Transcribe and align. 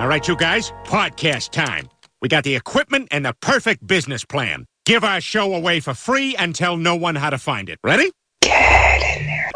All 0.00 0.08
right, 0.08 0.26
you 0.26 0.34
guys, 0.34 0.72
podcast 0.84 1.50
time. 1.50 1.86
We 2.22 2.30
got 2.30 2.42
the 2.42 2.56
equipment 2.56 3.08
and 3.10 3.22
the 3.22 3.34
perfect 3.42 3.86
business 3.86 4.24
plan. 4.24 4.64
Give 4.86 5.04
our 5.04 5.20
show 5.20 5.52
away 5.52 5.80
for 5.80 5.92
free 5.92 6.34
and 6.36 6.54
tell 6.54 6.78
no 6.78 6.96
one 6.96 7.16
how 7.16 7.28
to 7.28 7.36
find 7.36 7.68
it. 7.68 7.78
Ready? 7.84 8.10
Get 8.40 9.18
in 9.18 9.26
there. 9.26 9.50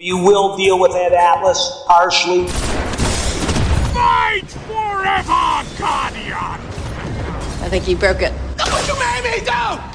You 0.00 0.16
will 0.16 0.56
deal 0.56 0.80
with 0.80 0.92
that 0.92 1.12
Atlas 1.12 1.58
harshly. 1.88 2.46
Fight 3.92 4.48
forever, 4.66 5.78
Guardian! 5.78 6.32
I 7.60 7.68
think 7.68 7.84
he 7.84 7.94
broke 7.94 8.22
it. 8.22 8.32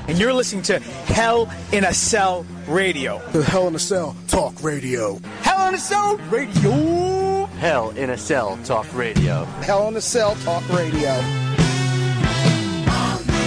and 0.08 0.20
you're 0.20 0.32
listening 0.32 0.62
to 0.64 0.80
Hell 0.80 1.52
in 1.72 1.86
a 1.86 1.94
Cell 1.94 2.46
Radio. 2.68 3.20
The 3.32 3.44
Hell 3.44 3.68
in 3.68 3.74
a 3.74 3.80
Cell 3.80 4.16
Talk 4.28 4.64
Radio. 4.64 5.18
Hell 5.42 5.70
in 5.70 5.74
a 5.74 5.80
Cell 5.80 6.18
Radio. 6.30 7.23
Hell 7.64 7.92
in 7.92 8.10
a 8.10 8.18
Cell 8.18 8.60
Talk 8.66 8.94
Radio. 8.94 9.46
Hell 9.62 9.88
in 9.88 9.96
a 9.96 10.02
Cell 10.02 10.36
Talk 10.44 10.68
Radio. 10.68 11.12
On 11.12 11.24
the 13.26 13.40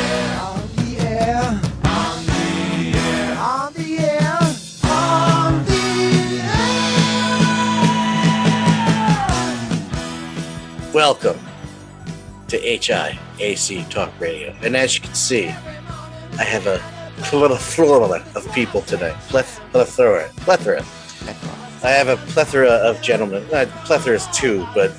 air. 0.00 0.40
On 0.40 0.66
the 0.74 0.98
air. 0.98 1.60
On 1.84 2.24
the 2.26 2.92
air. 2.98 3.38
On 3.38 3.72
the 3.72 3.98
air. 4.00 4.40
On 4.82 5.64
the 5.66 5.80
air. 10.82 10.92
Welcome 10.92 11.38
to 12.48 12.58
HIAC 12.58 13.88
Talk 13.90 14.10
Radio. 14.18 14.52
And 14.62 14.76
as 14.76 14.96
you 14.96 15.02
can 15.02 15.14
see, 15.14 15.46
I 15.46 16.42
have 16.42 16.66
a 16.66 16.82
plethora 17.18 18.24
of 18.34 18.52
people 18.52 18.80
today. 18.80 19.14
Pleth- 19.28 19.60
plethora. 19.70 20.28
Plethora. 20.38 20.84
I 21.84 21.90
have 21.90 22.08
a 22.08 22.16
plethora 22.16 22.70
of 22.70 23.02
gentlemen. 23.02 23.44
Uh, 23.52 23.66
plethora 23.84 24.14
is 24.14 24.28
two, 24.28 24.66
but 24.74 24.90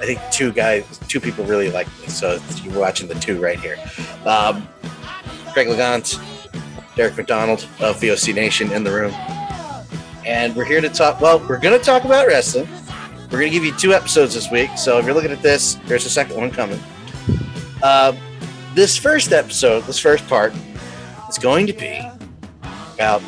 I 0.00 0.06
think 0.06 0.20
two 0.30 0.52
guys, 0.52 0.84
two 1.08 1.20
people 1.20 1.44
really 1.44 1.70
like 1.70 1.86
me. 2.00 2.06
So 2.06 2.38
you're 2.62 2.78
watching 2.78 3.08
the 3.08 3.16
two 3.16 3.40
right 3.40 3.58
here. 3.58 3.76
Um, 4.24 4.68
Craig 5.52 5.68
Liggeons, 5.68 6.18
Derek 6.94 7.16
McDonald 7.16 7.66
of 7.80 8.00
VOC 8.00 8.34
Nation 8.34 8.70
in 8.72 8.84
the 8.84 8.92
room. 8.92 9.12
And 10.24 10.54
we're 10.54 10.64
here 10.64 10.80
to 10.80 10.88
talk. 10.88 11.20
Well, 11.20 11.40
we're 11.48 11.58
going 11.58 11.78
to 11.78 11.84
talk 11.84 12.04
about 12.04 12.28
wrestling. 12.28 12.68
We're 13.24 13.40
going 13.40 13.50
to 13.50 13.58
give 13.58 13.64
you 13.64 13.76
two 13.76 13.92
episodes 13.92 14.34
this 14.34 14.50
week. 14.50 14.70
So 14.76 14.98
if 14.98 15.04
you're 15.04 15.14
looking 15.14 15.32
at 15.32 15.42
this, 15.42 15.74
there's 15.86 16.06
a 16.06 16.10
second 16.10 16.36
one 16.36 16.50
coming. 16.50 16.80
Uh, 17.82 18.12
this 18.74 18.96
first 18.96 19.32
episode, 19.32 19.82
this 19.84 19.98
first 19.98 20.26
part, 20.28 20.52
is 21.28 21.38
going 21.38 21.66
to 21.66 21.72
be 21.72 22.00
about 22.94 23.22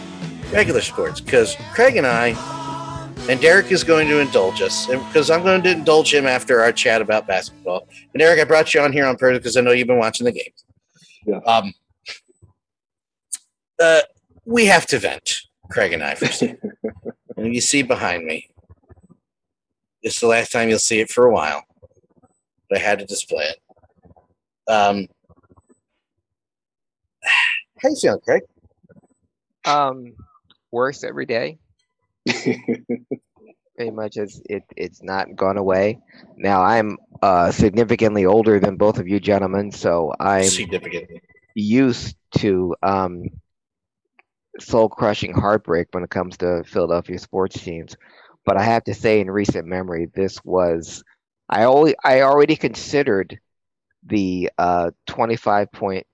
regular 0.53 0.81
sports 0.81 1.21
because 1.21 1.57
Craig 1.73 1.97
and 1.97 2.07
I, 2.07 2.33
and 3.29 3.41
Derek 3.41 3.71
is 3.71 3.85
going 3.85 4.09
to 4.09 4.19
indulge 4.19 4.61
us, 4.61 4.87
because 4.87 5.31
I'm 5.31 5.43
going 5.43 5.63
to 5.63 5.71
indulge 5.71 6.13
him 6.13 6.27
after 6.27 6.61
our 6.61 6.73
chat 6.73 7.01
about 7.01 7.27
basketball. 7.27 7.87
And 8.13 8.21
Derek, 8.21 8.41
I 8.41 8.45
brought 8.45 8.75
you 8.75 8.81
on 8.81 8.93
here 8.93 9.07
on 9.07 9.17
purpose 9.17 9.39
because 9.39 9.57
I 9.57 9.61
know 9.61 9.71
you've 9.71 9.87
been 9.87 9.99
watching 9.99 10.25
the 10.25 10.33
games. 10.33 10.65
Yeah. 11.25 11.39
Um, 11.39 11.73
uh, 13.81 14.01
we 14.45 14.67
have 14.67 14.87
to 14.87 14.99
vent, 14.99 15.35
Craig 15.71 15.93
and 15.93 16.03
I, 16.03 16.15
first. 16.17 16.43
and 17.37 17.55
you 17.55 17.61
see 17.61 17.83
behind 17.83 18.25
me, 18.25 18.49
this 20.03 20.15
is 20.15 20.21
the 20.21 20.27
last 20.27 20.51
time 20.51 20.69
you'll 20.69 20.79
see 20.81 21.01
it 21.01 21.11
for 21.11 21.27
a 21.27 21.33
while, 21.33 21.63
but 22.69 22.79
I 22.79 22.83
had 22.83 22.99
to 22.99 23.05
display 23.05 23.45
it. 23.45 23.59
Um, 24.69 25.07
how 27.79 27.89
you 27.89 27.97
feeling, 27.97 28.21
Craig? 28.21 28.43
Um, 29.65 30.13
worse 30.73 31.05
every 31.05 31.27
day. 31.27 31.59
Pretty 33.77 33.91
much, 33.91 34.17
it's 34.17 34.41
it 34.49 34.65
it's 34.77 35.03
not 35.03 35.35
gone 35.37 35.57
away. 35.57 35.99
Now 36.37 36.63
I'm 36.63 36.97
uh 37.23 37.51
significantly 37.51 38.27
older 38.27 38.61
than 38.61 38.77
both 38.77 38.99
of 38.99 39.09
you 39.09 39.19
gentlemen, 39.21 39.71
so 39.71 40.13
I'm 40.21 40.49
Significantly. 40.51 41.21
used 41.55 42.17
to 42.39 42.75
um 42.83 43.25
soul 44.61 44.89
crushing 44.89 45.33
heartbreak 45.33 45.89
when 45.93 46.05
it 46.05 46.11
comes 46.11 46.37
to 46.39 46.63
Philadelphia 46.65 47.19
sports 47.19 47.61
teams. 47.61 47.97
But 48.45 48.57
I 48.57 48.63
have 48.63 48.85
to 48.85 48.95
say, 48.95 49.21
in 49.21 49.31
recent 49.31 49.67
memory, 49.67 50.09
this 50.15 50.39
was 50.45 51.03
I 51.49 51.65
always 51.65 51.95
I 52.05 52.23
already 52.23 52.57
considered 52.57 53.39
the 54.07 54.51
uh 54.59 54.91
25 55.07 55.71
point 55.73 56.07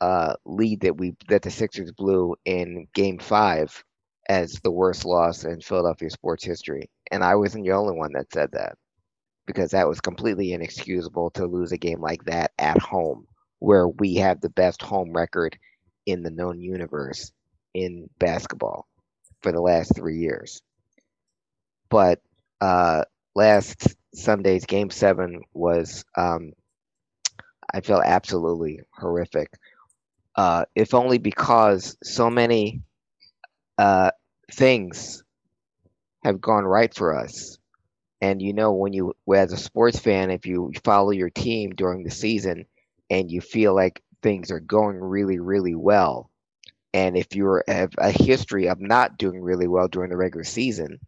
uh 0.00 0.34
lead 0.44 0.80
that 0.80 0.96
we 0.96 1.14
that 1.28 1.42
the 1.42 1.50
Sixers 1.50 1.92
blew 1.92 2.36
in 2.44 2.86
Game 2.94 3.18
Five 3.18 3.84
as 4.30 4.60
the 4.62 4.70
worst 4.70 5.04
loss 5.04 5.42
in 5.42 5.60
Philadelphia 5.60 6.08
sports 6.08 6.44
history, 6.44 6.88
and 7.10 7.24
I 7.24 7.34
wasn't 7.34 7.64
the 7.64 7.72
only 7.72 7.96
one 7.96 8.12
that 8.12 8.32
said 8.32 8.52
that 8.52 8.78
because 9.44 9.72
that 9.72 9.88
was 9.88 10.00
completely 10.00 10.52
inexcusable 10.52 11.30
to 11.30 11.46
lose 11.46 11.72
a 11.72 11.76
game 11.76 12.00
like 12.00 12.24
that 12.26 12.52
at 12.56 12.78
home, 12.78 13.26
where 13.58 13.88
we 13.88 14.14
have 14.14 14.40
the 14.40 14.48
best 14.48 14.82
home 14.82 15.12
record 15.12 15.58
in 16.06 16.22
the 16.22 16.30
known 16.30 16.60
universe 16.60 17.32
in 17.74 18.08
basketball 18.20 18.86
for 19.42 19.50
the 19.50 19.60
last 19.60 19.96
three 19.96 20.18
years. 20.18 20.62
But 21.88 22.20
uh, 22.60 23.06
last 23.34 23.96
Sunday's 24.14 24.64
game 24.64 24.90
seven 24.90 25.42
was, 25.52 26.04
um, 26.16 26.52
I 27.74 27.80
felt 27.80 28.04
absolutely 28.06 28.78
horrific. 28.92 29.50
Uh, 30.36 30.66
if 30.76 30.94
only 30.94 31.18
because 31.18 31.96
so 32.04 32.30
many 32.30 32.82
uh, 33.76 34.12
things 34.52 35.22
have 36.24 36.40
gone 36.40 36.64
right 36.64 36.94
for 36.94 37.16
us. 37.16 37.58
And 38.20 38.42
you 38.42 38.52
know, 38.52 38.72
when 38.72 38.92
you, 38.92 39.14
as 39.34 39.52
a 39.52 39.56
sports 39.56 39.98
fan, 39.98 40.30
if 40.30 40.46
you 40.46 40.72
follow 40.84 41.10
your 41.10 41.30
team 41.30 41.70
during 41.70 42.02
the 42.04 42.10
season 42.10 42.66
and 43.10 43.30
you 43.30 43.40
feel 43.40 43.74
like 43.74 44.02
things 44.22 44.50
are 44.50 44.60
going 44.60 44.98
really, 44.98 45.38
really 45.38 45.74
well, 45.74 46.30
and 46.92 47.16
if 47.16 47.34
you 47.34 47.62
have 47.68 47.90
a 47.98 48.10
history 48.10 48.68
of 48.68 48.80
not 48.80 49.16
doing 49.18 49.40
really 49.40 49.68
well 49.68 49.88
during 49.88 50.10
the 50.10 50.16
regular 50.16 50.44
season, 50.44 50.98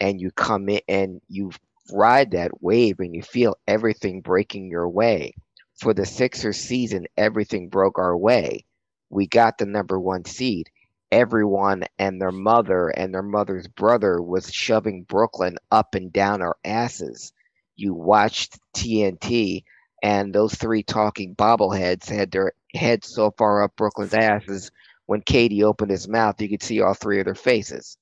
and 0.00 0.20
you 0.20 0.30
come 0.30 0.68
in 0.68 0.80
and 0.88 1.20
you 1.28 1.50
ride 1.92 2.32
that 2.32 2.62
wave 2.62 3.00
and 3.00 3.14
you 3.14 3.22
feel 3.22 3.56
everything 3.66 4.20
breaking 4.20 4.68
your 4.70 4.88
way. 4.88 5.34
For 5.80 5.94
the 5.94 6.06
Sixers 6.06 6.58
season, 6.58 7.06
everything 7.16 7.68
broke 7.68 7.98
our 7.98 8.16
way. 8.16 8.64
We 9.10 9.26
got 9.26 9.58
the 9.58 9.66
number 9.66 9.98
one 9.98 10.24
seed. 10.24 10.68
Everyone 11.10 11.84
and 11.98 12.20
their 12.20 12.32
mother 12.32 12.88
and 12.88 13.14
their 13.14 13.22
mother's 13.22 13.66
brother 13.66 14.20
was 14.20 14.52
shoving 14.52 15.04
Brooklyn 15.04 15.56
up 15.70 15.94
and 15.94 16.12
down 16.12 16.42
our 16.42 16.56
asses. 16.64 17.32
You 17.76 17.94
watched 17.94 18.58
TNT, 18.74 19.64
and 20.02 20.34
those 20.34 20.54
three 20.54 20.82
talking 20.82 21.34
bobbleheads 21.34 22.08
had 22.10 22.30
their 22.30 22.52
heads 22.74 23.08
so 23.08 23.30
far 23.38 23.62
up 23.62 23.74
Brooklyn's 23.76 24.14
asses. 24.14 24.70
When 25.06 25.22
KD 25.22 25.62
opened 25.62 25.90
his 25.90 26.06
mouth, 26.08 26.40
you 26.42 26.48
could 26.50 26.62
see 26.62 26.82
all 26.82 26.92
three 26.92 27.20
of 27.20 27.24
their 27.24 27.34
faces 27.34 27.96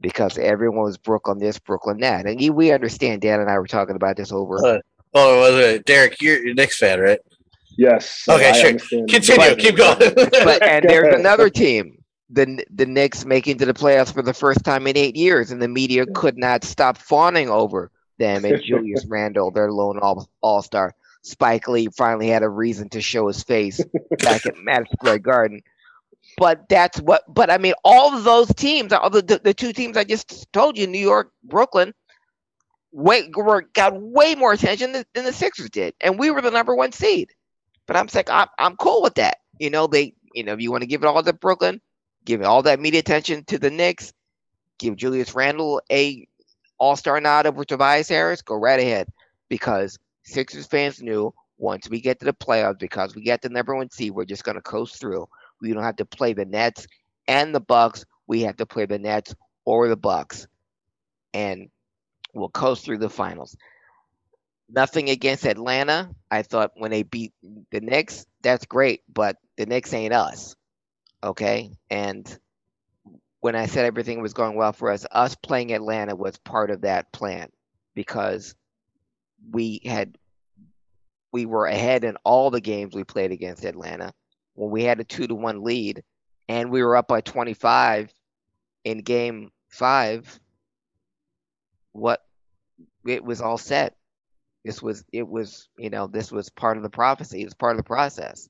because 0.00 0.38
everyone 0.38 0.84
was 0.84 0.96
Brooklyn 0.96 1.38
this, 1.38 1.58
Brooklyn 1.58 1.98
that. 2.00 2.26
And 2.26 2.40
you- 2.40 2.52
we 2.52 2.70
understand, 2.70 3.20
Dan 3.22 3.40
and 3.40 3.50
I 3.50 3.58
were 3.58 3.66
talking 3.66 3.96
about 3.96 4.16
this 4.16 4.30
over. 4.30 4.64
Uh, 4.64 4.78
oh, 5.14 5.40
was 5.40 5.54
it 5.64 5.84
Derek? 5.86 6.22
You're 6.22 6.44
your 6.44 6.54
Knicks 6.54 6.78
fan, 6.78 7.00
right? 7.00 7.18
Yes. 7.76 8.24
Okay, 8.28 8.50
I 8.50 8.52
sure. 8.52 8.68
understand. 8.68 9.08
Continue. 9.08 9.56
Keep 9.56 9.76
going. 9.76 9.98
but 10.44 10.62
and 10.62 10.88
there's 10.88 11.12
another 11.14 11.50
team, 11.50 11.97
the 12.30 12.64
the 12.70 12.86
Knicks 12.86 13.24
making 13.24 13.58
to 13.58 13.66
the 13.66 13.74
playoffs 13.74 14.12
for 14.12 14.22
the 14.22 14.34
first 14.34 14.64
time 14.64 14.86
in 14.86 14.96
eight 14.96 15.16
years, 15.16 15.50
and 15.50 15.62
the 15.62 15.68
media 15.68 16.06
could 16.06 16.36
not 16.36 16.64
stop 16.64 16.98
fawning 16.98 17.48
over 17.48 17.90
them 18.18 18.44
and 18.44 18.62
Julius 18.66 19.06
Randle, 19.06 19.50
their 19.50 19.72
lone 19.72 19.98
all 19.98 20.28
all 20.40 20.62
star. 20.62 20.94
Spike 21.22 21.68
Lee 21.68 21.88
finally 21.96 22.28
had 22.28 22.42
a 22.42 22.48
reason 22.48 22.88
to 22.90 23.00
show 23.00 23.26
his 23.26 23.42
face 23.42 23.82
back 24.22 24.46
at 24.46 24.56
Madison 24.58 24.96
Square 24.96 25.18
Garden. 25.20 25.62
But 26.36 26.68
that's 26.68 27.00
what. 27.00 27.22
But 27.28 27.50
I 27.50 27.58
mean, 27.58 27.74
all 27.84 28.14
of 28.14 28.24
those 28.24 28.52
teams, 28.54 28.92
all 28.92 29.10
the, 29.10 29.22
the 29.22 29.40
the 29.42 29.54
two 29.54 29.72
teams 29.72 29.96
I 29.96 30.04
just 30.04 30.52
told 30.52 30.78
you, 30.78 30.86
New 30.86 30.98
York, 30.98 31.32
Brooklyn, 31.42 31.94
way 32.92 33.28
were, 33.34 33.62
got 33.72 34.00
way 34.00 34.34
more 34.34 34.52
attention 34.52 34.92
than, 34.92 35.04
than 35.14 35.24
the 35.24 35.32
Sixers 35.32 35.70
did, 35.70 35.94
and 36.00 36.18
we 36.18 36.30
were 36.30 36.40
the 36.40 36.50
number 36.50 36.76
one 36.76 36.92
seed. 36.92 37.30
But 37.86 37.96
I'm 37.96 38.08
like, 38.14 38.30
I'm 38.30 38.48
I'm 38.58 38.76
cool 38.76 39.02
with 39.02 39.14
that. 39.14 39.38
You 39.58 39.70
know, 39.70 39.86
they, 39.88 40.14
you 40.34 40.44
know, 40.44 40.52
if 40.52 40.60
you 40.60 40.70
want 40.70 40.82
to 40.82 40.86
give 40.86 41.02
it 41.02 41.06
all 41.06 41.22
to 41.22 41.32
Brooklyn, 41.32 41.80
give 42.28 42.42
all 42.42 42.62
that 42.62 42.78
media 42.78 43.00
attention 43.00 43.42
to 43.42 43.58
the 43.58 43.70
Knicks, 43.70 44.12
give 44.78 44.96
Julius 44.96 45.34
Randle 45.34 45.80
a 45.90 46.28
All 46.76 46.94
Star 46.94 47.18
nod 47.22 47.46
over 47.46 47.64
Tobias 47.64 48.10
Harris, 48.10 48.42
go 48.42 48.54
right 48.54 48.78
ahead, 48.78 49.08
because 49.48 49.98
Sixers 50.24 50.66
fans 50.66 51.00
knew 51.00 51.32
once 51.56 51.88
we 51.88 52.02
get 52.02 52.18
to 52.20 52.26
the 52.26 52.34
playoffs, 52.34 52.78
because 52.78 53.16
we 53.16 53.22
get 53.22 53.40
the 53.40 53.48
number 53.48 53.74
one 53.74 53.90
seed, 53.90 54.12
we're 54.12 54.26
just 54.26 54.44
gonna 54.44 54.60
coast 54.60 55.00
through. 55.00 55.26
We 55.62 55.72
don't 55.72 55.82
have 55.82 55.96
to 55.96 56.04
play 56.04 56.34
the 56.34 56.44
Nets 56.44 56.86
and 57.26 57.54
the 57.54 57.60
Bucks. 57.60 58.04
We 58.26 58.42
have 58.42 58.56
to 58.58 58.66
play 58.66 58.84
the 58.84 58.98
Nets 58.98 59.34
or 59.64 59.88
the 59.88 59.96
Bucks, 59.96 60.46
and 61.32 61.70
we'll 62.34 62.50
coast 62.50 62.84
through 62.84 62.98
the 62.98 63.08
finals. 63.08 63.56
Nothing 64.68 65.08
against 65.08 65.46
Atlanta. 65.46 66.10
I 66.30 66.42
thought 66.42 66.72
when 66.76 66.90
they 66.90 67.04
beat 67.04 67.32
the 67.70 67.80
Knicks, 67.80 68.26
that's 68.42 68.66
great, 68.66 69.00
but 69.10 69.36
the 69.56 69.64
Knicks 69.64 69.94
ain't 69.94 70.12
us. 70.12 70.56
Okay? 71.22 71.76
And 71.90 72.38
when 73.40 73.54
I 73.54 73.66
said 73.66 73.84
everything 73.84 74.20
was 74.20 74.34
going 74.34 74.56
well 74.56 74.72
for 74.72 74.90
us, 74.90 75.06
us 75.10 75.34
playing 75.34 75.72
Atlanta 75.72 76.14
was 76.16 76.38
part 76.38 76.70
of 76.70 76.82
that 76.82 77.12
plan 77.12 77.50
because 77.94 78.54
we 79.50 79.80
had 79.84 80.16
we 81.30 81.46
were 81.46 81.66
ahead 81.66 82.04
in 82.04 82.16
all 82.24 82.50
the 82.50 82.60
games 82.60 82.94
we 82.94 83.04
played 83.04 83.32
against 83.32 83.64
Atlanta. 83.64 84.12
When 84.54 84.70
we 84.70 84.82
had 84.82 84.98
a 84.98 85.04
two 85.04 85.26
to 85.26 85.34
one 85.34 85.62
lead 85.62 86.02
and 86.48 86.70
we 86.70 86.82
were 86.82 86.96
up 86.96 87.06
by 87.06 87.20
25 87.20 88.12
in 88.84 88.98
game 88.98 89.50
five 89.68 90.40
what 91.92 92.24
it 93.06 93.22
was 93.22 93.40
all 93.40 93.58
set. 93.58 93.96
This 94.64 94.82
was 94.82 95.04
it 95.12 95.26
was 95.28 95.68
you 95.78 95.90
know 95.90 96.06
this 96.06 96.32
was 96.32 96.48
part 96.50 96.76
of 96.76 96.82
the 96.82 96.90
prophecy. 96.90 97.42
It 97.42 97.44
was 97.44 97.54
part 97.54 97.72
of 97.72 97.78
the 97.78 97.84
process 97.84 98.48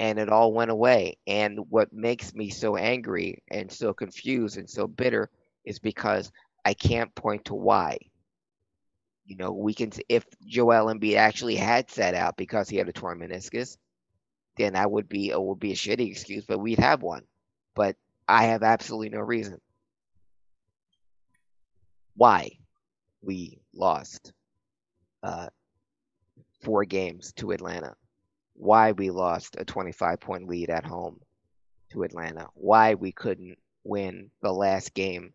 and 0.00 0.18
it 0.18 0.28
all 0.28 0.52
went 0.52 0.70
away. 0.70 1.16
And 1.26 1.70
what 1.70 1.92
makes 1.92 2.34
me 2.34 2.50
so 2.50 2.76
angry 2.76 3.42
and 3.50 3.70
so 3.70 3.92
confused 3.92 4.56
and 4.56 4.68
so 4.68 4.86
bitter 4.86 5.30
is 5.64 5.78
because 5.78 6.30
i 6.64 6.74
can't 6.74 7.14
point 7.14 7.46
to 7.46 7.54
why. 7.54 7.98
You 9.26 9.36
know 9.36 9.52
we 9.52 9.74
can 9.74 9.92
if 10.08 10.26
joel 10.46 10.92
Embiid 10.92 11.16
actually 11.16 11.56
had 11.56 11.90
set 11.90 12.14
out 12.14 12.36
because 12.36 12.68
he 12.68 12.76
had 12.76 12.88
a 12.88 12.92
torn 12.92 13.20
meniscus 13.20 13.76
then 14.56 14.74
that 14.74 14.90
would 14.90 15.08
be 15.08 15.30
it 15.30 15.40
would 15.42 15.58
be 15.58 15.72
a 15.72 15.76
shitty 15.76 16.10
excuse 16.10 16.44
but 16.44 16.58
we'd 16.58 16.78
have 16.78 17.02
one. 17.02 17.22
But 17.74 17.96
i 18.28 18.44
have 18.44 18.62
absolutely 18.62 19.10
no 19.10 19.20
reason 19.20 19.60
why 22.16 22.50
we 23.22 23.60
lost 23.74 24.32
uh, 25.22 25.48
four 26.62 26.84
games 26.84 27.32
to 27.34 27.52
Atlanta, 27.52 27.94
why 28.54 28.92
we 28.92 29.10
lost 29.10 29.56
a 29.58 29.64
25 29.64 30.20
point 30.20 30.48
lead 30.48 30.70
at 30.70 30.84
home 30.84 31.20
to 31.90 32.02
Atlanta, 32.02 32.48
why 32.54 32.94
we 32.94 33.12
couldn't 33.12 33.58
win 33.84 34.30
the 34.42 34.52
last 34.52 34.94
game 34.94 35.32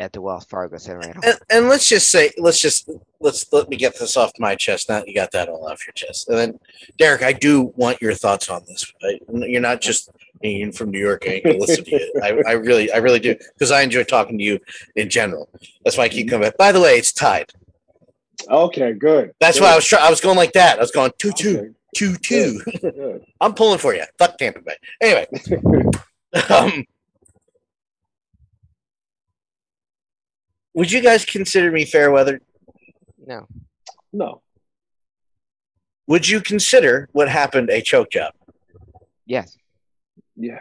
at 0.00 0.12
the 0.12 0.20
Wells 0.20 0.44
Fargo 0.44 0.78
Center 0.78 1.00
at 1.00 1.14
home. 1.14 1.24
And, 1.24 1.38
and 1.50 1.68
let's 1.68 1.88
just 1.88 2.08
say, 2.08 2.30
let's 2.38 2.60
just 2.60 2.88
let's 3.20 3.52
let 3.52 3.68
me 3.68 3.76
get 3.76 3.98
this 3.98 4.16
off 4.16 4.30
my 4.38 4.54
chest. 4.54 4.88
Now 4.88 5.02
you 5.06 5.14
got 5.14 5.32
that 5.32 5.48
all 5.48 5.66
off 5.66 5.86
your 5.86 5.92
chest, 5.94 6.28
and 6.28 6.38
then 6.38 6.60
Derek, 6.98 7.22
I 7.22 7.32
do 7.32 7.72
want 7.76 8.00
your 8.00 8.14
thoughts 8.14 8.48
on 8.48 8.62
this. 8.66 8.92
Right? 9.02 9.20
You're 9.28 9.60
not 9.60 9.80
just 9.80 10.10
being 10.40 10.70
from 10.70 10.90
New 10.90 11.00
York. 11.00 11.24
I 11.26 11.30
ain't 11.32 11.44
gonna 11.44 11.58
listen 11.58 11.84
to 11.84 11.90
you. 11.90 12.12
I, 12.22 12.28
I 12.46 12.52
really, 12.52 12.92
I 12.92 12.98
really 12.98 13.20
do 13.20 13.34
because 13.54 13.72
I 13.72 13.82
enjoy 13.82 14.04
talking 14.04 14.38
to 14.38 14.44
you 14.44 14.60
in 14.94 15.10
general. 15.10 15.48
That's 15.84 15.96
why 15.96 16.04
I 16.04 16.08
keep 16.08 16.28
coming 16.28 16.48
back. 16.48 16.56
By 16.56 16.72
the 16.72 16.80
way, 16.80 16.96
it's 16.96 17.12
tied. 17.12 17.52
Okay, 18.48 18.92
good. 18.92 19.32
That's 19.40 19.58
good. 19.58 19.64
why 19.64 19.72
I 19.72 19.76
was 19.76 19.84
trying. 19.84 20.04
I 20.04 20.10
was 20.10 20.20
going 20.20 20.36
like 20.36 20.52
that. 20.52 20.78
I 20.78 20.80
was 20.80 20.92
going 20.92 21.10
two 21.18 21.32
two 21.32 21.58
Okay, 21.58 21.74
two 21.98 22.14
two. 22.16 22.60
I'm 23.40 23.54
pulling 23.54 23.78
for 23.78 23.94
you. 23.94 24.04
Fuck 24.18 24.38
Tampa 24.38 24.60
Bay. 24.62 24.76
Anyway, 25.00 25.26
um, 26.48 26.84
would 30.74 30.92
you 30.92 31.02
guys 31.02 31.24
consider 31.24 31.72
me 31.72 31.84
fair 31.84 32.10
weather? 32.10 32.40
No, 33.26 33.46
no. 34.12 34.42
Would 36.06 36.28
you 36.28 36.40
consider 36.40 37.08
what 37.12 37.28
happened 37.28 37.68
a 37.70 37.82
choke 37.82 38.10
job? 38.10 38.32
yes, 39.26 39.56
Yeah. 40.36 40.60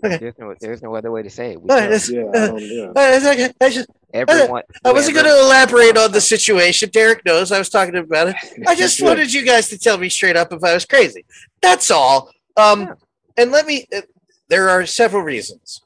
There's 0.00 0.34
no 0.38 0.54
there's 0.60 0.82
no 0.82 0.94
other 0.94 1.10
way 1.10 1.22
to 1.22 1.30
say 1.30 1.52
it. 1.52 1.62
We 1.62 1.70
Uh, 1.70 1.74
don't. 1.80 1.84
it's- 1.92 2.10
Yeah. 2.10 2.22
uh, 2.22 2.56
yeah. 2.56 2.84
uh, 2.86 2.92
it's 3.16 3.26
okay. 3.26 3.52
I, 3.60 3.70
just, 3.70 3.88
Everyone, 4.12 4.62
I 4.84 4.92
wasn't 4.92 5.14
going 5.14 5.26
to 5.26 5.38
elaborate 5.40 5.96
on 5.96 6.12
the 6.12 6.20
situation. 6.20 6.90
Derek 6.90 7.24
knows 7.24 7.50
I 7.52 7.58
was 7.58 7.68
talking 7.70 7.96
about 7.96 8.28
it. 8.28 8.36
I 8.66 8.74
just 8.74 8.98
Yeah. 9.00 9.06
wanted 9.06 9.32
you 9.32 9.42
guys 9.44 9.68
to 9.68 9.78
tell 9.78 9.96
me 9.98 10.08
straight 10.08 10.36
up 10.36 10.52
if 10.52 10.62
I 10.64 10.74
was 10.74 10.84
crazy. 10.84 11.24
That's 11.62 11.90
all. 11.90 12.30
Um, 12.56 12.80
Yeah. 12.82 12.94
And 13.38 13.50
let 13.52 13.66
me. 13.66 13.86
Uh, 13.94 14.02
there 14.48 14.68
are 14.68 14.84
several 14.84 15.22
reasons. 15.22 15.80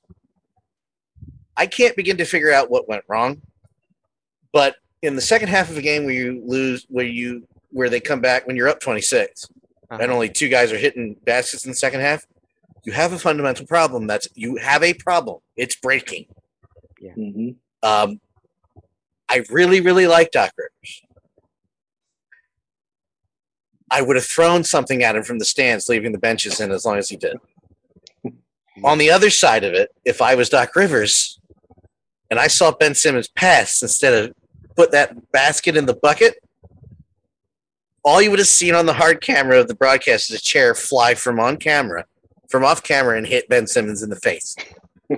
I 1.56 1.66
can't 1.66 1.94
begin 1.96 2.16
to 2.18 2.24
figure 2.24 2.52
out 2.52 2.70
what 2.70 2.88
went 2.88 3.04
wrong, 3.08 3.40
but 4.52 4.76
in 5.02 5.14
the 5.14 5.22
second 5.22 5.48
half 5.48 5.70
of 5.70 5.76
a 5.76 5.82
game 5.82 6.04
where 6.04 6.14
you 6.14 6.42
lose, 6.44 6.84
where 6.88 7.06
you 7.06 7.46
where 7.70 7.88
they 7.90 8.00
come 8.00 8.20
back 8.20 8.46
when 8.46 8.56
you're 8.56 8.68
up 8.68 8.80
26, 8.80 9.46
Uh-huh. 9.90 9.98
and 10.02 10.10
only 10.10 10.28
two 10.28 10.48
guys 10.48 10.72
are 10.72 10.78
hitting 10.78 11.14
baskets 11.24 11.64
in 11.64 11.70
the 11.70 11.76
second 11.76 12.00
half, 12.00 12.26
you 12.86 12.92
have 12.92 13.12
a 13.12 13.18
fundamental 13.18 13.66
problem. 13.66 14.06
That's 14.06 14.28
you 14.34 14.56
have 14.56 14.82
a 14.82 14.94
problem. 14.94 15.40
It's 15.56 15.74
breaking. 15.74 16.26
Mhm. 17.02 17.56
Um, 17.82 18.20
I 19.28 19.44
really, 19.50 19.80
really 19.80 20.06
like 20.06 20.30
Doc 20.30 20.52
Rivers. 20.56 21.02
I 23.90 24.02
would 24.02 24.16
have 24.16 24.24
thrown 24.24 24.62
something 24.64 25.02
at 25.02 25.16
him 25.16 25.24
from 25.24 25.38
the 25.38 25.44
stands, 25.44 25.88
leaving 25.88 26.12
the 26.12 26.18
benches 26.18 26.60
in 26.60 26.70
as 26.70 26.84
long 26.84 26.96
as 26.96 27.08
he 27.08 27.16
did. 27.16 27.36
On 28.84 28.98
the 28.98 29.10
other 29.10 29.30
side 29.30 29.64
of 29.64 29.74
it, 29.74 29.90
if 30.04 30.22
I 30.22 30.34
was 30.36 30.48
Doc 30.48 30.74
Rivers 30.76 31.40
and 32.30 32.38
I 32.38 32.46
saw 32.46 32.70
Ben 32.70 32.94
Simmons 32.94 33.28
pass 33.28 33.82
instead 33.82 34.14
of 34.14 34.34
put 34.76 34.92
that 34.92 35.32
basket 35.32 35.76
in 35.76 35.86
the 35.86 35.94
bucket, 35.94 36.38
all 38.04 38.22
you 38.22 38.30
would 38.30 38.38
have 38.38 38.48
seen 38.48 38.74
on 38.74 38.86
the 38.86 38.92
hard 38.92 39.20
camera 39.20 39.58
of 39.58 39.66
the 39.66 39.74
broadcast 39.74 40.30
is 40.30 40.36
a 40.36 40.42
chair 40.42 40.74
fly 40.76 41.14
from 41.14 41.40
on 41.40 41.56
camera, 41.56 42.04
from 42.48 42.64
off 42.64 42.82
camera, 42.82 43.16
and 43.16 43.26
hit 43.26 43.48
Ben 43.48 43.66
Simmons 43.66 44.02
in 44.02 44.10
the 44.10 44.16
face. 44.16 44.56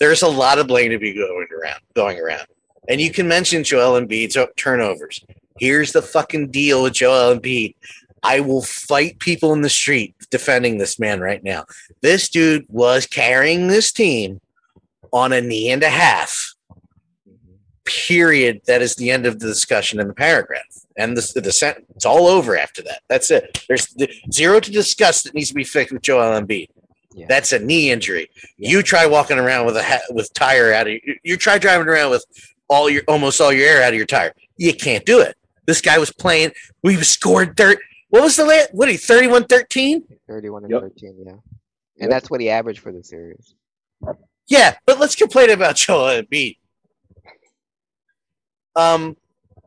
There's 0.00 0.22
a 0.22 0.28
lot 0.28 0.58
of 0.58 0.66
blame 0.66 0.90
to 0.90 0.98
be 0.98 1.14
going 1.14 1.46
around, 1.56 1.80
going 1.94 2.18
around, 2.18 2.46
and 2.88 3.00
you 3.00 3.10
can 3.10 3.28
mention 3.28 3.64
Joel 3.64 4.00
Embiid's 4.00 4.36
turnovers. 4.56 5.24
Here's 5.58 5.92
the 5.92 6.02
fucking 6.02 6.50
deal 6.50 6.82
with 6.82 6.94
Joel 6.94 7.36
Embiid. 7.36 7.74
I 8.22 8.40
will 8.40 8.62
fight 8.62 9.18
people 9.18 9.52
in 9.52 9.62
the 9.62 9.68
street 9.68 10.14
defending 10.30 10.78
this 10.78 10.98
man 10.98 11.20
right 11.20 11.42
now. 11.42 11.64
This 12.02 12.28
dude 12.28 12.64
was 12.68 13.06
carrying 13.06 13.66
this 13.66 13.92
team 13.92 14.40
on 15.12 15.32
a 15.32 15.40
knee 15.40 15.70
and 15.70 15.82
a 15.82 15.90
half. 15.90 16.51
Period. 18.06 18.60
That 18.66 18.82
is 18.82 18.94
the 18.96 19.10
end 19.10 19.26
of 19.26 19.38
the 19.38 19.46
discussion 19.46 20.00
in 20.00 20.08
the 20.08 20.14
paragraph. 20.14 20.62
And 20.96 21.16
the, 21.16 21.40
the 21.40 21.52
sentence, 21.52 21.86
it's 21.94 22.04
all 22.06 22.26
over 22.26 22.56
after 22.56 22.82
that. 22.82 23.00
That's 23.08 23.30
it. 23.30 23.64
There's 23.68 23.86
the, 23.94 24.08
zero 24.32 24.60
to 24.60 24.70
discuss 24.70 25.22
that 25.22 25.34
needs 25.34 25.48
to 25.48 25.54
be 25.54 25.64
fixed 25.64 25.92
with 25.92 26.02
Joel 26.02 26.40
Embiid. 26.40 26.66
Yeah. 27.14 27.26
That's 27.28 27.52
a 27.52 27.58
knee 27.58 27.90
injury. 27.90 28.28
Yeah. 28.56 28.70
You 28.70 28.82
try 28.82 29.06
walking 29.06 29.38
around 29.38 29.66
with 29.66 29.76
a 29.76 29.82
ha- 29.82 30.00
with 30.10 30.32
tire 30.34 30.72
out 30.72 30.86
of 30.86 30.94
you. 30.94 31.00
You 31.22 31.36
try 31.36 31.58
driving 31.58 31.88
around 31.88 32.10
with 32.10 32.24
all 32.68 32.88
your 32.88 33.02
almost 33.08 33.40
all 33.40 33.52
your 33.52 33.68
air 33.68 33.82
out 33.82 33.92
of 33.92 33.96
your 33.96 34.06
tire. 34.06 34.32
You 34.56 34.72
can't 34.74 35.04
do 35.04 35.20
it. 35.20 35.36
This 35.66 35.80
guy 35.80 35.98
was 35.98 36.10
playing. 36.12 36.52
We 36.82 36.96
scored 37.02 37.54
dirt. 37.56 37.78
What 38.08 38.22
was 38.22 38.36
the 38.36 38.44
last? 38.44 38.72
What 38.72 38.88
are 38.88 38.92
you? 38.92 38.98
31 38.98 39.44
13? 39.44 40.04
31 40.28 40.64
and 40.64 40.70
Yep. 40.70 40.80
13, 40.82 41.14
yeah. 41.26 41.32
Yep. 41.32 41.40
And 42.00 42.12
that's 42.12 42.30
what 42.30 42.40
he 42.40 42.48
averaged 42.50 42.80
for 42.80 42.92
the 42.92 43.02
series. 43.02 43.54
Yeah, 44.48 44.76
but 44.86 44.98
let's 44.98 45.14
complain 45.14 45.50
about 45.50 45.76
Joel 45.76 46.22
Embiid. 46.22 46.56
Um, 48.76 49.16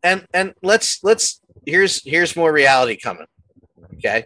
and 0.04 0.28
and 0.34 0.54
let's 0.62 1.04
let's 1.04 1.42
here's 1.66 2.04
here's 2.04 2.36
more 2.36 2.52
reality 2.52 2.98
coming. 2.98 3.28
Okay, 3.96 4.26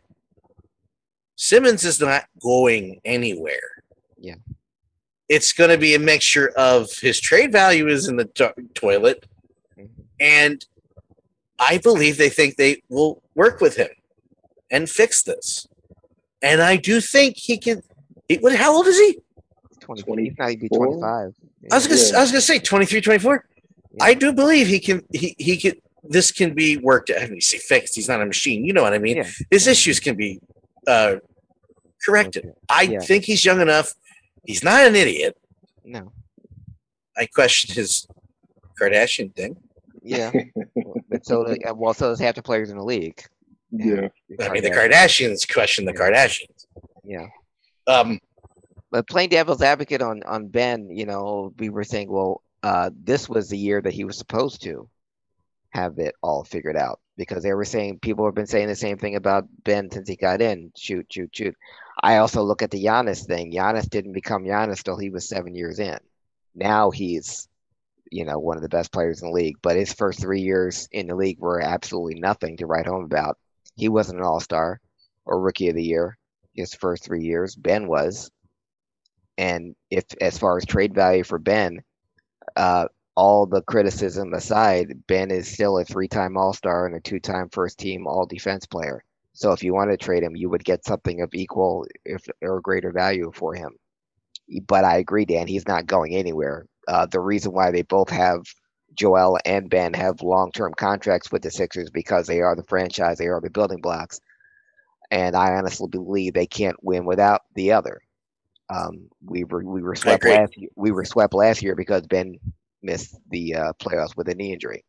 Simmons 1.35 1.85
is 1.85 1.99
not 1.99 2.25
going 2.41 2.99
anywhere. 3.05 3.83
Yeah. 4.21 4.35
it's 5.29 5.53
going 5.53 5.69
to 5.69 5.77
be 5.77 5.95
a 5.95 5.99
mixture 5.99 6.49
of 6.57 6.89
his 6.99 7.21
trade 7.21 7.53
value 7.53 7.87
is 7.87 8.07
in 8.09 8.17
the 8.17 8.25
to- 8.25 8.53
toilet, 8.73 9.25
and 10.19 10.65
I 11.57 11.77
believe 11.77 12.17
they 12.17 12.29
think 12.29 12.55
they 12.57 12.81
will 12.89 13.21
work 13.35 13.61
with 13.61 13.77
him 13.77 13.89
and 14.69 14.89
fix 14.89 15.23
this. 15.23 15.67
And 16.41 16.61
I 16.61 16.75
do 16.77 16.99
think 16.99 17.37
he 17.37 17.57
can. 17.57 17.81
He, 18.27 18.35
what? 18.37 18.55
How 18.55 18.73
old 18.75 18.87
is 18.87 18.97
he? 18.97 19.19
20, 19.81 20.23
he's 20.23 20.37
not 20.37 20.51
even 20.51 20.69
24? 20.69 20.85
25. 20.87 21.33
I 21.71 21.75
was 21.75 21.87
gonna, 21.87 22.17
I 22.17 22.21
was 22.21 22.31
gonna 22.31 22.41
say 22.41 22.59
23, 22.59 23.01
24. 23.01 23.45
I 24.01 24.13
do 24.13 24.33
believe 24.33 24.67
he 24.67 24.79
can. 24.79 25.01
He 25.13 25.35
he 25.37 25.57
can. 25.57 25.73
This 26.03 26.31
can 26.31 26.53
be 26.53 26.77
worked. 26.77 27.11
I 27.15 27.23
mean, 27.25 27.35
you 27.35 27.41
say 27.41 27.57
fixed. 27.57 27.95
He's 27.95 28.07
not 28.07 28.21
a 28.21 28.25
machine. 28.25 28.63
You 28.65 28.73
know 28.73 28.81
what 28.83 28.93
I 28.93 28.99
mean. 28.99 29.17
Yeah. 29.17 29.27
His 29.51 29.67
issues 29.67 29.99
can 29.99 30.15
be 30.15 30.39
uh, 30.87 31.15
corrected. 32.05 32.53
I 32.69 32.83
Yeah. 32.83 32.99
think 32.99 33.25
he's 33.25 33.43
young 33.43 33.59
enough. 33.61 33.93
He's 34.45 34.63
not 34.63 34.85
an 34.87 34.95
idiot. 34.95 35.37
No. 35.83 36.11
I 37.17 37.25
question 37.25 37.75
his 37.75 38.07
Kardashian 38.79 39.35
thing. 39.35 39.57
Yeah. 40.01 40.31
but 41.09 41.25
so, 41.25 41.53
well, 41.75 41.93
so 41.93 42.09
does 42.09 42.19
half 42.19 42.35
the 42.35 42.41
players 42.41 42.69
in 42.69 42.77
the 42.77 42.83
league. 42.83 43.21
Yeah. 43.71 44.07
I 44.39 44.49
mean, 44.49 44.63
the 44.63 44.71
Kardashians 44.71 45.51
question 45.51 45.83
the 45.85 45.93
Kardashians. 45.93 46.65
Yeah. 47.03 47.27
Um, 47.87 48.19
But 48.89 49.07
playing 49.07 49.29
devil's 49.29 49.61
advocate 49.61 50.01
on 50.01 50.23
on 50.23 50.47
Ben, 50.47 50.89
you 50.89 51.05
know, 51.05 51.53
we 51.59 51.69
were 51.69 51.83
saying, 51.83 52.09
well, 52.09 52.41
uh, 52.63 52.89
this 53.03 53.29
was 53.29 53.49
the 53.49 53.57
year 53.57 53.81
that 53.81 53.93
he 53.93 54.03
was 54.05 54.17
supposed 54.17 54.61
to 54.63 54.89
have 55.71 55.99
it 55.99 56.15
all 56.21 56.43
figured 56.43 56.75
out 56.77 56.99
because 57.17 57.43
they 57.43 57.53
were 57.53 57.65
saying 57.65 57.99
people 57.99 58.25
have 58.25 58.35
been 58.35 58.47
saying 58.47 58.67
the 58.67 58.75
same 58.75 58.97
thing 58.97 59.15
about 59.15 59.47
Ben 59.63 59.89
since 59.91 60.07
he 60.07 60.15
got 60.15 60.41
in. 60.41 60.71
Shoot, 60.77 61.07
shoot, 61.11 61.29
shoot. 61.35 61.55
I 62.01 62.17
also 62.17 62.43
look 62.43 62.61
at 62.61 62.71
the 62.71 62.83
Giannis 62.83 63.25
thing. 63.25 63.51
Giannis 63.51 63.89
didn't 63.89 64.13
become 64.13 64.43
Giannis 64.45 64.83
till 64.83 64.97
he 64.97 65.09
was 65.09 65.27
seven 65.27 65.55
years 65.55 65.79
in. 65.79 65.97
Now 66.55 66.91
he's, 66.91 67.47
you 68.11 68.25
know, 68.25 68.39
one 68.39 68.57
of 68.57 68.63
the 68.63 68.69
best 68.69 68.91
players 68.91 69.21
in 69.21 69.29
the 69.29 69.35
league. 69.35 69.57
But 69.61 69.75
his 69.75 69.93
first 69.93 70.19
three 70.19 70.41
years 70.41 70.87
in 70.91 71.07
the 71.07 71.15
league 71.15 71.39
were 71.39 71.61
absolutely 71.61 72.19
nothing 72.19 72.57
to 72.57 72.65
write 72.65 72.87
home 72.87 73.03
about. 73.05 73.37
He 73.75 73.89
wasn't 73.89 74.19
an 74.19 74.25
All 74.25 74.39
Star 74.39 74.81
or 75.25 75.41
Rookie 75.41 75.69
of 75.69 75.75
the 75.75 75.83
Year 75.83 76.17
his 76.55 76.73
first 76.73 77.03
three 77.03 77.23
years. 77.23 77.55
Ben 77.55 77.87
was 77.87 78.29
And 79.37 79.75
if, 79.89 80.05
as 80.21 80.37
far 80.37 80.57
as 80.57 80.65
trade 80.65 80.93
value 80.93 81.23
for 81.23 81.39
Ben, 81.39 81.81
uh, 82.55 82.87
all 83.15 83.45
the 83.45 83.61
criticism 83.63 84.33
aside, 84.33 84.93
Ben 85.07 85.31
is 85.31 85.47
still 85.47 85.77
a 85.77 85.85
three-time 85.85 86.37
All-Star 86.37 86.85
and 86.85 86.95
a 86.95 87.01
two-time 87.01 87.49
first-team 87.49 88.07
All-Defense 88.07 88.65
player. 88.65 89.03
So 89.33 89.51
if 89.51 89.63
you 89.63 89.73
want 89.73 89.91
to 89.91 89.97
trade 89.97 90.23
him, 90.23 90.35
you 90.35 90.49
would 90.49 90.63
get 90.63 90.85
something 90.85 91.21
of 91.21 91.29
equal, 91.33 91.85
if 92.05 92.25
or 92.41 92.61
greater 92.61 92.91
value 92.91 93.31
for 93.33 93.53
him. 93.53 93.71
But 94.67 94.83
I 94.83 94.97
agree, 94.97 95.25
Dan. 95.25 95.47
He's 95.47 95.67
not 95.67 95.85
going 95.85 96.15
anywhere. 96.15 96.65
Uh, 96.87 97.05
the 97.05 97.19
reason 97.19 97.51
why 97.53 97.71
they 97.71 97.83
both 97.83 98.09
have 98.09 98.41
Joel 98.95 99.37
and 99.45 99.69
Ben 99.69 99.93
have 99.93 100.21
long-term 100.21 100.73
contracts 100.75 101.31
with 101.31 101.41
the 101.41 101.51
Sixers 101.51 101.89
because 101.89 102.27
they 102.27 102.41
are 102.41 102.55
the 102.55 102.63
franchise, 102.63 103.17
they 103.17 103.27
are 103.27 103.39
the 103.39 103.49
building 103.49 103.81
blocks, 103.81 104.19
and 105.11 105.35
I 105.35 105.53
honestly 105.53 105.87
believe 105.87 106.33
they 106.33 106.47
can't 106.47 106.83
win 106.83 107.05
without 107.05 107.41
the 107.55 107.71
other. 107.71 108.01
Um, 108.69 109.09
we 109.25 109.43
were 109.43 109.63
we 109.63 109.81
were 109.81 109.95
swept 109.95 110.23
last 110.25 110.55
year. 110.57 110.69
We 110.75 110.91
were 110.91 111.05
swept 111.05 111.33
last 111.33 111.61
year 111.61 111.75
because 111.75 112.05
Ben 112.05 112.39
missed 112.83 113.15
the 113.29 113.55
uh, 113.55 113.73
playoffs 113.79 114.15
with 114.15 114.29
a 114.29 114.35
knee 114.35 114.53
injury. 114.53 114.85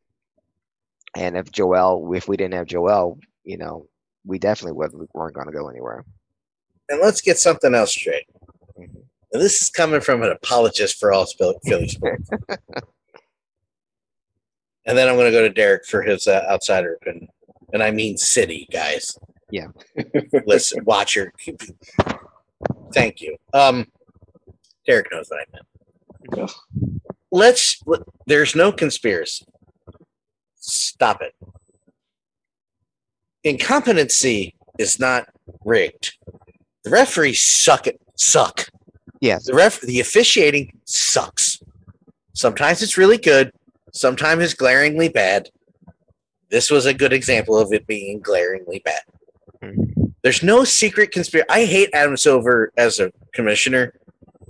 And 1.16 1.36
if 1.36 1.50
Joel, 1.50 2.12
if 2.14 2.28
we 2.28 2.36
didn't 2.36 2.54
have 2.54 2.66
Joel, 2.66 3.18
you 3.44 3.56
know, 3.56 3.86
we 4.24 4.38
definitely 4.38 4.72
would, 4.72 4.92
weren't 5.12 5.34
going 5.34 5.46
to 5.46 5.52
go 5.52 5.68
anywhere. 5.68 6.04
And 6.88 7.00
let's 7.00 7.20
get 7.20 7.38
something 7.38 7.74
else 7.74 7.92
straight. 7.92 8.26
And 8.76 9.40
this 9.40 9.60
is 9.60 9.70
coming 9.70 10.00
from 10.00 10.22
an 10.22 10.30
apologist 10.30 10.98
for 10.98 11.12
all 11.12 11.26
Philly 11.26 11.88
sports. 11.88 12.30
and 14.86 14.98
then 14.98 15.08
I'm 15.08 15.14
going 15.14 15.26
to 15.26 15.32
go 15.32 15.42
to 15.42 15.50
Derek 15.50 15.86
for 15.86 16.02
his 16.02 16.26
uh, 16.26 16.44
outsider 16.48 16.94
opinion. 16.94 17.28
And 17.72 17.82
I 17.82 17.92
mean 17.92 18.16
city, 18.16 18.68
guys. 18.72 19.16
Yeah. 19.50 19.68
Listen, 20.46 20.84
watcher. 20.84 21.32
Thank 22.92 23.20
you. 23.20 23.36
Um, 23.54 23.86
Derek 24.86 25.10
knows 25.12 25.28
what 25.28 25.40
I 25.40 25.44
meant. 25.52 25.66
Yes. 26.36 26.54
Let's. 27.30 27.80
Let, 27.86 28.00
there's 28.26 28.54
no 28.54 28.72
conspiracy. 28.72 29.46
Stop 30.56 31.22
it. 31.22 31.34
Incompetency 33.44 34.54
is 34.78 34.98
not 34.98 35.28
rigged. 35.64 36.16
The 36.84 36.90
referees 36.90 37.40
suck 37.40 37.86
it. 37.86 38.00
Suck. 38.16 38.68
Yes. 39.20 39.46
The 39.46 39.54
ref. 39.54 39.80
The 39.80 40.00
officiating 40.00 40.78
sucks. 40.84 41.62
Sometimes 42.34 42.82
it's 42.82 42.98
really 42.98 43.18
good. 43.18 43.52
Sometimes 43.92 44.44
it's 44.44 44.54
glaringly 44.54 45.08
bad. 45.08 45.50
This 46.48 46.70
was 46.70 46.86
a 46.86 46.94
good 46.94 47.12
example 47.12 47.58
of 47.58 47.72
it 47.72 47.86
being 47.86 48.20
glaringly 48.20 48.82
bad. 48.84 49.02
There's 50.22 50.42
no 50.42 50.64
secret 50.64 51.12
conspiracy. 51.12 51.48
I 51.48 51.64
hate 51.64 51.90
Adam 51.92 52.16
Silver 52.16 52.72
as 52.76 53.00
a 53.00 53.12
commissioner 53.32 53.94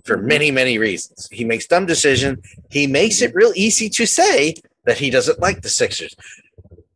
for 0.04 0.16
mm-hmm. 0.16 0.26
many, 0.26 0.50
many 0.50 0.78
reasons. 0.78 1.28
He 1.30 1.44
makes 1.44 1.66
dumb 1.66 1.86
decisions. 1.86 2.38
He 2.70 2.86
makes 2.86 3.22
it 3.22 3.34
real 3.34 3.52
easy 3.54 3.88
to 3.90 4.06
say 4.06 4.54
that 4.84 4.98
he 4.98 5.10
doesn't 5.10 5.40
like 5.40 5.62
the 5.62 5.68
Sixers, 5.68 6.14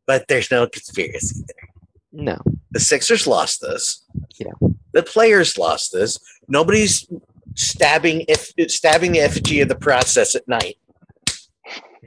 but 0.07 0.26
there's 0.28 0.50
no 0.50 0.66
conspiracy 0.66 1.43
there. 1.47 1.69
No. 2.12 2.38
The 2.71 2.81
Sixers 2.81 3.26
lost 3.26 3.61
this. 3.61 4.04
Yeah. 4.38 4.52
The 4.93 5.02
players 5.02 5.59
lost 5.59 5.93
this. 5.93 6.19
Nobody's 6.49 7.07
stabbing 7.54 8.25
if 8.28 8.52
stabbing 8.71 9.12
the 9.12 9.21
effigy 9.21 9.61
of 9.61 9.69
the 9.69 9.76
process 9.76 10.35
at 10.35 10.47
night. 10.49 10.76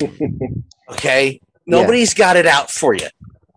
Okay. 0.89 1.41
Nobody's 1.65 2.13
got 2.13 2.37
it 2.37 2.45
out 2.45 2.71
for 2.71 2.93
you. 2.93 3.07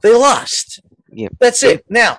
They 0.02 0.12
lost. 0.12 0.80
Yeah. 1.12 1.28
That's 1.38 1.62
it. 1.62 1.84
Now, 1.88 2.18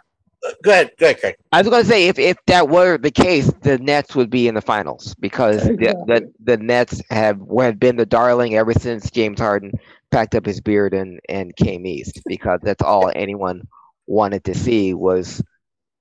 go 0.64 0.72
ahead. 0.72 0.92
Go 0.98 1.06
ahead, 1.06 1.20
Craig. 1.20 1.36
I 1.52 1.60
was 1.62 1.70
going 1.70 1.84
to 1.84 1.90
say 1.90 2.08
if, 2.08 2.18
if 2.20 2.38
that 2.48 2.70
were 2.70 2.98
the 2.98 3.12
case, 3.12 3.52
the 3.62 3.78
Nets 3.78 4.16
would 4.16 4.30
be 4.30 4.48
in 4.48 4.56
the 4.56 4.62
finals 4.62 5.16
because 5.16 5.64
the, 5.64 5.96
the 6.08 6.32
the 6.44 6.58
Nets 6.58 7.02
have 7.10 7.40
had 7.60 7.80
been 7.80 7.96
the 7.96 8.06
darling 8.06 8.56
ever 8.56 8.74
since 8.74 9.12
James 9.12 9.40
Harden 9.40 9.72
packed 10.12 10.36
up 10.36 10.46
his 10.46 10.62
beard 10.62 10.94
and 10.94 11.20
and 11.30 11.56
came 11.56 11.86
east 11.86 12.22
because 12.26 12.60
that's 12.64 12.84
all 12.84 13.12
anyone 13.16 13.68
wanted 14.08 14.44
to 14.46 14.56
see 14.56 14.94
was 14.94 15.42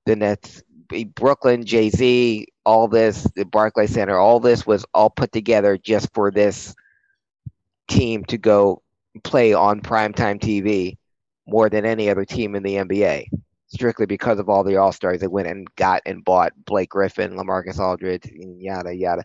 the 0.06 0.16
Nets, 0.16 0.62
Brooklyn, 1.14 1.64
Jay 1.64 1.90
Z, 1.90 2.46
all 2.64 2.88
this, 2.88 3.26
the 3.36 3.44
Barclays 3.44 3.92
Center, 3.92 4.18
all 4.18 4.40
this 4.40 4.66
was 4.66 4.84
all 4.94 5.10
put 5.10 5.32
together 5.32 5.76
just 5.76 6.12
for 6.14 6.30
this 6.30 6.74
team 7.88 8.24
to 8.24 8.38
go 8.38 8.82
play 9.22 9.52
on 9.52 9.80
primetime 9.80 10.40
TV 10.40 10.96
more 11.46 11.68
than 11.68 11.84
any 11.84 12.08
other 12.08 12.24
team 12.24 12.54
in 12.54 12.62
the 12.62 12.76
NBA 12.76 13.26
strictly 13.70 14.06
because 14.06 14.38
of 14.38 14.48
all 14.48 14.64
the 14.64 14.76
All 14.76 14.92
Stars 14.92 15.20
that 15.20 15.30
went 15.30 15.48
and 15.48 15.66
got 15.76 16.02
and 16.04 16.24
bought 16.24 16.52
Blake 16.66 16.90
Griffin, 16.90 17.36
Lamarcus 17.36 17.78
Aldridge, 17.78 18.26
and 18.26 18.60
yada 18.60 18.94
yada, 18.94 19.24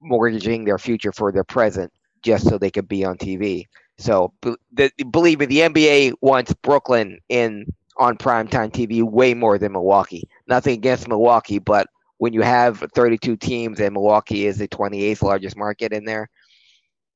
mortgaging 0.00 0.64
their 0.64 0.78
future 0.78 1.12
for 1.12 1.32
their 1.32 1.44
present 1.44 1.92
just 2.22 2.48
so 2.48 2.56
they 2.56 2.70
could 2.70 2.88
be 2.88 3.04
on 3.04 3.16
TV. 3.16 3.66
So 3.98 4.32
the, 4.40 4.90
believe 5.10 5.40
me, 5.40 5.46
the 5.46 5.58
NBA 5.58 6.14
wants 6.20 6.52
Brooklyn 6.54 7.18
in 7.28 7.66
on 7.96 8.16
primetime 8.16 8.70
TV 8.70 9.02
way 9.02 9.34
more 9.34 9.58
than 9.58 9.72
Milwaukee. 9.72 10.28
Nothing 10.46 10.74
against 10.74 11.08
Milwaukee, 11.08 11.58
but 11.58 11.88
when 12.18 12.32
you 12.32 12.42
have 12.42 12.84
32 12.94 13.36
teams 13.36 13.80
and 13.80 13.92
Milwaukee 13.92 14.46
is 14.46 14.58
the 14.58 14.68
28th 14.68 15.22
largest 15.22 15.56
market 15.56 15.92
in 15.92 16.04
there, 16.04 16.28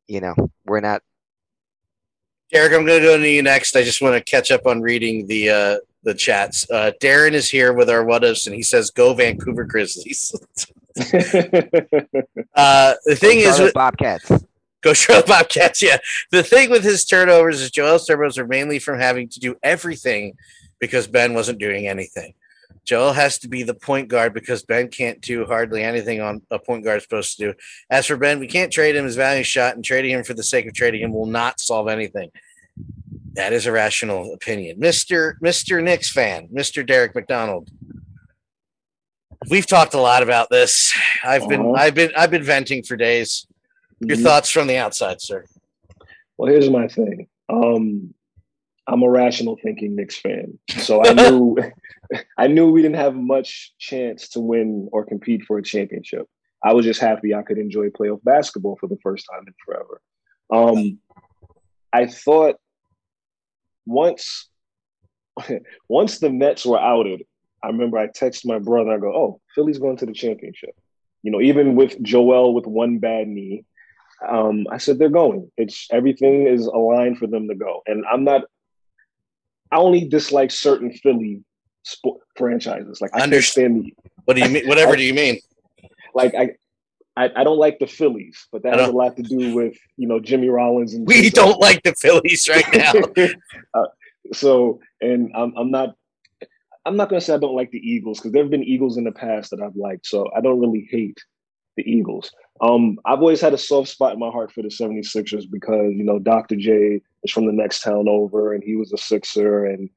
you 0.08 0.20
know, 0.20 0.34
we're 0.64 0.80
not. 0.80 1.02
Derek, 2.52 2.72
I'm 2.72 2.84
going 2.84 3.00
to 3.00 3.06
go 3.06 3.18
to 3.18 3.28
you 3.28 3.42
next. 3.42 3.74
I 3.74 3.82
just 3.82 4.02
want 4.02 4.14
to 4.14 4.30
catch 4.30 4.50
up 4.50 4.66
on 4.66 4.80
reading 4.80 5.26
the 5.26 5.50
uh, 5.50 5.76
the 6.06 6.14
chats. 6.14 6.70
Uh, 6.70 6.92
Darren 7.02 7.32
is 7.32 7.50
here 7.50 7.72
with 7.74 7.90
our 7.90 8.04
what 8.04 8.24
ifs, 8.24 8.46
and 8.46 8.54
he 8.56 8.62
says, 8.62 8.90
"Go 8.90 9.12
Vancouver 9.12 9.64
Grizzlies." 9.64 10.34
uh, 10.96 12.94
the 13.04 13.16
thing 13.16 13.40
is, 13.40 13.58
with, 13.58 13.74
Bobcats. 13.74 14.30
go 14.80 14.94
Charlotte 14.94 15.26
Bobcats. 15.26 15.82
Yeah, 15.82 15.98
the 16.30 16.42
thing 16.42 16.70
with 16.70 16.84
his 16.84 17.04
turnovers 17.04 17.60
is 17.60 17.70
Joel's 17.70 18.06
turnovers 18.06 18.38
are 18.38 18.46
mainly 18.46 18.78
from 18.78 18.98
having 18.98 19.28
to 19.30 19.40
do 19.40 19.56
everything 19.62 20.38
because 20.78 21.06
Ben 21.06 21.34
wasn't 21.34 21.58
doing 21.58 21.86
anything. 21.86 22.32
Joel 22.84 23.12
has 23.12 23.38
to 23.40 23.48
be 23.48 23.64
the 23.64 23.74
point 23.74 24.08
guard 24.08 24.32
because 24.32 24.62
Ben 24.62 24.88
can't 24.88 25.20
do 25.20 25.44
hardly 25.44 25.82
anything 25.82 26.20
on 26.20 26.40
a 26.52 26.58
point 26.58 26.84
guard 26.84 26.98
is 26.98 27.02
supposed 27.02 27.36
to 27.36 27.46
do. 27.46 27.54
As 27.90 28.06
for 28.06 28.16
Ben, 28.16 28.38
we 28.38 28.46
can't 28.46 28.72
trade 28.72 28.94
him 28.94 29.04
his 29.04 29.16
value 29.16 29.42
shot, 29.42 29.74
and 29.74 29.84
trading 29.84 30.12
him 30.12 30.22
for 30.22 30.34
the 30.34 30.44
sake 30.44 30.66
of 30.66 30.74
trading 30.74 31.02
him 31.02 31.12
will 31.12 31.26
not 31.26 31.58
solve 31.58 31.88
anything. 31.88 32.30
That 33.36 33.52
is 33.52 33.66
a 33.66 33.72
rational 33.72 34.32
opinion. 34.32 34.80
Mr. 34.80 35.34
Mr. 35.44 35.82
Knicks 35.82 36.10
fan, 36.10 36.48
Mr. 36.48 36.84
Derek 36.84 37.14
McDonald. 37.14 37.68
We've 39.50 39.66
talked 39.66 39.94
a 39.94 40.00
lot 40.00 40.22
about 40.22 40.48
this. 40.50 40.92
I've 41.22 41.46
been 41.48 41.60
Uh-huh. 41.60 41.72
I've 41.72 41.94
been 41.94 42.10
I've 42.16 42.30
been 42.30 42.42
venting 42.42 42.82
for 42.82 42.96
days. 42.96 43.46
Your 44.00 44.16
Mhm. 44.16 44.22
thoughts 44.22 44.50
from 44.50 44.66
the 44.66 44.76
outside, 44.78 45.20
sir. 45.20 45.44
Well, 46.38 46.50
here's 46.50 46.70
my 46.70 46.88
thing. 46.88 47.28
Um, 47.48 48.14
I'm 48.86 49.02
a 49.02 49.08
rational 49.10 49.56
thinking 49.62 49.94
Knicks 49.96 50.18
fan, 50.18 50.58
so 50.78 51.04
I 51.04 51.12
knew 51.12 51.56
I 52.38 52.46
knew 52.46 52.70
we 52.70 52.82
didn't 52.82 52.96
have 52.96 53.14
much 53.14 53.74
chance 53.78 54.28
to 54.30 54.40
win 54.40 54.88
or 54.92 55.04
compete 55.04 55.42
for 55.44 55.58
a 55.58 55.62
championship. 55.62 56.26
I 56.64 56.72
was 56.72 56.86
just 56.86 57.00
happy 57.00 57.34
I 57.34 57.42
could 57.42 57.58
enjoy 57.58 57.90
playoff 57.90 58.22
basketball 58.24 58.76
for 58.80 58.86
the 58.86 58.96
first 59.02 59.26
time 59.30 59.44
in 59.46 59.54
forever. 59.64 60.00
Um, 60.50 60.98
I 61.92 62.06
thought 62.06 62.56
once 63.86 64.48
once 65.88 66.18
the 66.18 66.30
Nets 66.30 66.64
were 66.66 66.80
outed, 66.80 67.22
I 67.62 67.68
remember 67.68 67.98
I 67.98 68.08
texted 68.08 68.46
my 68.46 68.58
brother. 68.58 68.92
I 68.92 68.98
go, 68.98 69.14
"Oh, 69.14 69.40
Philly's 69.54 69.78
going 69.78 69.96
to 69.98 70.06
the 70.06 70.12
championship." 70.12 70.74
You 71.22 71.30
know, 71.32 71.40
even 71.40 71.74
with 71.74 72.00
Joel 72.02 72.54
with 72.54 72.66
one 72.66 72.98
bad 72.98 73.28
knee, 73.28 73.64
um, 74.26 74.66
I 74.70 74.78
said 74.78 74.98
they're 74.98 75.08
going. 75.08 75.50
It's 75.56 75.88
everything 75.90 76.46
is 76.46 76.66
aligned 76.66 77.18
for 77.18 77.26
them 77.26 77.48
to 77.48 77.54
go, 77.54 77.82
and 77.86 78.04
I'm 78.10 78.24
not. 78.24 78.42
I 79.72 79.78
only 79.78 80.08
dislike 80.08 80.52
certain 80.52 80.92
Philly 80.92 81.42
sport 81.82 82.20
franchises. 82.36 83.00
Like 83.00 83.10
I 83.14 83.22
Understand. 83.22 83.82
stand 83.82 83.84
the 83.84 83.94
What 84.24 84.34
do 84.36 84.42
you 84.42 84.48
mean? 84.48 84.66
Whatever 84.68 84.96
do 84.96 85.02
you 85.02 85.14
mean? 85.14 85.40
like 86.14 86.34
I. 86.34 86.50
I, 87.16 87.30
I 87.34 87.44
don't 87.44 87.58
like 87.58 87.78
the 87.78 87.86
Phillies, 87.86 88.46
but 88.52 88.62
that 88.62 88.78
has 88.78 88.88
a 88.88 88.92
lot 88.92 89.16
to 89.16 89.22
do 89.22 89.54
with 89.54 89.76
you 89.96 90.06
know 90.06 90.20
Jimmy 90.20 90.48
Rollins 90.48 90.94
and 90.94 91.06
We 91.08 91.30
don't 91.30 91.60
like 91.60 91.82
the 91.82 91.94
Phillies 91.94 92.48
right 92.48 92.66
now. 92.74 92.92
uh, 93.74 93.86
so, 94.32 94.80
and 95.00 95.32
I'm 95.34 95.54
I'm 95.56 95.70
not 95.70 95.96
I'm 96.84 96.96
not 96.96 97.08
gonna 97.08 97.20
say 97.20 97.34
I 97.34 97.38
don't 97.38 97.56
like 97.56 97.70
the 97.70 97.78
Eagles 97.78 98.18
because 98.18 98.32
there 98.32 98.42
have 98.42 98.50
been 98.50 98.64
Eagles 98.64 98.96
in 98.96 99.04
the 99.04 99.12
past 99.12 99.50
that 99.50 99.60
I've 99.60 99.76
liked. 99.76 100.06
So 100.06 100.28
I 100.36 100.40
don't 100.40 100.60
really 100.60 100.86
hate 100.90 101.18
the 101.76 101.82
Eagles. 101.82 102.30
Um, 102.60 102.98
I've 103.04 103.20
always 103.20 103.40
had 103.40 103.54
a 103.54 103.58
soft 103.58 103.88
spot 103.88 104.14
in 104.14 104.18
my 104.18 104.30
heart 104.30 104.52
for 104.52 104.62
the 104.62 104.68
76ers 104.68 105.44
because 105.50 105.92
you 105.94 106.04
know 106.04 106.18
Dr. 106.18 106.56
J 106.56 107.00
is 107.22 107.32
from 107.32 107.46
the 107.46 107.52
next 107.52 107.82
town 107.82 108.08
over, 108.08 108.52
and 108.52 108.62
he 108.62 108.76
was 108.76 108.92
a 108.92 108.98
Sixer, 108.98 109.66
and 109.66 109.88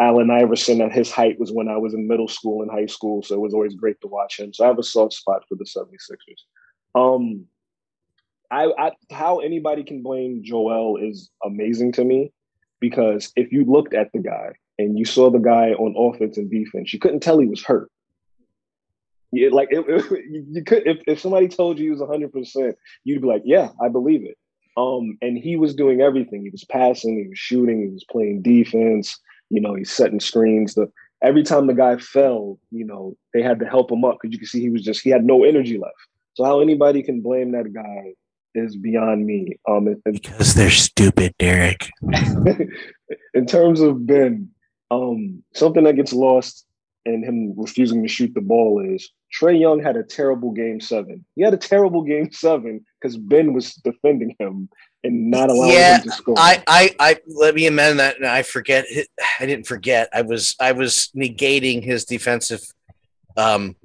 Allen 0.00 0.30
Iverson 0.30 0.80
at 0.80 0.92
his 0.92 1.10
height 1.10 1.38
was 1.38 1.52
when 1.52 1.68
I 1.68 1.76
was 1.76 1.94
in 1.94 2.08
middle 2.08 2.28
school 2.28 2.62
and 2.62 2.70
high 2.70 2.86
school, 2.86 3.22
so 3.22 3.34
it 3.34 3.40
was 3.40 3.54
always 3.54 3.74
great 3.74 4.00
to 4.00 4.08
watch 4.08 4.40
him. 4.40 4.52
So 4.52 4.64
I 4.64 4.68
have 4.68 4.78
a 4.78 4.82
soft 4.82 5.12
spot 5.12 5.44
for 5.48 5.54
the 5.54 5.64
76ers. 5.64 7.00
Um, 7.00 7.46
I, 8.50 8.72
I 8.78 8.92
how 9.10 9.38
anybody 9.38 9.84
can 9.84 10.02
blame 10.02 10.42
Joel 10.44 10.96
is 10.96 11.30
amazing 11.44 11.92
to 11.92 12.04
me 12.04 12.32
because 12.80 13.32
if 13.36 13.52
you 13.52 13.64
looked 13.64 13.94
at 13.94 14.10
the 14.12 14.20
guy 14.20 14.52
and 14.78 14.98
you 14.98 15.04
saw 15.04 15.30
the 15.30 15.38
guy 15.38 15.70
on 15.70 15.94
offense 15.96 16.36
and 16.36 16.50
defense, 16.50 16.92
you 16.92 16.98
couldn't 16.98 17.20
tell 17.20 17.38
he 17.38 17.46
was 17.46 17.64
hurt. 17.64 17.90
Yeah, 19.32 19.48
like 19.52 19.68
it, 19.70 19.84
it, 19.88 20.24
you 20.50 20.64
could 20.64 20.86
if, 20.86 20.98
if 21.06 21.20
somebody 21.20 21.48
told 21.48 21.78
you 21.78 21.84
he 21.84 21.90
was 21.90 22.00
100, 22.00 22.32
percent 22.32 22.76
you'd 23.04 23.22
be 23.22 23.28
like, 23.28 23.42
yeah, 23.44 23.70
I 23.82 23.88
believe 23.88 24.24
it. 24.24 24.36
Um, 24.76 25.18
and 25.22 25.38
he 25.38 25.56
was 25.56 25.74
doing 25.74 26.00
everything. 26.00 26.42
He 26.42 26.50
was 26.50 26.64
passing, 26.64 27.16
he 27.16 27.28
was 27.28 27.38
shooting, 27.38 27.80
he 27.82 27.88
was 27.88 28.04
playing 28.04 28.42
defense. 28.42 29.18
You 29.50 29.60
know, 29.60 29.74
he's 29.74 29.90
setting 29.90 30.20
screens. 30.20 30.74
The 30.74 30.90
every 31.22 31.42
time 31.42 31.66
the 31.66 31.74
guy 31.74 31.96
fell, 31.96 32.58
you 32.70 32.84
know, 32.84 33.16
they 33.32 33.42
had 33.42 33.58
to 33.60 33.66
help 33.66 33.90
him 33.90 34.04
up 34.04 34.18
because 34.20 34.32
you 34.32 34.38
could 34.38 34.48
see 34.48 34.60
he 34.60 34.70
was 34.70 34.82
just 34.82 35.02
he 35.02 35.10
had 35.10 35.24
no 35.24 35.44
energy 35.44 35.78
left. 35.78 35.94
So 36.34 36.44
how 36.44 36.60
anybody 36.60 37.02
can 37.02 37.20
blame 37.20 37.52
that 37.52 37.72
guy 37.72 38.14
is 38.54 38.76
beyond 38.76 39.26
me. 39.26 39.58
Um, 39.68 39.88
and, 40.04 40.14
Because 40.14 40.54
they're 40.54 40.70
stupid, 40.70 41.34
Derek. 41.38 41.88
in 43.34 43.46
terms 43.46 43.80
of 43.80 44.06
Ben, 44.06 44.48
um, 44.90 45.42
something 45.54 45.84
that 45.84 45.96
gets 45.96 46.12
lost 46.12 46.66
in 47.04 47.22
him 47.22 47.52
refusing 47.56 48.02
to 48.02 48.08
shoot 48.08 48.32
the 48.34 48.40
ball 48.40 48.82
is 48.84 49.10
Trae 49.38 49.58
Young 49.58 49.82
had 49.82 49.96
a 49.96 50.02
terrible 50.02 50.52
game 50.52 50.80
seven. 50.80 51.24
He 51.34 51.42
had 51.42 51.54
a 51.54 51.58
terrible 51.58 52.02
game 52.04 52.30
seven 52.32 52.84
because 53.00 53.16
Ben 53.16 53.52
was 53.52 53.74
defending 53.74 54.34
him 54.38 54.68
and 55.04 55.30
not 55.30 55.50
allowing 55.50 55.74
yeah, 55.74 55.98
him 55.98 56.02
to 56.04 56.10
score. 56.10 56.34
I, 56.38 56.62
I, 56.66 56.96
I, 56.98 57.16
let 57.28 57.54
me 57.54 57.66
amend 57.66 58.00
that. 58.00 58.16
and 58.16 58.26
I 58.26 58.42
forget. 58.42 58.86
I 59.38 59.46
didn't 59.46 59.66
forget. 59.66 60.08
I 60.12 60.22
was, 60.22 60.56
I 60.58 60.72
was 60.72 61.10
negating 61.16 61.84
his 61.84 62.04
defensive, 62.04 62.62
um, 63.36 63.76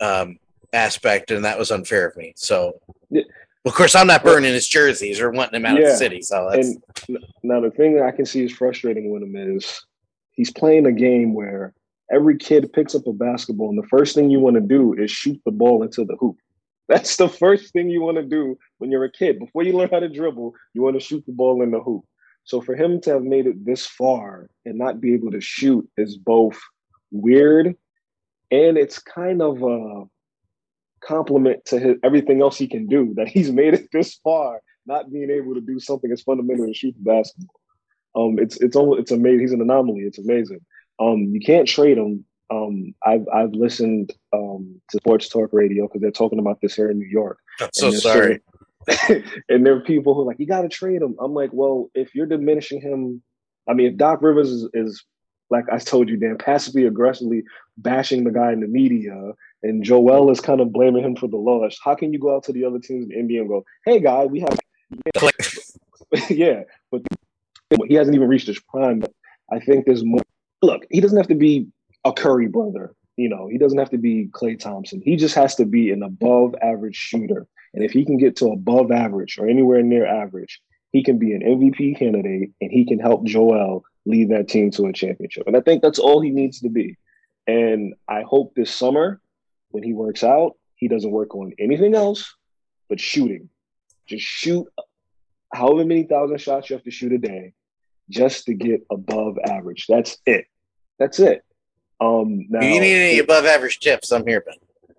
um, 0.00 0.38
aspect, 0.72 1.30
and 1.30 1.44
that 1.44 1.58
was 1.58 1.70
unfair 1.70 2.08
of 2.08 2.16
me. 2.16 2.32
So, 2.36 2.80
Yeah. 3.10 3.22
of 3.64 3.74
course, 3.74 3.94
I'm 3.94 4.08
not 4.08 4.24
burning 4.24 4.52
his 4.52 4.66
jerseys 4.66 5.20
or 5.20 5.30
wanting 5.30 5.60
him 5.60 5.66
out 5.66 5.76
of 5.76 5.84
Yeah. 5.84 5.90
the 5.90 5.96
city. 5.96 6.22
So 6.22 6.48
that's 6.50 6.68
and 7.08 7.18
now 7.44 7.60
the 7.60 7.70
thing 7.70 7.94
that 7.94 8.02
I 8.04 8.10
can 8.10 8.24
see 8.26 8.44
is 8.44 8.52
frustrating 8.52 9.10
with 9.10 9.22
him 9.22 9.36
is 9.36 9.84
he's 10.32 10.50
playing 10.50 10.86
a 10.86 10.92
game 10.92 11.32
where 11.32 11.74
every 12.10 12.36
kid 12.38 12.72
picks 12.72 12.94
up 12.94 13.06
a 13.06 13.12
basketball, 13.12 13.68
and 13.68 13.78
the 13.78 13.86
first 13.88 14.14
thing 14.14 14.30
you 14.30 14.40
want 14.40 14.54
to 14.56 14.60
do 14.60 14.94
is 14.94 15.10
shoot 15.10 15.40
the 15.44 15.52
ball 15.52 15.82
into 15.82 16.04
the 16.04 16.16
hoop. 16.16 16.36
That's 16.88 17.16
the 17.16 17.28
first 17.28 17.72
thing 17.72 17.88
you 17.88 18.02
want 18.02 18.18
to 18.18 18.22
do 18.22 18.58
when 18.78 18.90
you're 18.90 19.04
a 19.04 19.12
kid. 19.12 19.38
Before 19.38 19.62
you 19.62 19.72
learn 19.72 19.90
how 19.90 20.00
to 20.00 20.08
dribble, 20.08 20.52
you 20.74 20.82
want 20.82 20.94
to 20.98 21.04
shoot 21.04 21.24
the 21.26 21.32
ball 21.32 21.62
in 21.62 21.70
the 21.70 21.80
hoop. 21.80 22.04
So 22.44 22.60
for 22.60 22.74
him 22.74 23.00
to 23.02 23.10
have 23.10 23.22
made 23.22 23.46
it 23.46 23.64
this 23.64 23.86
far 23.86 24.50
and 24.66 24.76
not 24.76 25.00
be 25.00 25.14
able 25.14 25.30
to 25.30 25.40
shoot 25.40 25.88
is 25.96 26.16
both 26.18 26.60
weird 27.10 27.74
and 28.50 28.78
it's 28.78 28.98
kind 28.98 29.40
of 29.42 29.62
a 29.62 30.04
compliment 31.00 31.64
to 31.66 31.78
his, 31.78 31.96
everything 32.02 32.40
else 32.40 32.56
he 32.56 32.68
can 32.68 32.86
do 32.86 33.14
that 33.16 33.28
he's 33.28 33.50
made 33.62 33.74
it 33.74 33.88
this 33.92 34.14
far, 34.22 34.60
not 34.86 35.10
being 35.10 35.30
able 35.30 35.54
to 35.54 35.60
do 35.60 35.78
something 35.80 36.12
as 36.12 36.22
fundamental 36.22 36.68
as 36.68 36.76
shoot 36.76 36.94
the 36.96 37.10
basketball. 37.10 37.60
Um, 38.16 38.38
it's 38.38 38.56
it's 38.58 38.76
almost 38.76 39.00
it's 39.00 39.10
amazing. 39.10 39.40
He's 39.40 39.52
an 39.52 39.60
anomaly. 39.60 40.02
It's 40.02 40.18
amazing. 40.18 40.60
Um, 41.00 41.30
you 41.32 41.40
can't 41.40 41.66
trade 41.66 41.98
him. 41.98 42.24
Um, 42.54 42.94
I've 43.04 43.26
I've 43.32 43.52
listened 43.52 44.12
um, 44.32 44.80
to 44.90 44.98
sports 44.98 45.28
talk 45.28 45.50
radio 45.52 45.86
because 45.86 46.00
they're 46.00 46.10
talking 46.10 46.38
about 46.38 46.60
this 46.60 46.74
here 46.74 46.90
in 46.90 46.98
New 46.98 47.08
York. 47.08 47.38
I'm 47.60 47.70
so 47.72 47.90
sorry. 47.90 48.26
saying- 48.26 48.40
and 49.48 49.64
there 49.64 49.74
are 49.76 49.80
people 49.80 50.14
who 50.14 50.22
are 50.22 50.26
like, 50.26 50.38
you 50.38 50.46
got 50.46 50.62
to 50.62 50.68
trade 50.68 51.00
him. 51.00 51.16
I'm 51.18 51.32
like, 51.32 51.50
well, 51.52 51.90
if 51.94 52.14
you're 52.14 52.26
diminishing 52.26 52.80
him, 52.80 53.22
I 53.68 53.72
mean, 53.72 53.86
if 53.86 53.96
Doc 53.96 54.20
Rivers 54.22 54.50
is, 54.50 54.68
is 54.74 55.02
like 55.50 55.64
I 55.72 55.78
told 55.78 56.08
you, 56.08 56.16
Dan, 56.16 56.36
passively 56.38 56.84
aggressively 56.84 57.44
bashing 57.78 58.24
the 58.24 58.30
guy 58.30 58.52
in 58.52 58.60
the 58.60 58.66
media, 58.66 59.32
and 59.62 59.82
Joel 59.82 60.30
is 60.30 60.40
kind 60.40 60.60
of 60.60 60.72
blaming 60.72 61.02
him 61.02 61.16
for 61.16 61.28
the 61.28 61.36
loss. 61.36 61.78
How 61.82 61.94
can 61.94 62.12
you 62.12 62.18
go 62.18 62.34
out 62.36 62.44
to 62.44 62.52
the 62.52 62.64
other 62.64 62.78
teams 62.78 63.08
in 63.10 63.26
the 63.26 63.34
NBA 63.34 63.40
and 63.40 63.48
go, 63.48 63.64
hey, 63.86 64.00
guy, 64.00 64.26
we 64.26 64.40
have, 64.40 64.58
yeah, 66.30 66.62
but 66.90 67.02
he 67.88 67.94
hasn't 67.94 68.14
even 68.14 68.28
reached 68.28 68.46
his 68.46 68.60
prime. 68.60 69.00
But 69.00 69.12
I 69.50 69.60
think 69.60 69.86
there's 69.86 70.04
more. 70.04 70.22
Look, 70.62 70.86
he 70.90 71.00
doesn't 71.00 71.16
have 71.16 71.28
to 71.28 71.34
be 71.34 71.68
a 72.04 72.12
Curry 72.12 72.48
brother. 72.48 72.94
You 73.16 73.28
know, 73.28 73.48
he 73.48 73.58
doesn't 73.58 73.78
have 73.78 73.90
to 73.90 73.98
be 73.98 74.28
Klay 74.32 74.58
Thompson. 74.58 75.00
He 75.04 75.16
just 75.16 75.34
has 75.36 75.54
to 75.56 75.64
be 75.64 75.90
an 75.90 76.02
above 76.02 76.54
average 76.60 76.96
shooter. 76.96 77.46
And 77.72 77.84
if 77.84 77.92
he 77.92 78.04
can 78.04 78.16
get 78.16 78.36
to 78.36 78.46
above 78.46 78.90
average 78.90 79.38
or 79.38 79.48
anywhere 79.48 79.82
near 79.82 80.06
average, 80.06 80.60
he 80.92 81.02
can 81.02 81.18
be 81.18 81.32
an 81.32 81.42
MVP 81.42 81.98
candidate 81.98 82.50
and 82.60 82.70
he 82.70 82.84
can 82.86 82.98
help 82.98 83.24
Joel 83.24 83.84
lead 84.06 84.30
that 84.30 84.48
team 84.48 84.70
to 84.72 84.86
a 84.86 84.92
championship. 84.92 85.46
And 85.46 85.56
I 85.56 85.60
think 85.60 85.82
that's 85.82 85.98
all 85.98 86.20
he 86.20 86.30
needs 86.30 86.60
to 86.60 86.68
be. 86.68 86.96
And 87.46 87.94
I 88.08 88.22
hope 88.22 88.54
this 88.54 88.74
summer, 88.74 89.20
when 89.70 89.82
he 89.82 89.92
works 89.92 90.22
out, 90.22 90.56
he 90.76 90.88
doesn't 90.88 91.10
work 91.10 91.34
on 91.34 91.52
anything 91.58 91.94
else 91.94 92.34
but 92.88 93.00
shooting. 93.00 93.48
Just 94.06 94.24
shoot 94.24 94.66
however 95.52 95.84
many 95.84 96.04
thousand 96.04 96.38
shots 96.38 96.68
you 96.68 96.76
have 96.76 96.84
to 96.84 96.90
shoot 96.90 97.12
a 97.12 97.18
day 97.18 97.54
just 98.10 98.46
to 98.46 98.54
get 98.54 98.84
above 98.90 99.38
average. 99.44 99.86
That's 99.88 100.18
it. 100.26 100.46
That's 100.98 101.18
it. 101.18 101.44
Um, 102.00 102.46
now, 102.48 102.58
If 102.60 102.74
you 102.74 102.80
need 102.80 102.94
any 103.10 103.18
above 103.18 103.44
average 103.46 103.78
tips, 103.80 104.10
I'm 104.12 104.26
here, 104.26 104.42
Ben. 104.42 104.54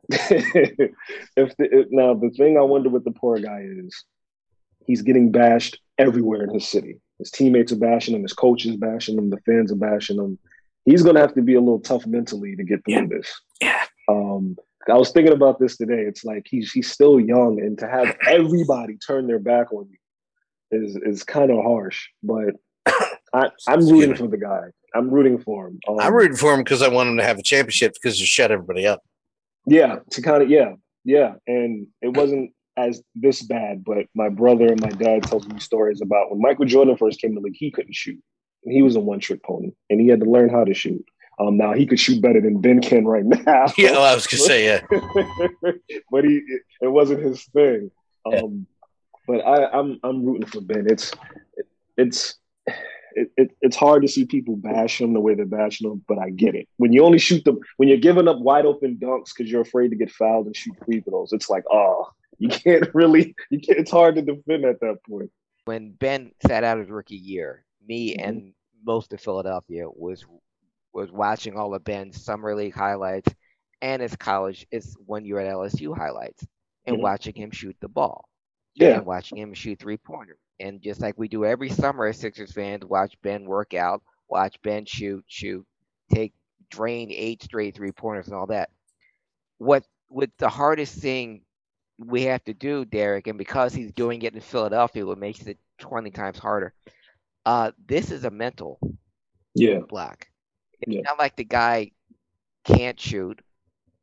if, 0.10 1.56
the, 1.58 1.80
if 1.80 1.88
now 1.92 2.14
the 2.14 2.30
thing 2.32 2.58
I 2.58 2.62
wonder 2.62 2.90
with 2.90 3.04
the 3.04 3.12
poor 3.12 3.40
guy 3.40 3.64
is 3.66 4.04
he's 4.86 5.02
getting 5.02 5.32
bashed 5.32 5.80
everywhere 5.98 6.44
in 6.44 6.54
his 6.54 6.68
city. 6.68 6.98
His 7.20 7.32
teammates 7.32 7.72
are 7.72 7.78
bashing 7.78 8.14
him, 8.16 8.22
his 8.22 8.34
coaches 8.34 8.76
bashing 8.76 9.18
him, 9.18 9.30
the 9.30 9.40
fans 9.46 9.72
are 9.72 9.76
bashing 9.78 10.18
him. 10.18 10.38
He's 10.86 11.02
gonna 11.02 11.20
have 11.22 11.34
to 11.36 11.42
be 11.42 11.56
a 11.56 11.60
little 11.60 11.80
tough 11.80 12.06
mentally 12.06 12.56
to 12.56 12.64
get 12.64 12.84
through 12.86 12.94
Yeah. 12.94 13.06
this. 13.10 13.42
Yeah. 13.62 13.84
Um, 14.08 14.58
I 14.88 14.98
was 14.98 15.10
thinking 15.12 15.34
about 15.34 15.60
this 15.60 15.78
today. 15.78 16.02
It's 16.02 16.24
like 16.24 16.46
he's 16.48 16.72
he's 16.72 16.92
still 16.92 17.20
young, 17.20 17.60
and 17.60 17.76
to 17.80 17.88
have 17.88 18.16
everybody 18.28 18.98
turn 18.98 19.26
their 19.26 19.40
back 19.40 19.74
on 19.74 19.88
you 19.90 20.80
is 20.80 20.96
is 20.98 21.24
kind 21.24 21.50
of 21.50 21.64
harsh. 21.64 22.08
But 22.22 22.56
I, 23.36 23.50
I'm 23.68 23.88
rooting 23.88 24.16
for 24.16 24.28
the 24.28 24.38
guy. 24.38 24.68
I'm 24.94 25.10
rooting 25.10 25.40
for 25.40 25.68
him. 25.68 25.80
Um, 25.88 26.00
I'm 26.00 26.14
rooting 26.14 26.38
for 26.38 26.54
him 26.54 26.62
because 26.62 26.82
I 26.82 26.88
want 26.88 27.10
him 27.10 27.18
to 27.18 27.24
have 27.24 27.38
a 27.38 27.44
championship 27.44 27.94
because 27.94 28.18
to 28.20 28.26
shut 28.26 28.52
everybody 28.52 28.88
up. 28.88 29.02
Yeah, 29.68 30.00
to 30.12 30.22
kind 30.22 30.42
of 30.42 30.50
yeah, 30.50 30.76
yeah, 31.04 31.34
and 31.48 31.88
it 32.02 32.16
wasn't 32.16 32.52
as 32.78 33.02
this 33.14 33.42
bad, 33.42 33.84
but 33.84 34.06
my 34.14 34.30
brother 34.30 34.68
and 34.68 34.80
my 34.80 34.90
dad 34.90 35.24
told 35.24 35.52
me 35.52 35.60
stories 35.60 36.02
about 36.02 36.32
when 36.32 36.42
Michael 36.42 36.66
Jordan 36.66 36.98
first 36.98 37.20
came 37.20 37.32
to 37.32 37.42
the 37.42 37.46
league, 37.46 37.56
he 37.58 37.72
couldn't 37.72 37.96
shoot, 37.96 38.22
and 38.64 38.74
he 38.74 38.82
was 38.82 38.96
a 38.96 39.00
one 39.00 39.20
trick 39.20 39.44
pony, 39.44 39.72
and 39.90 40.00
he 40.00 40.08
had 40.08 40.22
to 40.22 40.30
learn 40.30 40.50
how 40.50 40.64
to 40.64 40.74
shoot. 40.74 41.06
Um, 41.38 41.58
now 41.58 41.74
he 41.74 41.86
could 41.86 42.00
shoot 42.00 42.22
better 42.22 42.40
than 42.40 42.62
Ben 42.62 42.82
can 42.82 43.06
right 43.06 43.26
now. 43.46 43.66
Yeah, 43.78 43.92
well, 43.92 44.04
I 44.04 44.16
was 44.16 44.28
gonna 44.28 44.44
say 44.44 44.66
yeah. 44.66 44.82
but 46.12 46.24
he 46.24 46.38
it, 46.38 46.62
it 46.82 46.88
wasn't 46.88 47.24
his 47.24 47.44
thing. 47.46 47.92
Yeah. 48.30 48.40
Um, 48.40 48.68
but 49.28 49.46
I, 49.46 49.66
I'm 49.78 50.00
I'm 50.04 50.26
rooting 50.26 50.48
for 50.48 50.62
Ben. 50.62 50.86
It's 50.90 51.12
it, 51.58 51.68
it's 51.98 52.36
it, 53.16 53.30
it, 53.38 53.52
it's 53.62 53.76
hard 53.76 54.02
to 54.04 54.08
see 54.08 54.26
people 54.26 54.56
bash 54.58 55.02
him 55.02 55.14
the 55.14 55.20
way 55.20 55.34
they're 55.36 55.46
bashing 55.46 55.90
him, 55.92 56.04
but 56.08 56.20
I 56.20 56.30
get 56.30 56.54
it. 56.56 56.68
When 56.78 56.94
you 56.94 57.04
only 57.04 57.18
shoot 57.20 57.44
them, 57.46 57.60
when 57.78 57.90
you're 57.90 57.98
giving 57.98 58.28
up 58.28 58.40
wide 58.40 58.66
open 58.66 58.98
dunks 59.02 59.30
because 59.36 59.52
you're 59.52 59.62
afraid 59.62 59.90
to 59.90 59.96
get 59.96 60.12
fouled 60.12 60.46
and 60.48 60.56
shoot 60.56 60.76
free 60.86 61.00
throws, 61.02 61.32
it's 61.34 61.50
like, 61.50 61.64
oh, 61.72 62.08
you 62.38 62.50
can't 62.50 62.88
really, 62.94 63.34
you 63.50 63.60
can't. 63.60 63.80
It's 63.80 63.92
hard 63.92 64.16
to 64.16 64.22
defend 64.22 64.66
at 64.66 64.80
that 64.82 64.98
point. 65.10 65.32
when 65.66 65.94
Ben 65.94 66.32
sat 66.46 66.64
out 66.64 66.78
his 66.80 66.90
rookie 66.90 67.16
year, 67.16 67.66
me 67.88 68.16
Mhm. 68.16 68.28
and 68.28 68.54
most 68.86 69.14
of 69.14 69.20
Philadelphia 69.22 69.86
was 69.90 70.26
was 70.94 71.12
watching 71.12 71.58
all 71.58 71.74
of 71.74 71.84
Ben's 71.84 72.24
summer 72.24 72.56
league 72.56 72.74
highlights 72.76 73.34
and 73.82 74.02
his 74.02 74.16
college 74.16 74.66
his 74.72 74.96
one 75.06 75.26
year 75.26 75.40
at 75.40 75.48
LSU 75.52 75.94
highlights 75.96 76.46
and 76.86 76.98
Mhm. 76.98 77.02
watching 77.02 77.34
him 77.36 77.52
shoot 77.52 77.76
the 77.82 77.88
ball. 77.90 78.30
Yeah. 78.76 78.98
And 78.98 79.06
watching 79.06 79.38
him 79.38 79.54
shoot 79.54 79.80
three 79.80 79.98
pointers. 79.98 80.38
And 80.60 80.82
just 80.82 81.02
like 81.02 81.18
we 81.18 81.28
do 81.28 81.46
every 81.46 81.70
summer 81.70 82.06
as 82.08 82.18
Sixers 82.20 82.52
fans, 82.52 82.84
watch 82.86 83.16
Ben 83.22 83.46
work 83.46 83.74
out, 83.74 84.02
watch 84.30 84.62
Ben 84.62 84.86
shoot, 84.86 85.24
shoot, 85.28 85.66
take 86.14 86.34
drain 86.70 87.12
eight 87.12 87.44
straight 87.44 87.76
three 87.76 87.92
pointers 87.92 88.28
and 88.28 88.36
all 88.36 88.48
that. 88.48 88.70
What 89.58 89.84
what 90.08 90.30
the 90.38 90.50
hardest 90.50 90.96
thing 91.00 91.42
we 91.98 92.24
have 92.24 92.44
to 92.46 92.54
do, 92.54 92.86
Derek, 92.86 93.28
and 93.28 93.38
because 93.38 93.74
he's 93.74 93.92
doing 93.94 94.22
it 94.22 94.34
in 94.34 94.42
Philadelphia, 94.42 95.06
what 95.06 95.18
makes 95.18 95.42
it 95.48 95.58
20 95.80 96.12
times 96.12 96.38
harder. 96.38 96.74
Uh, 97.46 97.72
this 97.88 98.12
is 98.12 98.24
a 98.26 98.32
mental 98.32 98.80
Yeah, 99.56 99.82
block. 99.88 100.28
It's 100.82 100.98
Yeah. 100.98 101.02
not 101.08 101.20
like 101.20 101.36
the 101.36 101.44
guy 101.44 101.92
can't 102.66 103.00
shoot 103.00 103.42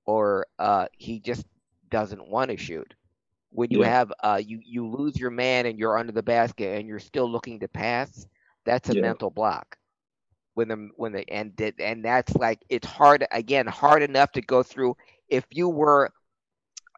or 0.06 0.46
uh, 0.58 0.86
he 0.92 1.20
just 1.20 1.44
doesn't 1.90 2.26
want 2.28 2.50
to 2.50 2.56
shoot. 2.56 2.94
When 3.52 3.70
you 3.70 3.80
Yeah. 3.80 3.82
have 3.82 4.12
uh, 4.22 4.40
you 4.44 4.60
you 4.64 4.88
lose 4.88 5.18
your 5.18 5.30
man 5.30 5.66
and 5.66 5.78
you're 5.78 5.98
under 5.98 6.12
the 6.12 6.22
basket 6.22 6.78
and 6.78 6.88
you're 6.88 7.00
still 7.00 7.30
looking 7.30 7.60
to 7.60 7.68
pass, 7.68 8.26
that's 8.64 8.90
a 8.90 8.94
Yeah. 8.94 9.02
mental 9.02 9.30
block. 9.30 9.76
When 10.54 10.68
the 10.68 10.88
when 10.96 11.12
the 11.12 11.28
and 11.30 11.56
that- 11.58 11.80
and 11.80 12.04
that's 12.04 12.34
like 12.36 12.60
it's 12.68 12.86
hard 12.86 13.26
again 13.32 13.66
hard 13.66 14.02
enough 14.02 14.32
to 14.32 14.42
go 14.42 14.62
through 14.62 14.96
if 15.28 15.46
you 15.50 15.68
were 15.68 16.10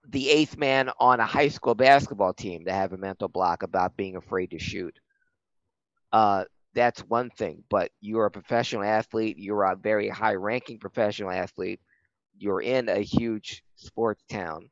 the 0.09 0.31
eighth 0.31 0.57
man 0.59 0.91
on 1.01 1.21
a 1.21 1.27
high 1.27 1.49
school 1.49 1.75
basketball 1.75 2.33
team 2.35 2.65
to 2.67 2.73
have 2.73 2.93
a 2.93 2.99
mental 2.99 3.29
block 3.29 3.63
about 3.63 3.97
being 3.97 4.17
afraid 4.17 4.51
to 4.51 4.59
shoot. 4.59 4.99
Uh, 6.13 6.45
that's 6.75 7.01
one 7.03 7.31
thing, 7.31 7.65
but 7.69 7.91
you're 8.01 8.27
a 8.27 8.31
professional 8.31 8.85
athlete. 8.85 9.39
You're 9.39 9.65
a 9.65 9.77
very 9.77 10.09
high 10.09 10.35
ranking 10.35 10.79
professional 10.79 11.31
athlete. 11.31 11.81
You're 12.39 12.63
in 12.63 12.89
a 12.89 13.01
huge 13.01 13.63
sports 13.77 14.23
town. 14.29 14.69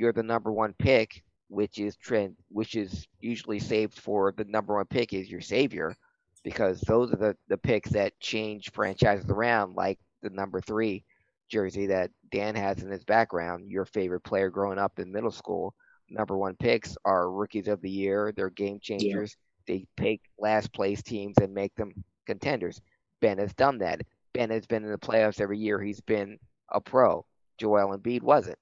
You're 0.00 0.14
the 0.14 0.22
number 0.22 0.50
one 0.50 0.72
pick, 0.78 1.22
which 1.48 1.78
is 1.78 1.94
trend, 1.94 2.34
which 2.48 2.74
is 2.74 3.06
usually 3.20 3.58
saved 3.58 3.98
for 3.98 4.32
the 4.34 4.44
number 4.44 4.74
one 4.74 4.86
pick 4.86 5.12
is 5.12 5.30
your 5.30 5.42
savior, 5.42 5.94
because 6.42 6.80
those 6.80 7.12
are 7.12 7.16
the, 7.16 7.36
the 7.48 7.58
picks 7.58 7.90
that 7.90 8.18
change 8.18 8.72
franchises 8.72 9.28
around, 9.28 9.76
like 9.76 9.98
the 10.22 10.30
number 10.30 10.58
three 10.58 11.04
jersey 11.50 11.84
that 11.88 12.10
Dan 12.32 12.54
has 12.54 12.82
in 12.82 12.90
his 12.90 13.04
background, 13.04 13.70
your 13.70 13.84
favorite 13.84 14.22
player 14.22 14.48
growing 14.48 14.78
up 14.78 14.98
in 14.98 15.12
middle 15.12 15.30
school, 15.30 15.74
number 16.08 16.34
one 16.38 16.56
picks 16.56 16.96
are 17.04 17.30
rookies 17.30 17.68
of 17.68 17.82
the 17.82 17.90
year. 17.90 18.32
They're 18.34 18.48
game 18.48 18.80
changers. 18.80 19.36
They 19.66 19.86
pick 19.98 20.22
last 20.38 20.72
place 20.72 21.02
teams 21.02 21.36
and 21.42 21.52
make 21.52 21.74
them 21.74 21.92
contenders. 22.26 22.80
Ben 23.20 23.36
has 23.36 23.52
done 23.52 23.76
that. 23.78 24.00
Ben 24.32 24.48
has 24.48 24.64
been 24.64 24.82
in 24.82 24.90
the 24.90 24.96
playoffs 24.96 25.42
every 25.42 25.58
year. 25.58 25.78
He's 25.78 26.00
been 26.00 26.38
a 26.70 26.80
pro. 26.80 27.26
Joel 27.58 27.98
Embiid 27.98 28.22
wasn't, 28.22 28.58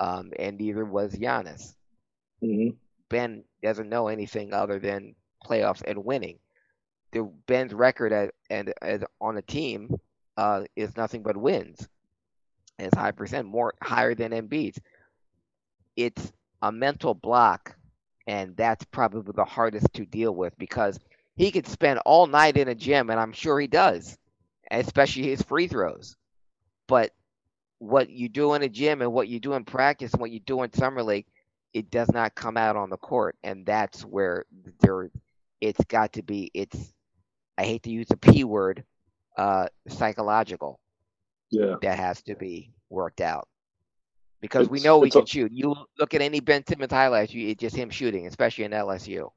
um, 0.00 0.32
and 0.38 0.58
neither 0.58 0.84
was 0.84 1.14
Giannis. 1.14 1.74
Mhm. 2.42 2.76
Ben 3.08 3.44
doesn't 3.62 3.88
know 3.88 4.08
anything 4.08 4.52
other 4.52 4.78
than 4.78 5.14
playoffs 5.44 5.82
and 5.86 6.04
winning. 6.04 6.38
The 7.12 7.22
Ben's 7.46 7.74
record 7.74 8.12
as, 8.12 8.30
and 8.50 8.72
as 8.82 9.04
on 9.20 9.36
a 9.36 9.42
team 9.42 9.94
uh, 10.36 10.64
is 10.76 10.96
nothing 10.96 11.22
but 11.22 11.36
wins. 11.36 11.88
It's 12.78 12.96
high 12.96 13.12
percent, 13.12 13.46
more 13.48 13.74
higher 13.82 14.14
than 14.14 14.32
Embiid's. 14.32 14.80
It's 15.96 16.32
a 16.62 16.72
mental 16.72 17.14
block, 17.14 17.76
and 18.26 18.56
that's 18.56 18.84
probably 18.86 19.32
the 19.34 19.44
hardest 19.44 19.92
to 19.94 20.06
deal 20.06 20.34
with 20.34 20.56
because 20.58 20.98
he 21.36 21.50
could 21.50 21.66
spend 21.66 22.00
all 22.06 22.26
night 22.26 22.56
in 22.56 22.68
a 22.68 22.74
gym, 22.74 23.10
and 23.10 23.20
I'm 23.20 23.32
sure 23.32 23.58
he 23.60 23.66
does, 23.66 24.16
especially 24.70 25.24
his 25.24 25.42
free 25.42 25.68
throws. 25.68 26.16
But 26.88 27.12
what 27.78 28.10
you 28.10 28.28
do 28.28 28.54
in 28.54 28.62
a 28.62 28.68
gym 28.68 29.02
and 29.02 29.12
what 29.12 29.28
you 29.28 29.38
do 29.40 29.54
in 29.54 29.64
practice 29.64 30.12
and 30.12 30.20
what 30.20 30.30
you 30.30 30.40
do 30.40 30.62
in 30.62 30.72
summer 30.72 31.02
league, 31.02 31.26
it 31.74 31.90
does 31.90 32.10
not 32.12 32.34
come 32.34 32.56
out 32.56 32.76
on 32.76 32.90
the 32.90 32.96
court, 32.96 33.36
and 33.42 33.64
that's 33.64 34.02
where 34.04 34.44
there, 34.80 35.10
it's 35.60 35.82
got 35.84 36.12
to 36.14 36.22
be. 36.22 36.50
It's 36.54 36.92
I 37.56 37.64
hate 37.64 37.82
to 37.84 37.90
use 37.90 38.06
the 38.08 38.16
p 38.16 38.44
word, 38.44 38.84
uh, 39.36 39.66
psychological 39.88 40.80
Yeah. 41.50 41.76
that 41.82 41.98
has 41.98 42.22
to 42.22 42.34
be 42.36 42.72
worked 42.88 43.20
out 43.20 43.48
because 44.40 44.68
we 44.68 44.80
know 44.80 44.98
we 44.98 45.08
it's 45.08 45.16
a- 45.16 45.20
can 45.20 45.26
shoot. 45.26 45.52
You 45.52 45.74
look 45.98 46.14
at 46.14 46.22
any 46.22 46.40
Ben 46.40 46.64
Simmons 46.66 46.92
highlights, 46.92 47.34
you, 47.34 47.48
it's 47.48 47.60
just 47.60 47.76
him 47.76 47.90
shooting, 47.90 48.26
especially 48.26 48.64
in 48.64 48.72
LSU. 48.72 49.30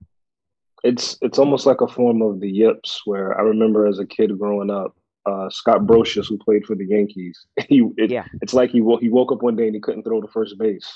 It's 0.83 1.17
it's 1.21 1.37
almost 1.37 1.65
like 1.67 1.81
a 1.81 1.87
form 1.87 2.21
of 2.23 2.39
the 2.39 2.49
yips 2.49 3.01
where 3.05 3.37
I 3.37 3.43
remember 3.43 3.85
as 3.87 3.99
a 3.99 4.05
kid 4.05 4.37
growing 4.39 4.71
up, 4.71 4.95
uh, 5.25 5.49
Scott 5.49 5.81
Brosius, 5.81 6.27
who 6.27 6.37
played 6.37 6.65
for 6.65 6.75
the 6.75 6.85
Yankees, 6.85 7.45
he 7.67 7.87
it, 7.97 8.11
Yeah. 8.11 8.25
it's 8.41 8.53
like 8.53 8.71
he 8.71 8.79
he 8.99 9.09
woke 9.09 9.31
up 9.31 9.41
one 9.41 9.55
day 9.55 9.65
and 9.65 9.75
he 9.75 9.81
couldn't 9.81 10.03
throw 10.03 10.21
to 10.21 10.27
first 10.27 10.57
base, 10.57 10.89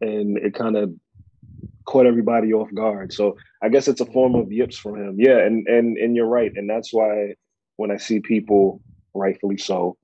and 0.00 0.36
it 0.38 0.54
kind 0.54 0.76
of 0.76 0.92
caught 1.86 2.06
everybody 2.06 2.52
off 2.52 2.72
guard. 2.74 3.12
So 3.12 3.36
I 3.62 3.68
guess 3.68 3.88
it's 3.88 4.00
a 4.00 4.06
form 4.06 4.34
of 4.34 4.52
yips 4.52 4.78
from 4.78 4.96
him. 4.96 5.16
Yeah, 5.18 5.38
and 5.38 5.66
and 5.68 5.96
and 5.96 6.16
you're 6.16 6.26
right, 6.26 6.52
and 6.56 6.68
that's 6.68 6.92
why 6.92 7.34
when 7.76 7.90
I 7.90 7.96
see 7.96 8.20
people, 8.20 8.80
rightfully 9.14 9.56
so, 9.56 9.96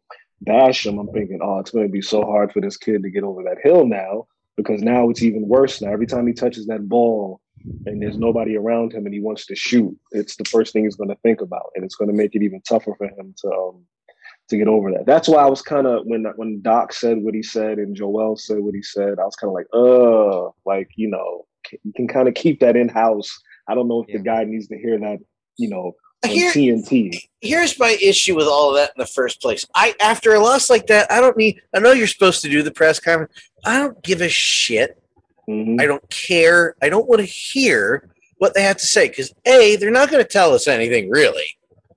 bash 0.42 0.86
him, 0.86 0.98
I'm 0.98 1.08
thinking, 1.08 1.40
oh, 1.42 1.58
it's 1.58 1.70
going 1.70 1.86
to 1.86 1.92
be 1.92 2.02
so 2.02 2.22
hard 2.24 2.52
for 2.52 2.60
this 2.60 2.76
kid 2.76 3.02
to 3.02 3.10
get 3.10 3.24
over 3.24 3.42
that 3.44 3.58
hill 3.62 3.86
now 3.86 4.26
because 4.56 4.82
now 4.82 5.08
it's 5.10 5.22
even 5.22 5.46
worse. 5.46 5.80
Now 5.80 5.92
every 5.92 6.06
time 6.06 6.26
he 6.26 6.32
touches 6.32 6.66
that 6.66 6.88
ball 6.88 7.40
and 7.86 8.02
there's 8.02 8.18
nobody 8.18 8.56
around 8.56 8.92
him 8.92 9.06
and 9.06 9.14
he 9.14 9.20
wants 9.20 9.46
to 9.46 9.56
shoot, 9.56 9.96
it's 10.12 10.36
the 10.36 10.44
first 10.44 10.72
thing 10.72 10.84
he's 10.84 10.96
going 10.96 11.08
to 11.10 11.16
think 11.22 11.40
about, 11.40 11.70
and 11.74 11.84
it's 11.84 11.94
going 11.96 12.10
to 12.10 12.16
make 12.16 12.34
it 12.34 12.42
even 12.42 12.60
tougher 12.62 12.94
for 12.96 13.06
him 13.06 13.34
to 13.42 13.48
um, 13.50 13.84
to 14.48 14.56
get 14.56 14.68
over 14.68 14.90
that. 14.92 15.06
That's 15.06 15.28
why 15.28 15.42
I 15.42 15.46
was 15.46 15.62
kind 15.62 15.86
of 15.86 16.06
when 16.06 16.24
when 16.36 16.60
Doc 16.62 16.92
said 16.92 17.18
what 17.18 17.34
he 17.34 17.42
said 17.42 17.78
and 17.78 17.94
Joel 17.96 18.36
said 18.36 18.58
what 18.58 18.74
he 18.74 18.82
said, 18.82 19.18
I 19.18 19.24
was 19.24 19.36
kind 19.36 19.50
of 19.50 19.54
like, 19.54 19.66
uh, 19.72 20.50
like 20.64 20.88
you 20.96 21.08
know, 21.08 21.46
you 21.82 21.92
can 21.94 22.08
kind 22.08 22.28
of 22.28 22.34
keep 22.34 22.60
that 22.60 22.76
in 22.76 22.88
house. 22.88 23.30
I 23.68 23.74
don't 23.74 23.88
know 23.88 24.04
if 24.06 24.12
the 24.12 24.22
guy 24.22 24.44
needs 24.44 24.68
to 24.68 24.78
hear 24.78 24.98
that, 24.98 25.18
you 25.58 25.68
know, 25.68 25.92
Here- 26.26 26.50
TNT. 26.52 27.28
here's 27.42 27.78
my 27.78 27.98
issue 28.02 28.34
with 28.34 28.46
all 28.46 28.70
of 28.70 28.76
that 28.76 28.92
in 28.96 29.00
the 29.00 29.06
first 29.06 29.42
place. 29.42 29.66
I 29.74 29.94
after 30.00 30.32
a 30.34 30.40
loss 30.40 30.70
like 30.70 30.86
that, 30.86 31.10
I 31.12 31.20
don't 31.20 31.36
need. 31.36 31.60
I 31.74 31.80
know 31.80 31.92
you're 31.92 32.06
supposed 32.06 32.42
to 32.42 32.48
do 32.48 32.62
the 32.62 32.70
press 32.70 32.98
conference. 32.98 33.32
I 33.64 33.78
don't 33.78 34.02
give 34.02 34.20
a 34.22 34.28
shit. 34.28 35.00
Mhm. 35.48 35.80
I 35.80 35.86
don't 35.86 36.08
care. 36.10 36.76
I 36.82 36.88
don't 36.88 37.08
want 37.08 37.20
to 37.20 37.26
hear 37.26 38.10
what 38.38 38.54
they 38.54 38.62
have 38.62 38.76
to 38.76 38.86
say 38.86 39.08
because 39.08 39.32
a, 39.46 39.76
they're 39.76 39.90
not 39.90 40.10
going 40.10 40.22
to 40.22 40.28
tell 40.28 40.52
us 40.52 40.68
anything 40.68 41.08
really. 41.10 41.46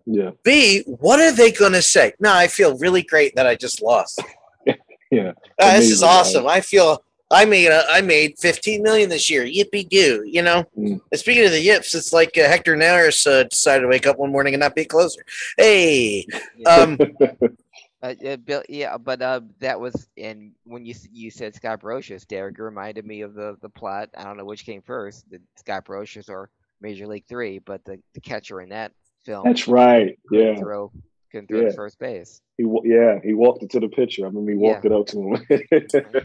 Yeah, 0.05 0.31
B, 0.43 0.83
what 0.85 1.19
are 1.19 1.31
they 1.31 1.51
going 1.51 1.73
to 1.73 1.81
say? 1.81 2.13
No, 2.19 2.33
I 2.33 2.47
feel 2.47 2.77
really 2.77 3.03
great 3.03 3.35
that 3.35 3.45
I 3.45 3.55
just 3.55 3.81
lost. 3.81 4.19
yeah. 5.11 5.33
Uh, 5.59 5.73
this 5.77 5.91
is 5.91 6.01
Amazing, 6.01 6.07
right? 6.07 6.15
awesome. 6.15 6.47
I 6.47 6.61
feel 6.61 7.03
I 7.31 7.45
made 7.45 7.67
a, 7.67 7.85
I 7.89 8.01
made 8.01 8.37
15 8.39 8.83
million 8.83 9.09
this 9.09 9.29
year. 9.29 9.45
Yippee 9.45 9.87
doo! 9.87 10.23
You 10.25 10.41
know. 10.41 10.65
Mm. 10.77 10.99
Speaking 11.15 11.45
of 11.45 11.51
the 11.51 11.61
yips, 11.61 11.95
it's 11.95 12.11
like 12.11 12.37
uh, 12.37 12.47
Hector 12.47 12.75
Neris 12.75 13.25
uh, 13.25 13.43
decided 13.43 13.83
to 13.83 13.87
wake 13.87 14.07
up 14.07 14.17
one 14.17 14.31
morning 14.31 14.53
and 14.53 14.61
not 14.61 14.75
be 14.75 14.81
a 14.81 14.85
closer. 14.85 15.23
Hey, 15.57 16.25
um, 16.65 16.97
Uh, 18.03 18.15
uh, 18.27 18.35
Bill, 18.37 18.63
yeah, 18.67 18.97
but 18.97 19.21
uh, 19.21 19.41
that 19.59 19.79
was 19.79 20.07
and 20.17 20.53
when 20.63 20.85
you 20.85 20.95
you 21.11 21.29
said 21.29 21.53
Scott 21.53 21.81
Brosius, 21.81 22.25
Derek, 22.27 22.57
it 22.57 22.63
reminded 22.63 23.05
me 23.05 23.21
of 23.21 23.35
the 23.35 23.57
the 23.61 23.69
plot. 23.69 24.09
I 24.17 24.23
don't 24.23 24.37
know 24.37 24.45
which 24.45 24.65
came 24.65 24.81
first, 24.81 25.29
the 25.29 25.39
Scott 25.55 25.85
Brocious 25.85 26.27
or 26.29 26.49
Major 26.81 27.05
League 27.05 27.25
Three, 27.29 27.59
but 27.59 27.85
the, 27.85 27.99
the 28.15 28.21
catcher 28.21 28.61
in 28.61 28.69
that 28.69 28.91
film 29.23 29.45
That's 29.45 29.67
right. 29.67 30.17
couldn't 30.27 30.55
Yeah, 30.55 30.59
throw 30.59 30.91
couldn't 31.31 31.47
throw 31.47 31.61
Yeah. 31.61 31.69
to 31.69 31.73
first 31.75 31.99
base. 31.99 32.41
he 32.57 32.65
yeah 32.85 33.19
he 33.23 33.35
walked 33.35 33.61
into 33.61 33.79
the 33.79 33.87
pitcher. 33.87 34.23
I 34.23 34.29
remember 34.29 34.49
he 34.51 34.57
walked 34.57 34.85
it 34.85 34.91
up 34.91 35.05
to 35.07 35.35
him. 35.35 35.45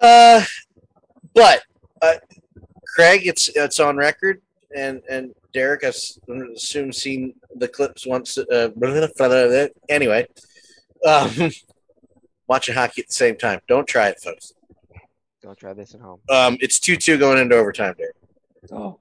uh, 0.00 0.44
but 1.34 1.62
uh, 2.02 2.14
Craig, 2.96 3.26
it's 3.26 3.48
it's 3.54 3.78
on 3.78 3.96
record, 3.96 4.42
and 4.74 5.02
and 5.08 5.32
Derek, 5.54 5.84
I've 5.84 5.90
s- 5.90 6.18
assume 6.54 6.92
seen 6.92 7.34
the 7.54 7.68
clips 7.68 8.06
once. 8.06 8.36
Uh, 8.38 8.70
anyway, 9.88 10.26
um, 11.06 11.50
watching 12.48 12.74
hockey 12.74 13.02
at 13.02 13.08
the 13.08 13.14
same 13.14 13.36
time. 13.36 13.60
Don't 13.68 13.86
try 13.86 14.08
it, 14.08 14.20
folks. 14.20 14.52
Don't 15.42 15.58
try 15.58 15.72
this 15.72 15.94
at 15.94 16.00
home. 16.00 16.20
Um, 16.30 16.56
it's 16.60 16.80
two 16.80 16.96
two 16.96 17.16
going 17.18 17.38
into 17.38 17.56
overtime, 17.56 17.94
Derek. 17.96 18.16
oh, 18.72 18.98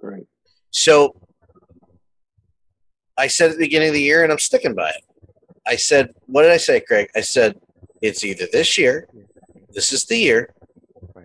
great. 0.00 0.24
So 0.70 1.14
I 3.16 3.26
said 3.26 3.50
at 3.50 3.56
the 3.56 3.64
beginning 3.64 3.88
of 3.88 3.94
the 3.94 4.00
year, 4.00 4.22
and 4.22 4.32
I'm 4.32 4.38
sticking 4.38 4.74
by 4.74 4.90
it. 4.90 5.04
I 5.66 5.76
said, 5.76 6.14
what 6.26 6.42
did 6.42 6.50
I 6.50 6.56
say, 6.56 6.80
Craig? 6.80 7.08
I 7.14 7.20
said, 7.20 7.58
it's 8.02 8.24
either 8.24 8.46
this 8.52 8.76
year, 8.76 9.08
this 9.70 9.92
is 9.92 10.04
the 10.04 10.18
year, 10.18 10.52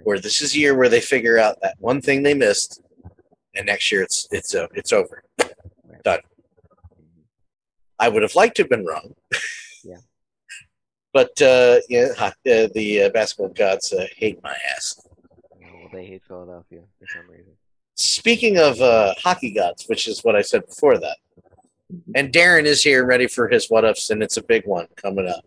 or 0.05 0.19
this 0.19 0.41
is 0.41 0.53
the 0.53 0.59
year 0.59 0.75
where 0.75 0.89
they 0.89 1.01
figure 1.01 1.37
out 1.37 1.57
that 1.61 1.75
one 1.79 2.01
thing 2.01 2.23
they 2.23 2.33
missed, 2.33 2.81
and 3.55 3.65
next 3.65 3.91
year 3.91 4.03
it's 4.03 4.27
it's 4.31 4.53
uh, 4.55 4.67
it's 4.73 4.93
over, 4.93 5.23
done. 6.03 6.19
I 7.97 8.07
would 8.07 8.21
have 8.21 8.35
liked 8.35 8.55
to 8.57 8.63
have 8.63 8.69
been 8.69 8.85
wrong. 8.85 9.13
Yeah. 11.13 11.23
But 11.23 11.41
uh, 11.41 11.79
yeah, 11.89 12.07
ho- 12.17 12.27
uh, 12.27 12.67
the 12.73 13.03
uh, 13.03 13.09
basketball 13.09 13.49
gods 13.49 13.93
uh, 13.93 14.05
hate 14.15 14.41
my 14.43 14.55
ass. 14.75 15.01
Well, 15.59 15.89
they 15.93 16.05
hate 16.05 16.21
Philadelphia 16.27 16.81
for 16.99 17.07
some 17.07 17.29
reason. 17.29 17.53
Speaking 17.95 18.57
of 18.57 18.79
uh, 18.81 19.13
hockey 19.17 19.51
gods, 19.51 19.85
which 19.87 20.07
is 20.07 20.23
what 20.23 20.35
I 20.35 20.41
said 20.41 20.65
before 20.65 20.97
that, 20.99 21.17
and 22.15 22.31
Darren 22.31 22.65
is 22.65 22.83
here 22.83 23.05
ready 23.05 23.27
for 23.27 23.47
his 23.49 23.67
what 23.69 23.83
ifs, 23.83 24.09
and 24.09 24.21
it's 24.23 24.37
a 24.37 24.43
big 24.43 24.65
one 24.65 24.87
coming 24.95 25.27
up. 25.27 25.43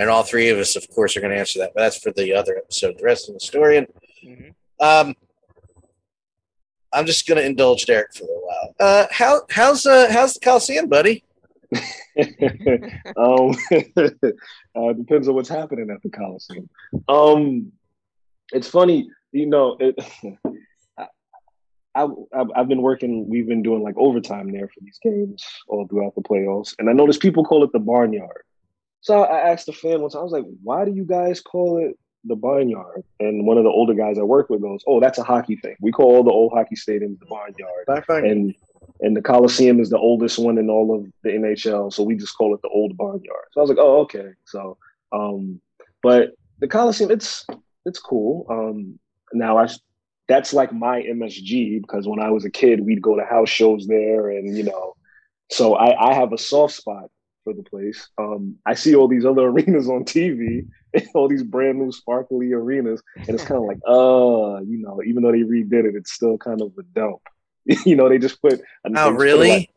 And 0.00 0.10
all 0.10 0.22
three 0.24 0.48
of 0.48 0.58
us, 0.58 0.74
of 0.76 0.88
course, 0.90 1.16
are 1.16 1.20
going 1.20 1.32
to 1.32 1.38
answer 1.38 1.60
that. 1.60 1.70
But 1.74 1.82
that's 1.82 1.98
for 1.98 2.10
the 2.12 2.34
other 2.34 2.56
episode. 2.56 2.98
The 2.98 3.04
rest 3.04 3.28
of 3.28 3.34
the 3.34 3.40
story. 3.40 3.76
And 3.78 3.86
Mhm. 4.24 4.54
um, 4.80 5.14
I'm 6.92 7.06
just 7.06 7.26
going 7.28 7.38
to 7.38 7.44
indulge 7.46 7.86
Derek 7.86 8.12
for 8.14 8.24
a 8.24 8.26
while. 8.26 8.74
Uh, 8.80 9.06
how 9.12 9.42
how's 9.50 9.86
uh, 9.86 10.08
how's 10.10 10.34
the 10.34 10.40
Coliseum, 10.40 10.88
buddy? 10.88 11.22
um, 13.16 13.54
uh, 14.76 14.92
depends 14.92 15.28
on 15.28 15.34
what's 15.34 15.48
happening 15.48 15.90
at 15.90 16.02
the 16.02 16.10
Coliseum. 16.10 16.68
Um, 17.08 17.72
it's 18.52 18.68
funny, 18.68 19.08
you 19.32 19.46
know. 19.46 19.76
It, 19.80 19.94
I, 20.98 21.06
I, 21.94 22.02
I've- 22.04 22.52
I've 22.54 22.68
been 22.68 22.82
working. 22.82 23.28
We've 23.28 23.46
been 23.46 23.62
doing 23.62 23.82
like 23.82 23.94
overtime 23.96 24.50
there 24.52 24.68
for 24.68 24.80
these 24.80 24.98
games 25.02 25.44
all 25.68 25.86
throughout 25.86 26.14
the 26.14 26.22
playoffs, 26.22 26.74
and 26.78 26.88
I 26.90 26.92
noticed 26.92 27.20
people 27.20 27.44
call 27.44 27.64
it 27.64 27.70
the 27.72 27.78
barnyard. 27.78 28.42
So 29.00 29.22
I 29.22 29.50
asked 29.50 29.68
a 29.68 29.72
fan 29.72 30.00
once. 30.00 30.14
I 30.14 30.20
was 30.22 30.32
like, 30.32 30.44
"Why 30.62 30.84
do 30.84 30.92
you 30.92 31.04
guys 31.04 31.40
call 31.40 31.78
it 31.86 31.98
the 32.24 32.36
barnyard?" 32.36 33.04
And 33.20 33.46
one 33.46 33.58
of 33.58 33.64
the 33.64 33.70
older 33.70 33.94
guys 33.94 34.18
I 34.18 34.22
work 34.22 34.48
with 34.50 34.62
goes, 34.62 34.82
"Oh, 34.86 34.98
that's 35.00 35.18
a 35.18 35.22
hockey 35.22 35.56
thing. 35.56 35.76
We 35.80 35.92
call 35.92 36.16
all 36.16 36.24
the 36.24 36.30
old 36.30 36.52
hockey 36.54 36.74
stadiums 36.76 37.18
the 37.20 37.26
barnyard." 37.26 37.84
and 38.24 38.54
and 39.04 39.14
the 39.14 39.22
Coliseum 39.22 39.80
is 39.80 39.90
the 39.90 39.98
oldest 39.98 40.38
one 40.38 40.56
in 40.56 40.70
all 40.70 40.94
of 40.94 41.04
the 41.22 41.30
NHL, 41.30 41.92
so 41.92 42.02
we 42.02 42.16
just 42.16 42.36
call 42.38 42.54
it 42.54 42.62
the 42.62 42.68
old 42.68 42.96
barnyard. 42.96 43.44
So 43.52 43.60
I 43.60 43.62
was 43.62 43.68
like, 43.68 43.78
oh, 43.78 44.00
okay. 44.00 44.30
So, 44.46 44.78
um, 45.12 45.60
but 46.02 46.30
the 46.60 46.68
Coliseum, 46.68 47.10
it's 47.10 47.46
it's 47.84 47.98
cool. 47.98 48.46
Um, 48.48 48.98
now 49.34 49.58
I 49.58 49.68
that's 50.26 50.54
like 50.54 50.72
my 50.72 51.02
MSG 51.02 51.82
because 51.82 52.08
when 52.08 52.18
I 52.18 52.30
was 52.30 52.46
a 52.46 52.50
kid, 52.50 52.80
we'd 52.80 53.02
go 53.02 53.14
to 53.14 53.24
house 53.24 53.50
shows 53.50 53.86
there, 53.86 54.30
and 54.30 54.56
you 54.56 54.64
know, 54.64 54.94
so 55.50 55.74
I, 55.74 56.10
I 56.10 56.14
have 56.14 56.32
a 56.32 56.38
soft 56.38 56.74
spot 56.74 57.10
for 57.44 57.52
the 57.52 57.62
place. 57.62 58.08
Um, 58.16 58.56
I 58.64 58.72
see 58.72 58.94
all 58.94 59.06
these 59.06 59.26
other 59.26 59.42
arenas 59.48 59.88
on 59.88 60.04
TV, 60.04 60.66
all 61.14 61.28
these 61.28 61.42
brand 61.42 61.78
new 61.78 61.92
sparkly 61.92 62.52
arenas, 62.52 63.02
and 63.16 63.30
it's 63.30 63.44
kind 63.44 63.60
of 63.60 63.66
like, 63.66 63.80
uh, 63.86 64.62
you 64.62 64.78
know, 64.78 65.02
even 65.06 65.22
though 65.22 65.32
they 65.32 65.42
redid 65.42 65.84
it, 65.84 65.94
it's 65.94 66.12
still 66.12 66.38
kind 66.38 66.62
of 66.62 66.72
a 66.78 66.82
dump. 66.98 67.20
you 67.86 67.96
know, 67.96 68.08
they 68.08 68.18
just 68.18 68.40
put. 68.42 68.54
Oh, 68.54 68.58
they 68.84 68.90
just 68.94 69.04
put, 69.06 69.14
really? 69.20 69.48
like- 69.48 69.70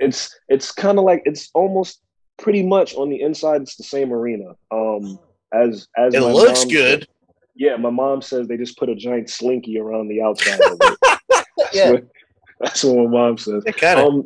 it's 0.00 0.36
it's 0.48 0.72
kind 0.72 0.98
of 0.98 1.04
like 1.04 1.22
it's 1.24 1.50
almost 1.54 2.00
pretty 2.36 2.64
much 2.64 2.94
on 2.96 3.10
the 3.10 3.20
inside, 3.20 3.62
it's 3.62 3.76
the 3.76 3.84
same 3.84 4.12
arena. 4.12 4.54
Um, 4.72 5.18
as 5.52 5.86
as 5.96 6.14
It 6.14 6.20
looks 6.20 6.64
good. 6.64 7.00
said- 7.02 7.08
yeah, 7.56 7.76
my 7.76 7.90
mom 7.90 8.20
says 8.20 8.48
they 8.48 8.56
just 8.56 8.76
put 8.76 8.88
a 8.88 8.96
giant 8.96 9.30
slinky 9.30 9.78
around 9.78 10.08
the 10.08 10.20
outside 10.20 10.60
of 10.60 10.76
it. 10.80 10.98
That's 11.30 11.46
Yeah. 11.74 11.92
what, 11.92 12.04
that's 12.60 12.82
what 12.82 12.96
my 12.96 13.06
mom 13.06 13.38
says. 13.38 13.62
Of. 13.64 13.82
Um, 13.84 14.24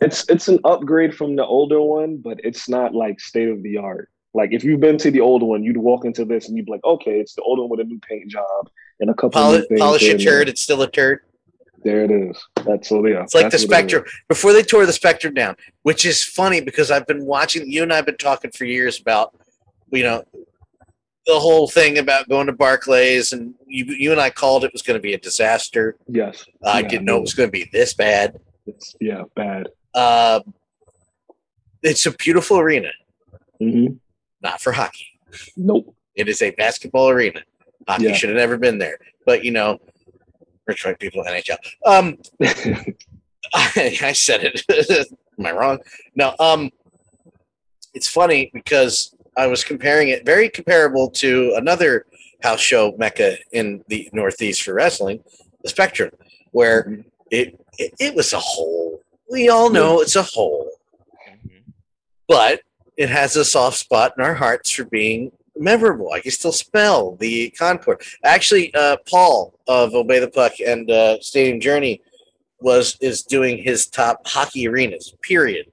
it's 0.00 0.28
it's 0.30 0.48
an 0.48 0.58
upgrade 0.64 1.14
from 1.14 1.36
the 1.36 1.44
older 1.44 1.80
one, 1.82 2.16
but 2.16 2.40
it's 2.42 2.68
not 2.68 2.94
like 2.94 3.20
state 3.20 3.48
of 3.50 3.62
the 3.62 3.76
art. 3.76 4.08
Like 4.32 4.52
if 4.52 4.64
you've 4.64 4.80
been 4.80 4.96
to 4.98 5.10
the 5.10 5.20
older 5.20 5.44
one, 5.44 5.62
you'd 5.62 5.76
walk 5.76 6.06
into 6.06 6.24
this 6.24 6.48
and 6.48 6.56
you'd 6.56 6.64
be 6.64 6.72
like, 6.72 6.84
okay, 6.84 7.20
it's 7.20 7.34
the 7.34 7.42
older 7.42 7.60
one 7.62 7.70
with 7.70 7.80
a 7.80 7.84
new 7.84 7.98
paint 8.08 8.30
job 8.30 8.70
and 9.00 9.10
a 9.10 9.14
couple 9.14 9.52
new 9.52 9.66
things. 9.66 9.78
polish 9.80 10.08
a 10.08 10.16
turd, 10.16 10.48
it's 10.48 10.62
still 10.62 10.80
a 10.80 10.90
turd. 10.90 11.20
There 11.84 12.04
it 12.04 12.10
is. 12.10 12.36
That's 12.64 12.88
so 12.88 13.04
yeah. 13.06 13.22
It's 13.22 13.34
like 13.34 13.46
the 13.46 13.50
that's 13.50 13.66
what 13.66 13.78
it 13.80 13.86
is. 13.86 13.90
Spectrum. 13.92 14.04
Before 14.28 14.52
they 14.52 14.62
tore 14.62 14.86
the 14.86 14.92
Spectrum 14.92 15.34
down, 15.34 15.56
which 15.82 16.04
is 16.04 16.22
funny 16.22 16.60
because 16.60 16.90
I've 16.90 17.06
been 17.06 17.24
watching, 17.26 17.70
you 17.70 17.82
and 17.82 17.92
I 17.92 17.96
have 17.96 18.06
been 18.06 18.16
talking 18.16 18.50
for 18.52 18.64
years 18.64 19.00
about, 19.00 19.34
you 19.90 20.02
know, 20.04 20.24
the 21.26 21.38
whole 21.38 21.68
thing 21.68 21.98
about 21.98 22.28
going 22.28 22.46
to 22.48 22.52
Barclays, 22.52 23.32
and 23.32 23.54
you, 23.66 23.84
you 23.84 24.12
and 24.12 24.20
I 24.20 24.30
called 24.30 24.64
it 24.64 24.72
was 24.72 24.82
going 24.82 24.98
to 24.98 25.02
be 25.02 25.14
a 25.14 25.18
disaster. 25.18 25.96
Yes. 26.08 26.44
I 26.64 26.80
Yeah, 26.80 26.88
didn't 26.88 27.04
know 27.06 27.16
it 27.18 27.22
was 27.22 27.34
going 27.34 27.48
to 27.48 27.52
be 27.52 27.68
this 27.72 27.94
bad. 27.94 28.40
It's 28.66 28.94
yeah, 29.00 29.22
bad. 29.36 29.68
Uh, 29.94 30.40
it's 31.82 32.06
a 32.06 32.12
beautiful 32.12 32.58
arena, 32.58 32.90
hmm 33.60 33.86
not 34.40 34.60
for 34.60 34.72
hockey. 34.72 35.06
Nope. 35.56 35.94
It 36.16 36.28
is 36.28 36.42
a 36.42 36.50
basketball 36.50 37.10
arena. 37.10 37.42
Hockey 37.86 38.04
Yeah. 38.04 38.14
should 38.14 38.30
have 38.30 38.38
never 38.38 38.56
been 38.56 38.78
there. 38.78 38.98
But, 39.24 39.44
you 39.44 39.52
know, 39.52 39.80
rich 40.66 40.84
white 40.84 40.98
people, 40.98 41.22
in 41.22 41.32
NHL. 41.32 41.56
Um, 41.84 42.18
I, 43.54 43.98
I 44.02 44.12
said 44.12 44.40
it. 44.44 45.08
Am 45.38 45.46
I 45.46 45.52
wrong? 45.52 45.78
No. 46.14 46.34
Um, 46.38 46.70
it's 47.94 48.08
funny 48.08 48.50
because 48.52 49.14
I 49.36 49.46
was 49.46 49.64
comparing 49.64 50.08
it 50.08 50.24
very 50.26 50.48
comparable 50.48 51.10
to 51.10 51.54
another 51.56 52.06
house 52.42 52.60
show 52.60 52.94
mecca 52.98 53.36
in 53.52 53.82
the 53.88 54.08
Northeast 54.12 54.62
for 54.62 54.74
wrestling, 54.74 55.22
the 55.62 55.70
Spectrum, 55.70 56.10
where 56.52 56.98
it 57.30 57.58
it, 57.78 57.94
it 57.98 58.14
was 58.14 58.32
a 58.32 58.38
hole. 58.38 59.00
We 59.30 59.48
all 59.48 59.70
know 59.70 60.00
it's 60.00 60.16
a 60.16 60.22
hole, 60.22 60.70
but 62.28 62.60
it 62.96 63.08
has 63.08 63.36
a 63.36 63.44
soft 63.44 63.78
spot 63.78 64.12
in 64.18 64.24
our 64.24 64.34
hearts 64.34 64.70
for 64.70 64.84
being 64.84 65.32
memorable. 65.56 66.12
I 66.12 66.20
can 66.20 66.30
still 66.30 66.52
smell 66.52 67.16
the 67.16 67.50
concourse. 67.50 68.16
Actually, 68.24 68.74
uh, 68.74 68.96
Paul 69.08 69.58
of 69.68 69.94
Obey 69.94 70.18
the 70.18 70.28
Puck 70.28 70.52
and 70.66 70.90
uh, 70.90 71.20
Stadium 71.20 71.60
Journey 71.60 72.00
was 72.60 72.96
is 73.00 73.22
doing 73.22 73.58
his 73.58 73.86
top 73.86 74.26
hockey 74.26 74.68
arenas. 74.68 75.14
Period. 75.22 75.66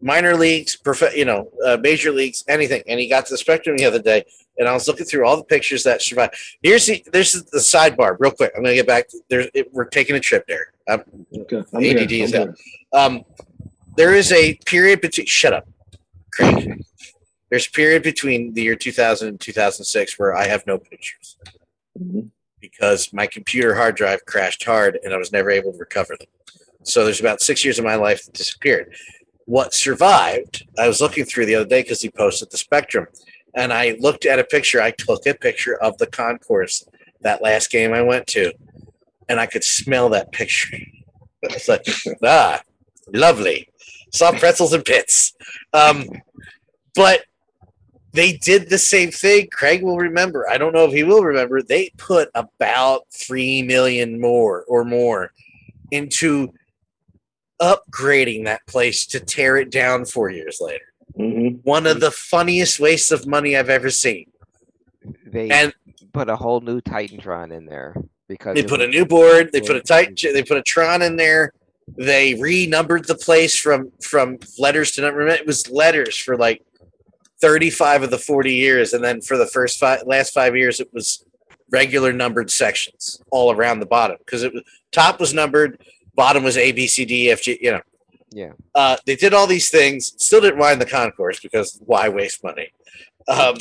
Minor 0.00 0.34
leagues, 0.34 0.74
prof- 0.74 1.14
you 1.16 1.24
know, 1.24 1.48
uh, 1.64 1.76
major 1.80 2.10
leagues, 2.10 2.44
anything. 2.48 2.82
And 2.88 2.98
he 2.98 3.08
got 3.08 3.24
to 3.26 3.34
the 3.34 3.38
Spectrum 3.38 3.76
the 3.76 3.84
other 3.84 4.02
day, 4.02 4.24
and 4.58 4.68
I 4.68 4.72
was 4.74 4.88
looking 4.88 5.06
through 5.06 5.24
all 5.24 5.36
the 5.36 5.44
pictures 5.44 5.84
that 5.84 6.02
survived. 6.02 6.34
Here's 6.60 6.86
the 6.86 7.04
there's 7.12 7.32
the 7.32 7.58
sidebar, 7.58 8.16
real 8.18 8.32
quick. 8.32 8.50
I'm 8.56 8.64
gonna 8.64 8.74
get 8.74 8.86
back. 8.88 9.08
There's 9.30 9.46
it, 9.54 9.72
we're 9.72 9.84
taking 9.84 10.16
a 10.16 10.20
trip 10.20 10.44
there. 10.48 10.72
Um, 10.88 11.02
Okay. 11.38 11.62
I'm. 11.72 11.84
ADD 11.98 12.12
is 12.12 12.34
I'm 12.34 12.48
out. 12.48 12.56
Um, 12.92 13.24
there 13.96 14.14
is 14.14 14.32
a 14.32 14.54
period 14.66 15.00
between. 15.00 15.26
Shut 15.26 15.52
up, 15.52 15.68
Craig. 16.32 16.82
There's 17.52 17.66
a 17.66 17.70
period 17.70 18.02
between 18.02 18.54
the 18.54 18.62
year 18.62 18.76
2000 18.76 19.28
and 19.28 19.38
2006 19.38 20.18
where 20.18 20.34
I 20.34 20.46
have 20.46 20.66
no 20.66 20.78
pictures. 20.78 21.36
Mhm. 22.00 22.30
because 22.58 23.12
my 23.12 23.26
computer 23.26 23.74
hard 23.74 23.96
drive 23.96 24.24
crashed 24.24 24.64
hard 24.64 24.98
and 25.02 25.12
I 25.12 25.18
was 25.18 25.32
never 25.32 25.50
able 25.50 25.72
to 25.72 25.78
recover 25.78 26.16
them. 26.16 26.28
So 26.84 27.04
there's 27.04 27.20
about 27.20 27.42
six 27.42 27.64
years 27.64 27.78
of 27.78 27.84
my 27.84 27.96
life 27.96 28.24
that 28.24 28.32
disappeared. 28.32 28.94
What 29.44 29.74
survived, 29.74 30.64
I 30.78 30.86
was 30.88 31.00
looking 31.00 31.24
through 31.24 31.46
the 31.46 31.56
other 31.56 31.68
day 31.68 31.82
because 31.82 32.00
he 32.00 32.08
posted 32.08 32.50
the 32.50 32.56
Spectrum, 32.56 33.08
and 33.54 33.72
I 33.72 33.96
looked 33.98 34.24
at 34.24 34.38
a 34.38 34.44
picture. 34.44 34.80
I 34.80 34.92
took 34.92 35.26
a 35.26 35.34
picture 35.34 35.76
of 35.82 35.98
the 35.98 36.06
concourse 36.06 36.84
that 37.20 37.42
last 37.42 37.70
game 37.70 37.92
I 37.92 38.00
went 38.00 38.28
to, 38.28 38.52
and 39.28 39.40
I 39.40 39.46
could 39.46 39.64
smell 39.64 40.08
that 40.10 40.32
picture. 40.32 40.78
It's 41.42 41.68
like, 41.68 41.84
ah, 42.22 42.62
lovely. 43.12 43.68
Soft 44.12 44.38
pretzels 44.38 44.72
and 44.72 44.84
pits. 44.84 45.34
Um, 45.72 46.08
but 46.94 47.24
they 48.12 48.34
did 48.34 48.68
the 48.68 48.78
same 48.78 49.10
thing. 49.10 49.48
Craig 49.52 49.82
will 49.82 49.98
remember. 49.98 50.48
I 50.48 50.58
don't 50.58 50.72
know 50.72 50.84
if 50.84 50.92
he 50.92 51.02
will 51.02 51.22
remember. 51.22 51.62
They 51.62 51.90
put 51.96 52.28
about 52.34 53.02
three 53.10 53.62
million 53.62 54.20
more 54.20 54.64
or 54.68 54.84
more 54.84 55.32
into 55.90 56.52
upgrading 57.60 58.44
that 58.44 58.66
place 58.66 59.06
to 59.06 59.20
tear 59.20 59.56
it 59.56 59.70
down 59.70 60.04
four 60.04 60.30
years 60.30 60.58
later. 60.60 60.92
Mhm. 61.18 61.60
One 61.62 61.86
of 61.86 62.00
the 62.00 62.10
funniest 62.10 62.80
wastes 62.80 63.10
of 63.10 63.26
money 63.26 63.56
I've 63.56 63.70
ever 63.70 63.90
seen. 63.90 64.26
They 65.26 65.48
And 65.50 65.72
put 66.12 66.28
a 66.28 66.36
whole 66.36 66.60
new 66.60 66.80
Titantron 66.80 67.52
in 67.52 67.66
there 67.66 67.94
because 68.28 68.54
they 68.54 68.62
put 68.62 68.80
a 68.80 68.86
new 68.86 69.04
board. 69.04 69.50
They 69.52 69.60
put 69.60 69.76
a 69.76 69.80
Titan. 69.80 70.14
They 70.32 70.42
put 70.42 70.56
a 70.58 70.62
Tron 70.62 71.02
in 71.02 71.16
there. 71.16 71.52
They 71.98 72.34
renumbered 72.34 73.06
the 73.06 73.14
place 73.14 73.56
from 73.56 73.92
from 74.00 74.38
letters 74.58 74.92
to 74.92 75.02
number. 75.02 75.26
It 75.26 75.46
was 75.46 75.68
letters 75.68 76.16
for 76.16 76.36
like 76.36 76.62
thirty 77.42 77.68
five 77.68 78.02
of 78.02 78.10
the 78.10 78.18
forty 78.18 78.54
years, 78.54 78.94
and 78.94 79.04
then 79.04 79.20
for 79.20 79.36
the 79.36 79.46
first 79.46 79.78
five 79.78 80.00
last 80.06 80.32
five 80.32 80.56
years, 80.56 80.80
it 80.80 80.88
was 80.94 81.26
regular 81.70 82.12
numbered 82.12 82.50
sections 82.50 83.20
all 83.30 83.50
around 83.50 83.80
the 83.80 83.86
bottom 83.86 84.16
because 84.24 84.42
it 84.42 84.54
was 84.54 84.62
top 84.92 85.20
was 85.20 85.34
numbered, 85.34 85.78
bottom 86.14 86.42
was 86.42 86.56
A 86.56 86.72
B 86.72 86.86
C 86.86 87.04
D 87.04 87.30
F 87.30 87.42
G. 87.42 87.58
You 87.60 87.72
know. 87.72 87.82
Yeah. 88.34 88.52
Uh, 88.74 88.96
they 89.04 89.16
did 89.16 89.34
all 89.34 89.46
these 89.46 89.68
things. 89.68 90.14
Still 90.16 90.40
didn't 90.40 90.58
wind 90.58 90.80
the 90.80 90.86
concourse 90.86 91.38
because 91.38 91.78
why 91.84 92.08
waste 92.08 92.42
money? 92.42 92.72
Um, 93.28 93.56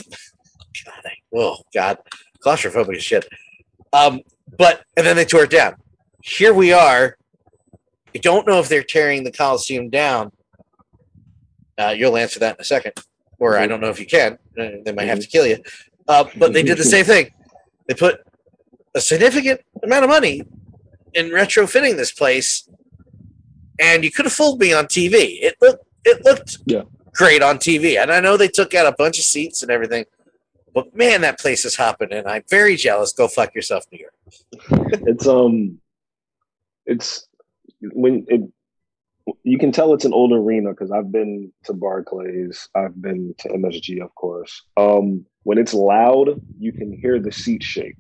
God, 0.86 1.02
I, 1.06 1.12
oh 1.36 1.58
God, 1.74 1.98
claustrophobic 2.44 2.96
as 2.96 3.04
shit. 3.04 3.28
Um, 3.92 4.22
but 4.58 4.86
and 4.96 5.06
then 5.06 5.18
they 5.18 5.26
tore 5.26 5.44
it 5.44 5.50
down. 5.50 5.76
Here 6.24 6.54
we 6.54 6.72
are. 6.72 7.18
I 8.16 8.20
don't 8.20 8.48
know 8.48 8.60
if 8.60 8.70
they're 8.70 8.84
tearing 8.84 9.24
the 9.24 9.32
Coliseum 9.32 9.90
down. 9.90 10.32
Uh, 11.78 11.94
you'll 11.98 12.18
answer 12.18 12.40
that 12.40 12.56
in 12.56 12.62
a 12.62 12.66
second, 12.66 12.94
or 13.42 13.58
I 13.58 13.66
don't 13.66 13.82
know 13.82 13.90
if 13.90 14.00
you 14.00 14.06
can. 14.06 14.38
Uh, 14.58 14.70
They 14.86 14.94
might 14.94 15.08
have 15.08 15.20
to 15.20 15.28
kill 15.28 15.48
you. 15.48 15.58
Uh, 16.08 16.26
but 16.38 16.54
they 16.54 16.62
did 16.64 16.78
the 16.78 16.84
same 16.96 17.06
thing. 17.06 17.32
They 17.88 17.96
put 17.96 18.22
a 18.96 19.02
significant 19.02 19.62
amount 19.84 20.04
of 20.04 20.10
money 20.10 20.44
in 21.14 21.26
retrofitting 21.32 21.96
this 21.98 22.12
place, 22.12 22.70
and 23.80 24.04
you 24.04 24.12
could 24.12 24.26
have 24.26 24.34
fooled 24.34 24.60
me 24.60 24.74
on 24.74 24.86
TV. 24.86 25.14
It 25.42 25.56
looked 25.60 25.84
it 26.06 26.24
looked 26.24 26.58
Yeah. 26.66 26.84
great 27.14 27.42
on 27.42 27.58
TV, 27.58 27.98
and 28.02 28.12
I 28.12 28.20
know 28.20 28.38
they 28.38 28.48
took 28.48 28.74
out 28.76 28.86
a 28.86 28.92
bunch 28.98 29.18
of 29.18 29.26
seats 29.26 29.62
and 29.64 29.72
everything. 29.72 30.06
But 30.74 30.96
man, 30.96 31.22
that 31.22 31.40
place 31.40 31.66
is 31.66 31.76
hopping, 31.76 32.14
and 32.14 32.28
I'm 32.28 32.44
very 32.50 32.76
jealous. 32.76 33.12
Go 33.12 33.28
fuck 33.28 33.54
yourself, 33.56 33.86
New 33.92 34.00
York. 34.06 34.14
It's 35.08 35.28
um, 35.28 35.80
it's 36.86 37.28
when 37.82 38.26
it. 38.30 38.42
You 39.44 39.58
can 39.58 39.72
tell 39.72 39.94
it's 39.94 40.06
an 40.06 40.14
old 40.14 40.32
arena 40.32 40.70
because 40.72 40.92
I've 40.92 41.12
been 41.12 41.52
to 41.66 41.74
Barclays, 41.74 42.70
I've 42.76 43.00
been 43.02 43.34
to 43.40 43.50
MSG, 43.50 44.02
of 44.02 44.14
course. 44.16 44.64
Um, 44.78 45.26
when 45.44 45.58
it's 45.58 45.74
loud, 45.74 46.40
you 46.60 46.72
can 46.72 46.92
hear 46.92 47.20
the 47.20 47.32
seat 47.32 47.64
shake, 47.64 47.98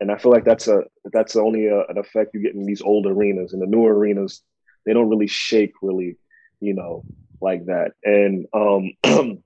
and 0.00 0.10
I 0.10 0.18
feel 0.18 0.32
like 0.32 0.44
that's 0.44 0.68
a 0.68 0.84
that's 1.12 1.36
only 1.36 1.66
a, 1.66 1.80
an 1.86 1.98
effect 1.98 2.34
you 2.34 2.42
get 2.42 2.54
in 2.54 2.66
these 2.66 2.82
old 2.82 3.06
arenas. 3.06 3.52
In 3.52 3.60
the 3.60 3.66
newer 3.66 3.94
arenas, 3.94 4.42
they 4.84 4.92
don't 4.92 5.08
really 5.08 5.26
shake, 5.26 5.72
really, 5.82 6.16
you 6.60 6.74
know, 6.74 7.04
like 7.40 7.66
that. 7.66 7.92
And 8.04 8.46
um, 8.52 8.92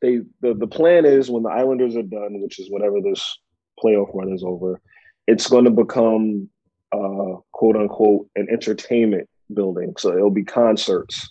they 0.00 0.20
the 0.40 0.54
the 0.54 0.66
plan 0.66 1.04
is 1.04 1.30
when 1.30 1.42
the 1.42 1.50
Islanders 1.50 1.96
are 1.96 2.02
done, 2.02 2.40
which 2.40 2.58
is 2.58 2.70
whenever 2.70 3.00
this 3.00 3.38
playoff 3.82 4.14
run 4.14 4.32
is 4.32 4.42
over, 4.44 4.80
it's 5.26 5.48
going 5.48 5.64
to 5.64 5.70
become 5.70 6.48
uh, 6.92 7.36
quote 7.52 7.76
unquote 7.76 8.28
an 8.36 8.48
entertainment 8.50 9.28
building. 9.52 9.94
So 9.98 10.16
it'll 10.16 10.30
be 10.30 10.44
concerts, 10.44 11.30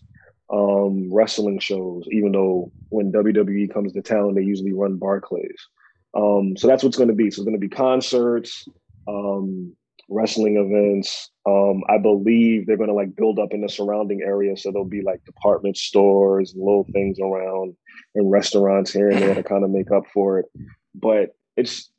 um, 0.51 1.13
wrestling 1.13 1.60
shows. 1.60 2.08
Even 2.12 2.32
though 2.32 2.71
when 2.89 3.12
WWE 3.12 3.73
comes 3.73 3.93
to 3.93 4.01
town, 4.01 4.36
they 4.36 4.43
usually 4.43 4.73
run 4.73 4.97
Barclays. 4.97 5.67
Um, 6.15 6.56
so 6.58 6.67
that's 6.67 6.84
what's 6.84 6.97
going 6.97 7.10
to 7.10 7.15
be. 7.15 7.30
So 7.30 7.41
it's 7.41 7.45
going 7.45 7.60
to 7.60 7.67
be 7.67 7.69
concerts, 7.69 8.67
um, 9.08 9.75
wrestling 10.10 10.58
events. 10.58 11.30
Um, 11.45 11.84
I 11.89 11.97
believe 11.97 12.65
they're 12.65 12.78
going 12.78 12.89
to 12.89 12.95
like 12.95 13.15
build 13.15 13.39
up 13.39 13.54
in 13.54 13.62
the 13.62 13.69
surrounding 13.69 14.21
area. 14.21 14.56
So 14.56 14.71
there'll 14.71 14.86
be 14.86 15.01
like 15.01 15.23
department 15.25 15.78
stores 15.78 16.54
little 16.56 16.86
things 16.93 17.19
around 17.19 17.75
and 18.15 18.32
restaurants 18.32 18.91
here 18.91 19.10
and 19.10 19.21
there 19.21 19.36
to 19.36 19.43
kind 19.43 19.63
of 19.63 19.69
make 19.69 19.91
up 19.91 20.04
for 20.13 20.39
it. 20.39 20.45
But 20.93 21.36
it's 21.58 21.89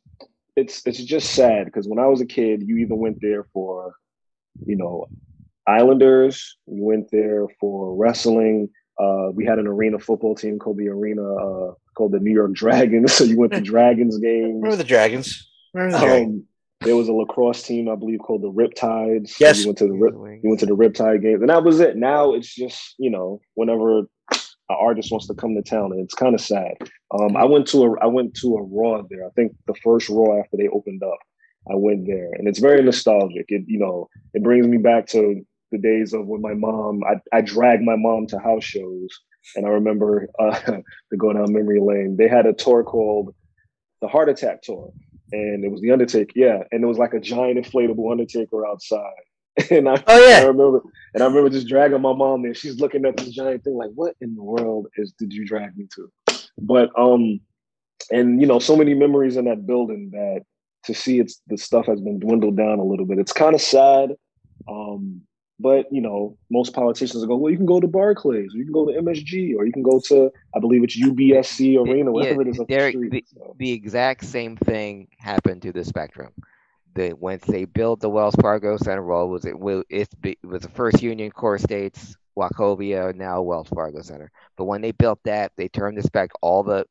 it's 0.56 0.82
it's 0.86 1.02
just 1.02 1.34
sad 1.34 1.66
because 1.66 1.86
when 1.86 1.98
I 1.98 2.06
was 2.06 2.20
a 2.20 2.26
kid, 2.26 2.62
you 2.66 2.78
either 2.78 2.94
went 2.94 3.18
there 3.20 3.44
for, 3.52 3.94
you 4.64 4.76
know, 4.76 5.06
Islanders, 5.66 6.56
We 6.66 6.80
went 6.80 7.10
there 7.10 7.46
for 7.60 7.96
wrestling. 7.96 8.68
Uh, 8.98 9.30
we 9.34 9.44
had 9.44 9.58
an 9.58 9.66
arena 9.66 9.98
football 9.98 10.34
team 10.34 10.58
called 10.58 10.78
the 10.78 10.88
Arena 10.88 11.22
uh, 11.22 11.74
called 11.96 12.12
the 12.12 12.20
New 12.20 12.32
York 12.32 12.52
Dragons. 12.64 13.12
So 13.12 13.24
you 13.24 13.38
went 13.38 13.52
to 13.52 13.60
Dragons 13.60 14.18
games. 14.18 14.54
Remember 14.62 14.76
the 14.76 14.84
Dragons? 14.84 15.48
Remember 15.74 15.98
the 15.98 16.04
Dragons? 16.06 16.28
Um, 16.40 16.44
there 16.82 16.96
was 16.96 17.08
a 17.08 17.12
lacrosse 17.12 17.62
team, 17.62 17.88
I 17.88 17.94
believe, 17.94 18.20
called 18.20 18.42
the 18.42 18.50
Riptides. 18.52 19.30
So 19.30 19.44
Yes. 19.44 19.60
you 19.60 19.66
went 19.68 19.78
to 19.78 19.86
the 19.86 19.94
Rip, 19.94 20.14
you 20.42 20.48
went 20.48 20.60
to 20.60 20.66
the 20.66 20.76
Riptide 20.76 21.22
games, 21.22 21.40
and 21.40 21.50
that 21.50 21.64
was 21.64 21.80
it. 21.80 21.96
Now 21.96 22.32
it's 22.34 22.54
just 22.54 22.94
you 22.98 23.10
know 23.10 23.40
whenever 23.54 24.00
an 24.68 24.76
artist 24.80 25.10
wants 25.12 25.26
to 25.28 25.34
come 25.34 25.54
to 25.54 25.62
town, 25.62 25.92
and 25.92 26.00
it's 26.00 26.14
kind 26.14 26.34
of 26.34 26.40
sad. 26.40 26.74
Um, 27.12 27.36
I 27.36 27.44
went 27.44 27.66
to 27.68 27.84
a 27.84 28.00
I 28.00 28.06
went 28.06 28.34
to 28.36 28.56
a 28.56 28.62
Raw 28.62 29.02
there. 29.10 29.26
I 29.26 29.30
think 29.36 29.52
the 29.66 29.74
first 29.82 30.08
Raw 30.08 30.38
after 30.38 30.56
they 30.56 30.68
opened 30.68 31.02
up, 31.02 31.18
I 31.70 31.74
went 31.76 32.06
there, 32.06 32.30
and 32.34 32.46
it's 32.48 32.58
very 32.60 32.82
nostalgic. 32.82 33.46
It 33.48 33.64
you 33.66 33.78
know 33.78 34.08
it 34.34 34.42
brings 34.42 34.66
me 34.66 34.76
back 34.78 35.06
to 35.08 35.42
the 35.72 35.78
days 35.78 36.12
of 36.12 36.26
when 36.26 36.40
my 36.40 36.54
mom 36.54 37.02
I 37.04 37.16
I 37.36 37.40
dragged 37.40 37.82
my 37.82 37.96
mom 37.96 38.26
to 38.28 38.38
house 38.38 38.64
shows, 38.64 39.08
and 39.54 39.66
I 39.66 39.70
remember 39.70 40.28
uh, 40.38 40.58
to 41.10 41.16
go 41.16 41.32
down 41.32 41.52
memory 41.52 41.80
lane. 41.80 42.16
They 42.16 42.28
had 42.28 42.46
a 42.46 42.52
tour 42.52 42.84
called 42.84 43.34
the 44.00 44.08
Heart 44.08 44.28
Attack 44.30 44.62
Tour, 44.62 44.92
and 45.32 45.64
it 45.64 45.70
was 45.70 45.80
the 45.80 45.92
Undertaker. 45.92 46.32
Yeah, 46.34 46.62
and 46.70 46.82
it 46.82 46.86
was 46.86 46.98
like 46.98 47.14
a 47.14 47.20
giant 47.20 47.58
inflatable 47.58 48.10
Undertaker 48.10 48.66
outside. 48.66 49.00
And 49.70 49.88
I, 49.88 50.02
Oh, 50.06 50.28
yeah. 50.28 50.40
I 50.40 50.42
remember, 50.42 50.82
and 51.14 51.22
I 51.22 51.26
remember 51.26 51.48
just 51.48 51.66
dragging 51.66 52.02
my 52.02 52.12
mom 52.12 52.42
there. 52.42 52.52
She's 52.52 52.78
looking 52.78 53.06
at 53.06 53.16
this 53.16 53.30
giant 53.30 53.64
thing, 53.64 53.74
like, 53.74 53.90
"What 53.94 54.14
in 54.20 54.34
the 54.34 54.42
world 54.42 54.86
is 54.98 55.12
did 55.18 55.32
you 55.32 55.46
drag 55.46 55.74
me 55.78 55.86
to?" 55.94 56.10
But 56.58 56.90
um, 56.98 57.40
and 58.10 58.38
you 58.38 58.46
know, 58.46 58.58
so 58.58 58.76
many 58.76 58.92
memories 58.92 59.38
in 59.38 59.46
that 59.46 59.66
building 59.66 60.10
that 60.12 60.42
to 60.84 60.94
see 60.94 61.20
it's 61.20 61.40
the 61.46 61.56
stuff 61.56 61.86
has 61.86 62.00
been 62.02 62.18
dwindled 62.18 62.56
down 62.56 62.78
a 62.78 62.84
little 62.84 63.06
bit. 63.06 63.18
It's 63.18 63.32
kind 63.32 63.54
of 63.54 63.60
sad. 63.62 64.10
Um, 64.68 65.22
but 65.58 65.86
you 65.90 66.00
know, 66.00 66.36
most 66.50 66.74
politicians 66.74 67.24
go, 67.24 67.36
well, 67.36 67.50
you 67.50 67.56
can 67.56 67.66
go 67.66 67.80
to 67.80 67.86
Barclays, 67.86 68.54
or 68.54 68.58
you 68.58 68.64
can 68.64 68.72
go 68.72 68.86
to 68.86 68.92
MSG, 69.00 69.56
or 69.56 69.64
you 69.66 69.72
can 69.72 69.82
go 69.82 70.00
to, 70.00 70.30
I 70.54 70.60
believe 70.60 70.82
it's 70.84 71.00
UBSC 71.00 71.78
Arena, 71.78 72.12
whatever 72.12 72.42
it 72.42 72.48
is 72.48 72.60
up 72.60 72.68
the 72.68 72.74
Derek, 72.74 72.94
street. 72.94 73.10
the, 73.10 73.24
So, 73.34 73.56
the 73.58 73.72
exact 73.72 74.24
same 74.24 74.56
thing 74.56 75.08
happened 75.18 75.62
to 75.62 75.72
the 75.72 75.84
Spectrum. 75.84 76.32
The 76.94 77.12
once 77.14 77.44
they 77.44 77.64
built 77.64 78.00
the 78.00 78.08
Wells 78.10 78.34
Fargo 78.36 78.76
Center, 78.76 79.04
well, 79.04 79.28
was 79.28 79.44
it, 79.44 79.58
will- 79.58 79.84
it 79.88 80.08
was 80.42 80.62
the 80.62 80.70
first 80.70 81.02
Union 81.02 81.30
CoreStates, 81.30 82.14
Wachovia, 82.38 83.14
now 83.14 83.40
Wells 83.42 83.68
Fargo 83.68 84.02
Center. 84.02 84.30
But 84.56 84.64
when 84.64 84.82
they 84.82 84.92
built 84.92 85.20
that, 85.24 85.52
they 85.56 85.68
turned 85.68 85.96
the 85.96 86.02
spec 86.02 86.30
all 86.42 86.62
the, 86.62 86.86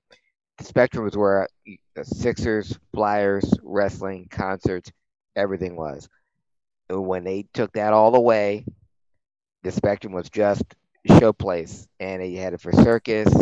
the 0.57 0.63
Spectrum 0.63 1.03
was 1.05 1.17
where 1.17 1.47
the 1.65 2.03
Sixers, 2.03 2.77
Flyers, 2.93 3.51
wrestling, 3.61 4.27
concerts, 4.31 4.91
everything 5.35 5.75
was. 5.75 6.07
When 6.89 7.23
they 7.23 7.47
took 7.53 7.73
that 7.73 7.93
all 7.93 8.15
away, 8.15 8.65
the 9.63 9.71
Spectrum 9.71 10.13
was 10.13 10.29
just 10.29 10.63
showplace, 11.09 11.87
and 11.99 12.21
they 12.21 12.33
had 12.33 12.53
it 12.53 12.61
for 12.61 12.71
circus, 12.71 13.33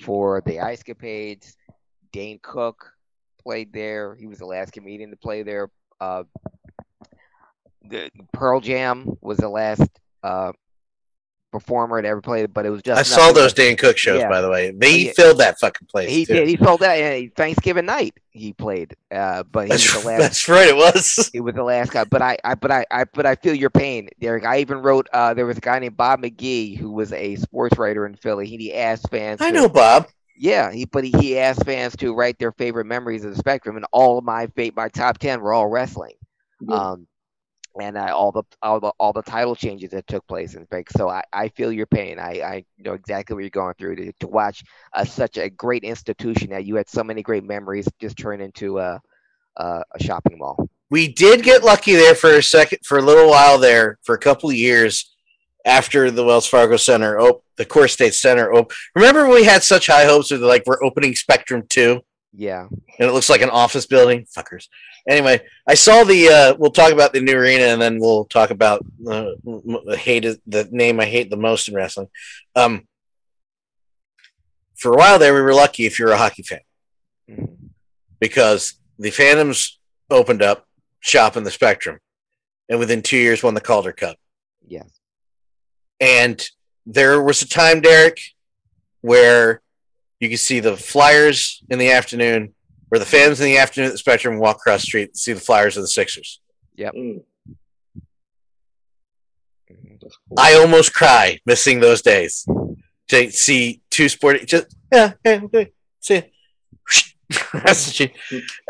for 0.00 0.42
the 0.46 0.60
Ice 0.60 0.82
Capades. 0.82 1.54
Dane 2.12 2.38
Cook 2.42 2.92
played 3.42 3.72
there. 3.72 4.14
He 4.14 4.26
was 4.26 4.38
the 4.38 4.46
last 4.46 4.72
comedian 4.72 5.10
to 5.10 5.16
play 5.16 5.42
there. 5.42 5.70
Uh, 6.00 6.24
the 7.84 8.10
Pearl 8.32 8.60
Jam 8.60 9.16
was 9.20 9.38
the 9.38 9.48
last 9.48 9.88
uh, 10.22 10.52
performer 11.52 12.02
to 12.02 12.08
ever 12.08 12.20
play, 12.20 12.44
but 12.46 12.66
it 12.66 12.70
was 12.70 12.82
just 12.82 12.98
I 12.98 13.02
saw 13.02 13.32
those 13.32 13.52
Dane 13.52 13.76
Cook 13.76 13.96
shows, 13.96 14.20
Yeah. 14.20 14.28
by 14.28 14.40
the 14.40 14.50
way. 14.50 14.72
They 14.72 14.98
Yeah. 15.06 15.12
filled 15.12 15.38
that 15.38 15.58
fucking 15.58 15.86
place. 15.88 16.10
He 16.10 16.26
too. 16.26 16.34
did. 16.34 16.48
He 16.48 16.56
sold 16.56 16.80
that 16.80 16.98
uh, 17.00 17.28
Thanksgiving 17.36 17.86
night. 17.86 18.14
He 18.30 18.52
played, 18.52 18.94
uh, 19.10 19.42
but 19.44 19.64
he 19.64 19.68
That's, 19.70 19.94
was 19.94 20.02
the 20.02 20.08
last. 20.08 20.20
that's 20.20 20.48
right. 20.48 20.68
It 20.68 20.76
was. 20.76 21.30
He 21.32 21.40
was 21.40 21.54
the 21.54 21.62
last 21.64 21.92
guy, 21.92 22.04
but 22.04 22.20
I, 22.20 22.36
I, 22.44 22.54
but 22.54 22.70
I, 22.70 22.84
I, 22.90 23.04
but 23.04 23.24
I 23.26 23.34
feel 23.36 23.54
your 23.54 23.70
pain, 23.70 24.08
Derek. 24.20 24.44
I 24.44 24.58
even 24.60 24.78
wrote. 24.78 25.08
Uh, 25.12 25.32
there 25.34 25.46
was 25.46 25.56
a 25.56 25.60
guy 25.60 25.78
named 25.78 25.96
Bob 25.96 26.20
McGee 26.22 26.76
who 26.76 26.90
was 26.92 27.12
a 27.12 27.36
sports 27.36 27.78
writer 27.78 28.04
in 28.06 28.14
Philly. 28.16 28.46
He 28.46 28.74
asked 28.74 29.08
fans. 29.10 29.40
I 29.40 29.50
to- 29.50 29.56
know, 29.56 29.68
Bob. 29.68 30.08
Yeah, 30.38 30.70
he 30.70 30.84
but 30.84 31.02
he, 31.04 31.12
he 31.12 31.38
asked 31.38 31.64
fans 31.64 31.96
to 31.96 32.12
write 32.14 32.38
their 32.38 32.52
favorite 32.52 32.84
memories 32.84 33.24
of 33.24 33.30
the 33.30 33.38
Spectrum, 33.38 33.76
and 33.76 33.86
all 33.90 34.18
of 34.18 34.24
my 34.24 34.48
fa- 34.48 34.72
my 34.76 34.88
top 34.90 35.16
ten 35.16 35.40
were 35.40 35.54
all 35.54 35.66
wrestling. 35.68 36.12
yeah. 36.60 36.74
Um, 36.76 37.06
and 37.80 37.98
I, 37.98 38.10
all 38.10 38.32
the 38.32 38.42
all 38.62 38.80
the 38.80 38.92
all 38.98 39.12
the 39.12 39.22
title 39.22 39.54
changes 39.54 39.90
that 39.90 40.06
took 40.06 40.26
place 40.26 40.54
in. 40.54 40.66
So 40.96 41.08
I, 41.08 41.22
I 41.32 41.48
feel 41.48 41.72
your 41.72 41.86
pain. 41.86 42.18
I, 42.18 42.42
I 42.42 42.64
know 42.78 42.94
exactly 42.94 43.34
what 43.34 43.40
you're 43.40 43.50
going 43.50 43.74
through 43.74 43.96
to, 43.96 44.12
to 44.20 44.26
watch 44.26 44.64
uh, 44.92 45.04
such 45.04 45.36
a 45.36 45.50
great 45.50 45.84
institution 45.84 46.50
that 46.50 46.64
you 46.64 46.76
had 46.76 46.88
so 46.88 47.04
many 47.04 47.22
great 47.22 47.44
memories 47.44 47.88
just 48.00 48.16
turn 48.16 48.40
into 48.40 48.78
a 48.78 49.00
a, 49.56 49.82
a 49.94 50.02
shopping 50.02 50.38
mall. 50.38 50.68
We 50.90 51.12
did 51.12 51.42
get 51.42 51.64
lucky 51.64 51.94
there 51.94 52.14
for 52.14 52.30
a 52.30 52.42
second, 52.42 52.78
for 52.84 52.98
a 52.98 53.02
little 53.02 53.28
while 53.28 53.58
there, 53.58 53.98
for 54.02 54.14
a 54.14 54.18
couple 54.18 54.48
of 54.48 54.56
years 54.56 55.12
after 55.64 56.10
the 56.12 56.24
Wells 56.24 56.46
Fargo 56.46 56.76
Center, 56.76 57.18
op- 57.18 57.42
the 57.56 57.64
Core 57.64 57.88
State 57.88 58.14
Center. 58.14 58.52
Op- 58.52 58.70
Remember 58.94 59.28
we 59.28 59.44
had 59.44 59.64
such 59.64 59.88
high 59.88 60.04
hopes 60.04 60.30
of 60.30 60.40
like 60.40 60.62
we're 60.64 60.82
opening 60.84 61.14
Spectrum 61.14 61.64
2 61.68 62.00
Yeah, 62.38 62.66
and 62.68 63.08
it 63.08 63.12
looks 63.12 63.30
like 63.30 63.40
an 63.40 63.48
office 63.50 63.86
building? 63.86 64.26
Fuckers. 64.36 64.68
Anyway, 65.08 65.40
I 65.66 65.74
saw 65.74 66.04
the. 66.04 66.28
Uh, 66.28 66.54
we'll 66.58 66.70
talk 66.70 66.92
about 66.92 67.12
the 67.14 67.20
new 67.20 67.34
arena 67.34 67.64
and 67.64 67.80
then 67.80 67.98
we'll 67.98 68.26
talk 68.26 68.50
about 68.50 68.84
uh, 69.08 69.30
m- 69.46 69.78
hated 69.96 70.38
the 70.46 70.68
name 70.70 71.00
I 71.00 71.06
hate 71.06 71.30
the 71.30 71.36
most 71.38 71.68
in 71.68 71.74
wrestling. 71.74 72.08
Um, 72.54 72.86
for 74.76 74.92
a 74.92 74.96
while 74.96 75.18
there, 75.18 75.32
we 75.32 75.40
were 75.40 75.54
lucky 75.54 75.86
if 75.86 75.98
you're 75.98 76.10
a 76.12 76.18
hockey 76.18 76.42
fan 76.42 76.60
Mhm. 77.30 77.56
because 78.20 78.74
the 78.98 79.10
Phantoms 79.10 79.78
opened 80.10 80.42
up 80.42 80.66
shop 81.00 81.36
in 81.36 81.44
the 81.44 81.50
Spectrum, 81.50 81.98
and 82.68 82.78
within 82.78 83.00
two 83.00 83.16
years 83.16 83.42
won 83.42 83.54
the 83.54 83.60
Calder 83.60 83.92
Cup. 83.92 84.18
yes, 84.66 84.90
And 86.00 86.46
there 86.84 87.22
was 87.22 87.40
a 87.42 87.48
time, 87.48 87.80
Derek, 87.80 88.18
where 89.00 89.62
you 90.20 90.28
can 90.28 90.38
see 90.38 90.60
the 90.60 90.76
Flyers 90.76 91.62
in 91.70 91.78
the 91.78 91.90
afternoon, 91.90 92.54
or 92.90 92.98
the 92.98 93.04
fans 93.06 93.40
in 93.40 93.46
the 93.46 93.58
afternoon 93.58 93.88
at 93.88 93.92
the 93.92 93.98
Spectrum 93.98 94.38
walk 94.38 94.56
across 94.56 94.80
the 94.82 94.86
street 94.86 95.08
and 95.10 95.16
see 95.16 95.32
the 95.32 95.40
Flyers 95.40 95.76
of 95.76 95.82
the 95.82 95.88
Sixers. 95.88 96.40
Mm, 96.78 97.22
Mhm. 99.70 100.00
cool. 100.00 100.10
I 100.38 100.54
almost 100.54 100.94
cry 100.94 101.40
missing 101.46 101.80
those 101.80 102.02
days 102.02 102.46
to 103.08 103.30
see 103.30 103.80
two 103.90 104.08
sporty. 104.08 104.44
Just 104.44 104.66
yeah, 104.92 105.12
yeah, 105.24 105.40
okay, 105.44 105.72
see. 106.00 106.14
ya. 106.16 106.20
That's 107.52 107.86
the 107.86 107.92
shit. 107.92 108.12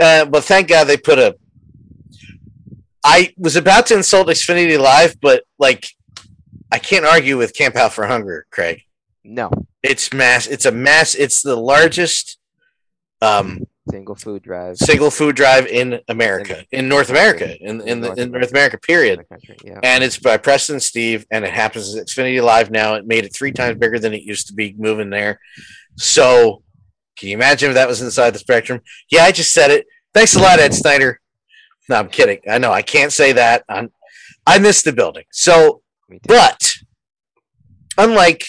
Uh, 0.00 0.24
but 0.24 0.44
thank 0.44 0.68
God 0.68 0.84
they 0.84 0.96
put 0.96 1.18
a. 1.18 1.36
I 3.04 3.34
was 3.36 3.56
about 3.56 3.86
to 3.86 3.94
insult 3.96 4.28
Xfinity 4.28 4.78
Live, 4.80 5.20
but 5.20 5.44
like, 5.58 5.86
I 6.72 6.78
can't 6.78 7.04
argue 7.04 7.36
with 7.36 7.54
Camp 7.54 7.76
Out 7.76 7.92
for 7.92 8.06
Hunger, 8.06 8.46
Craig. 8.50 8.82
No 9.26 9.50
It's 9.82 10.12
mass. 10.12 10.46
It's 10.46 10.64
a 10.66 10.72
mass. 10.72 11.14
It's 11.14 11.42
the 11.42 11.56
largest 11.56 12.38
um, 13.20 13.66
single 13.90 14.14
food 14.14 14.42
drive 14.42 14.76
single 14.76 15.10
food 15.10 15.36
drive 15.36 15.66
in 15.66 16.00
America, 16.08 16.64
in 16.72 16.88
North 16.88 17.10
America, 17.10 17.56
in 17.60 17.80
in, 17.82 18.00
the, 18.00 18.12
in 18.14 18.30
North 18.30 18.50
America. 18.50 18.78
Period. 18.78 19.26
country. 19.28 19.56
Yeah, 19.64 19.80
And 19.82 20.02
it's 20.04 20.18
by 20.18 20.36
Preston 20.36 20.80
Steve, 20.80 21.26
and 21.30 21.44
it 21.44 21.52
happens 21.52 21.94
at 21.94 22.06
Xfinity 22.06 22.42
Live 22.42 22.70
now. 22.70 22.94
It 22.94 23.06
made 23.06 23.24
it 23.24 23.34
three 23.34 23.52
times 23.52 23.78
bigger 23.78 23.98
than 23.98 24.12
it 24.14 24.22
used 24.22 24.48
to 24.48 24.54
be 24.54 24.74
moving 24.78 25.10
there. 25.10 25.40
So, 25.96 26.62
can 27.16 27.28
you 27.28 27.34
imagine 27.36 27.70
if 27.70 27.74
that 27.74 27.88
was 27.88 28.02
inside 28.02 28.30
the 28.30 28.38
spectrum? 28.38 28.80
Yeah, 29.10 29.22
I 29.24 29.32
just 29.32 29.52
said 29.52 29.70
it. 29.70 29.86
Thanks 30.12 30.34
a 30.34 30.40
lot, 30.40 30.58
Ed 30.58 30.74
Snider. 30.74 31.20
No, 31.88 31.96
I'm 31.96 32.08
kidding. 32.08 32.40
I 32.48 32.58
know 32.58 32.72
I 32.72 32.82
can't 32.82 33.12
say 33.12 33.32
that. 33.32 33.64
I'm, 33.68 33.90
I 34.46 34.58
missed 34.58 34.84
the 34.84 34.92
building. 34.92 35.24
So, 35.30 35.82
but 36.26 36.72
unlike, 37.96 38.46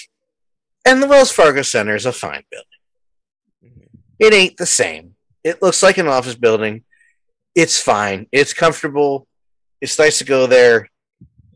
and 0.87 1.01
the 1.03 1.07
Wells 1.07 1.31
Fargo 1.31 1.61
Center 1.61 1.95
is 1.95 2.05
a 2.05 2.11
fine 2.13 2.43
building. 2.51 2.79
Mhm. 3.65 3.87
It 4.19 4.33
ain't 4.33 4.57
the 4.57 4.65
same. 4.65 5.15
It 5.43 5.61
looks 5.61 5.83
like 5.83 5.97
an 5.97 6.07
office 6.07 6.35
building. 6.35 6.83
It's 7.55 7.81
fine. 7.81 8.27
It's 8.31 8.53
comfortable. 8.53 9.27
It's 9.81 9.97
nice 9.99 10.17
to 10.19 10.23
go 10.25 10.47
there. 10.47 10.89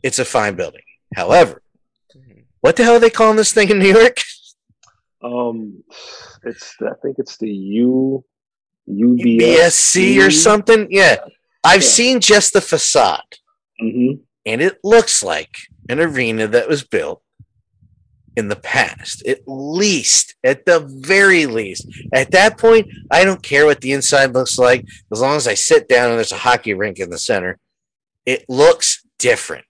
It's 0.04 0.20
a 0.20 0.26
fine 0.26 0.56
building. 0.56 0.84
However, 1.16 1.62
Mhm. 2.16 2.44
what 2.62 2.76
the 2.76 2.84
hell 2.84 2.96
are 2.96 3.00
they 3.00 3.10
calling 3.10 3.38
this 3.38 3.54
thing 3.54 3.70
in 3.70 3.80
New 3.80 3.94
York? 4.00 4.18
Um, 5.24 5.84
it's 6.44 6.76
I 6.82 6.96
think 7.04 7.18
it's 7.20 7.38
the 7.38 7.48
U 7.48 8.26
UBS 8.90 9.38
BSC 9.38 10.20
or 10.26 10.32
something? 10.32 10.88
Yeah. 10.90 11.18
I've 11.64 11.84
Yeah. 11.84 11.88
seen 11.90 12.20
just 12.22 12.54
the 12.54 12.62
facade, 12.62 13.38
hmm 13.80 14.14
and 14.48 14.64
it 14.64 14.80
looks 14.84 15.22
like 15.22 15.54
an 15.90 16.00
arena 16.00 16.48
that 16.48 16.68
was 16.68 16.84
built 16.84 17.22
in 18.38 18.48
the 18.48 18.56
past. 18.56 19.26
At 19.28 19.40
least, 19.48 20.36
at 20.44 20.66
the 20.66 20.80
very 20.80 21.46
least. 21.46 21.86
At 22.14 22.32
that 22.32 22.58
point, 22.58 22.88
I 23.12 23.26
don't 23.26 23.44
care 23.44 23.66
what 23.66 23.82
the 23.82 23.92
inside 23.92 24.34
looks 24.34 24.58
like, 24.58 24.86
as 25.12 25.20
long 25.22 25.36
as 25.36 25.48
I 25.48 25.54
sit 25.54 25.88
down 25.90 26.10
and 26.10 26.18
there's 26.18 26.32
a 26.32 26.38
hockey 26.38 26.74
rink 26.74 27.00
in 27.00 27.10
the 27.10 27.18
center. 27.18 27.58
It 28.26 28.46
looks 28.48 29.04
different. 29.20 29.66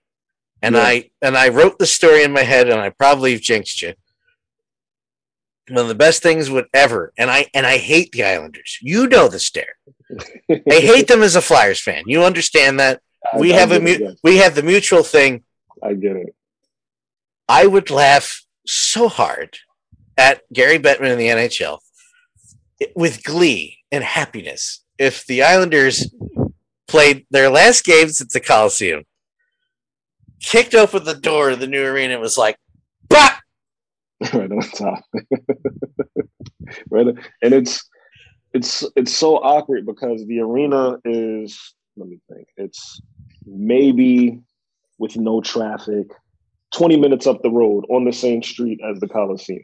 And 0.61 0.75
Yeah. 0.75 0.81
I 0.83 1.09
and 1.21 1.35
I 1.35 1.49
wrote 1.49 1.79
the 1.79 1.87
story 1.87 2.23
in 2.23 2.31
my 2.31 2.43
head, 2.43 2.69
and 2.69 2.79
I 2.79 2.89
probably 2.91 3.37
jinxed 3.39 3.81
you. 3.81 3.93
One 5.69 5.83
of 5.83 5.87
the 5.87 5.95
best 5.95 6.21
things 6.21 6.49
would 6.49 6.65
ever, 6.73 7.13
and 7.17 7.31
I 7.31 7.47
and 7.53 7.65
I 7.65 7.77
hate 7.77 8.11
the 8.11 8.23
Islanders. 8.23 8.77
You 8.81 9.07
know 9.07 9.27
this, 9.27 9.49
Derek. 9.49 9.69
I 10.49 10.79
hate 10.79 11.07
them 11.07 11.23
as 11.23 11.35
a 11.35 11.41
Flyers 11.41 11.81
fan. 11.81 12.03
You 12.05 12.23
understand 12.23 12.79
that? 12.79 13.01
We 13.39 13.53
I 13.53 13.57
have 13.57 13.71
a 13.71 13.79
mu- 13.79 14.15
we 14.23 14.37
have 14.37 14.53
the 14.53 14.63
mutual 14.63 15.03
thing. 15.03 15.43
I 15.81 15.93
get 15.93 16.15
it. 16.17 16.35
I 17.47 17.65
would 17.65 17.89
laugh 17.89 18.43
so 18.65 19.07
hard 19.07 19.57
at 20.17 20.41
Gary 20.53 20.79
Bettman 20.79 21.11
in 21.11 21.17
the 21.17 21.27
NHL 21.27 21.79
with 22.95 23.23
glee 23.23 23.77
and 23.91 24.03
happiness 24.03 24.81
if 25.01 25.25
the 25.25 25.41
Islanders 25.41 26.13
played 26.87 27.25
their 27.31 27.49
last 27.49 27.83
games 27.83 28.21
at 28.21 28.29
the 28.29 28.39
Coliseum, 28.39 29.03
kicked 30.39 30.75
open 30.75 31.03
the 31.03 31.15
door 31.15 31.49
of 31.49 31.59
the 31.59 31.65
new 31.65 31.83
arena, 31.83 32.19
was 32.19 32.37
like, 32.37 32.57
"Bah, 33.09 33.39
right 34.33 34.51
on 34.51 34.61
top. 34.75 35.03
right, 36.91 37.07
and 37.41 37.53
it's 37.53 37.89
it's 38.53 38.85
it's 38.95 39.11
so 39.11 39.37
awkward 39.37 39.87
because 39.87 40.25
the 40.27 40.39
arena 40.39 40.97
is. 41.03 41.73
Let 41.97 42.07
me 42.07 42.19
think. 42.31 42.47
It's 42.57 43.01
maybe 43.45 44.39
with 44.99 45.17
no 45.17 45.41
traffic, 45.41 46.07
twenty 46.73 46.97
minutes 46.97 47.27
up 47.27 47.41
the 47.41 47.49
road 47.51 47.85
on 47.89 48.05
the 48.05 48.13
same 48.13 48.41
street 48.43 48.79
as 48.89 48.99
the 48.99 49.07
Coliseum. 49.07 49.63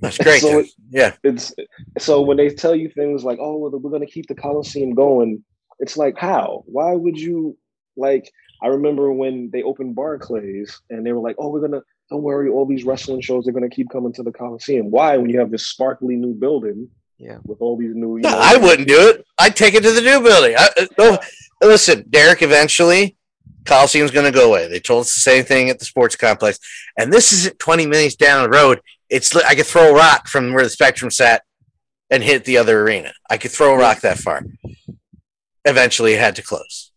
That's 0.00 0.18
great. 0.18 0.40
So 0.40 0.60
it- 0.60 0.70
yeah. 0.90 1.14
It's 1.24 1.52
so 1.98 2.20
when 2.22 2.36
they 2.36 2.48
tell 2.50 2.74
you 2.74 2.88
things 2.90 3.24
like, 3.24 3.38
"Oh, 3.40 3.56
well, 3.56 3.70
we're 3.70 3.90
going 3.90 4.06
to 4.06 4.12
keep 4.12 4.26
the 4.28 4.34
Coliseum 4.34 4.94
going," 4.94 5.42
it's 5.78 5.96
like, 5.96 6.16
how? 6.16 6.62
Why 6.66 6.92
would 6.92 7.18
you 7.18 7.56
like? 7.96 8.30
I 8.62 8.68
remember 8.68 9.12
when 9.12 9.50
they 9.52 9.62
opened 9.62 9.94
Barclays 9.94 10.80
and 10.90 11.04
they 11.04 11.12
were 11.12 11.20
like, 11.20 11.36
"Oh, 11.38 11.48
we're 11.50 11.60
gonna 11.60 11.82
don't 12.10 12.22
worry, 12.22 12.48
all 12.50 12.66
these 12.66 12.84
wrestling 12.84 13.20
shows 13.20 13.46
are 13.46 13.52
gonna 13.52 13.68
keep 13.70 13.88
coming 13.90 14.12
to 14.14 14.22
the 14.22 14.32
Coliseum." 14.32 14.90
Why? 14.90 15.16
When 15.16 15.30
you 15.30 15.38
have 15.38 15.50
this 15.50 15.66
sparkly 15.66 16.16
new 16.16 16.34
building, 16.34 16.88
Yeah. 17.18 17.38
with 17.44 17.60
all 17.60 17.76
these 17.76 17.94
new, 17.94 18.18
No, 18.20 18.30
know, 18.30 18.38
I 18.38 18.56
wouldn't 18.56 18.88
do 18.88 19.08
it. 19.10 19.24
I'd 19.38 19.56
take 19.56 19.74
it 19.74 19.82
to 19.82 19.92
the 19.92 20.00
new 20.00 20.20
building. 20.22 20.54
I, 20.58 20.68
uh, 20.78 20.86
no, 20.98 21.18
listen, 21.62 22.04
Derek. 22.10 22.42
Eventually, 22.42 23.16
Coliseum's 23.64 24.10
going 24.10 24.26
to 24.26 24.38
go 24.38 24.48
away. 24.48 24.68
They 24.68 24.80
told 24.80 25.02
us 25.02 25.14
the 25.14 25.20
same 25.20 25.44
thing 25.44 25.70
at 25.70 25.78
the 25.78 25.84
sports 25.84 26.16
complex, 26.16 26.58
and 26.98 27.12
this 27.12 27.32
isn't 27.32 27.58
twenty 27.58 27.86
minutes 27.86 28.16
down 28.16 28.42
the 28.42 28.56
road. 28.56 28.80
It's 29.08 29.34
I 29.36 29.54
could 29.54 29.66
throw 29.66 29.90
a 29.90 29.94
rock 29.94 30.28
from 30.28 30.52
where 30.52 30.64
the 30.64 30.70
Spectrum 30.70 31.10
sat 31.10 31.42
and 32.10 32.22
hit 32.22 32.44
the 32.44 32.58
other 32.58 32.82
arena. 32.82 33.12
I 33.28 33.38
could 33.38 33.50
throw 33.50 33.74
a 33.74 33.78
rock 33.78 34.00
that 34.00 34.18
far. 34.18 34.42
Eventually, 35.64 36.14
it 36.14 36.20
had 36.20 36.36
to 36.36 36.42
close. 36.42 36.90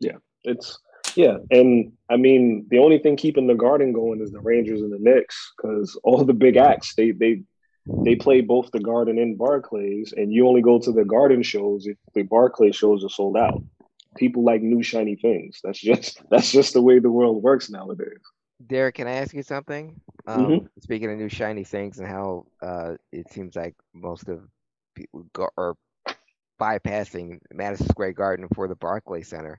Yeah, 0.00 0.16
it's 0.44 0.78
yeah, 1.16 1.38
and 1.50 1.92
I 2.10 2.16
mean 2.16 2.66
the 2.70 2.78
only 2.78 2.98
thing 2.98 3.16
keeping 3.16 3.46
the 3.46 3.54
Garden 3.54 3.92
going 3.92 4.20
is 4.20 4.30
the 4.30 4.40
Rangers 4.40 4.80
and 4.80 4.92
the 4.92 4.98
Knicks 4.98 5.52
because 5.56 5.98
all 6.02 6.24
the 6.24 6.32
big 6.32 6.56
acts 6.56 6.94
they 6.94 7.12
they 7.12 7.42
they 7.86 8.14
play 8.14 8.40
both 8.40 8.70
the 8.70 8.80
Garden 8.80 9.18
and 9.18 9.36
Barclays, 9.36 10.14
and 10.16 10.32
you 10.32 10.46
only 10.46 10.62
go 10.62 10.78
to 10.78 10.92
the 10.92 11.04
Garden 11.04 11.42
shows 11.42 11.86
if 11.86 11.96
the 12.14 12.22
Barclays 12.22 12.76
shows 12.76 13.04
are 13.04 13.08
sold 13.08 13.36
out. 13.36 13.62
People 14.16 14.44
like 14.44 14.62
new 14.62 14.82
shiny 14.82 15.16
things. 15.16 15.60
That's 15.62 15.78
just 15.78 16.20
that's 16.30 16.52
just 16.52 16.74
the 16.74 16.82
way 16.82 16.98
the 16.98 17.10
world 17.10 17.42
works 17.42 17.70
nowadays. 17.70 18.20
Derek, 18.66 18.96
can 18.96 19.08
I 19.08 19.12
ask 19.12 19.34
you 19.34 19.42
something? 19.42 20.00
Um, 20.26 20.40
Mhm. 20.46 20.68
Speaking 20.80 21.10
of 21.10 21.18
new 21.18 21.28
shiny 21.28 21.64
things 21.64 21.98
and 21.98 22.06
how 22.08 22.46
uh, 22.62 22.94
it 23.12 23.30
seems 23.30 23.56
like 23.56 23.74
most 23.92 24.28
of 24.28 24.40
people 24.94 25.24
go, 25.32 25.48
are 25.56 25.74
bypassing 26.60 27.38
Madison 27.52 27.88
Square 27.88 28.12
Garden 28.12 28.46
for 28.54 28.68
the 28.68 28.76
Barclay 28.76 29.22
Center. 29.22 29.58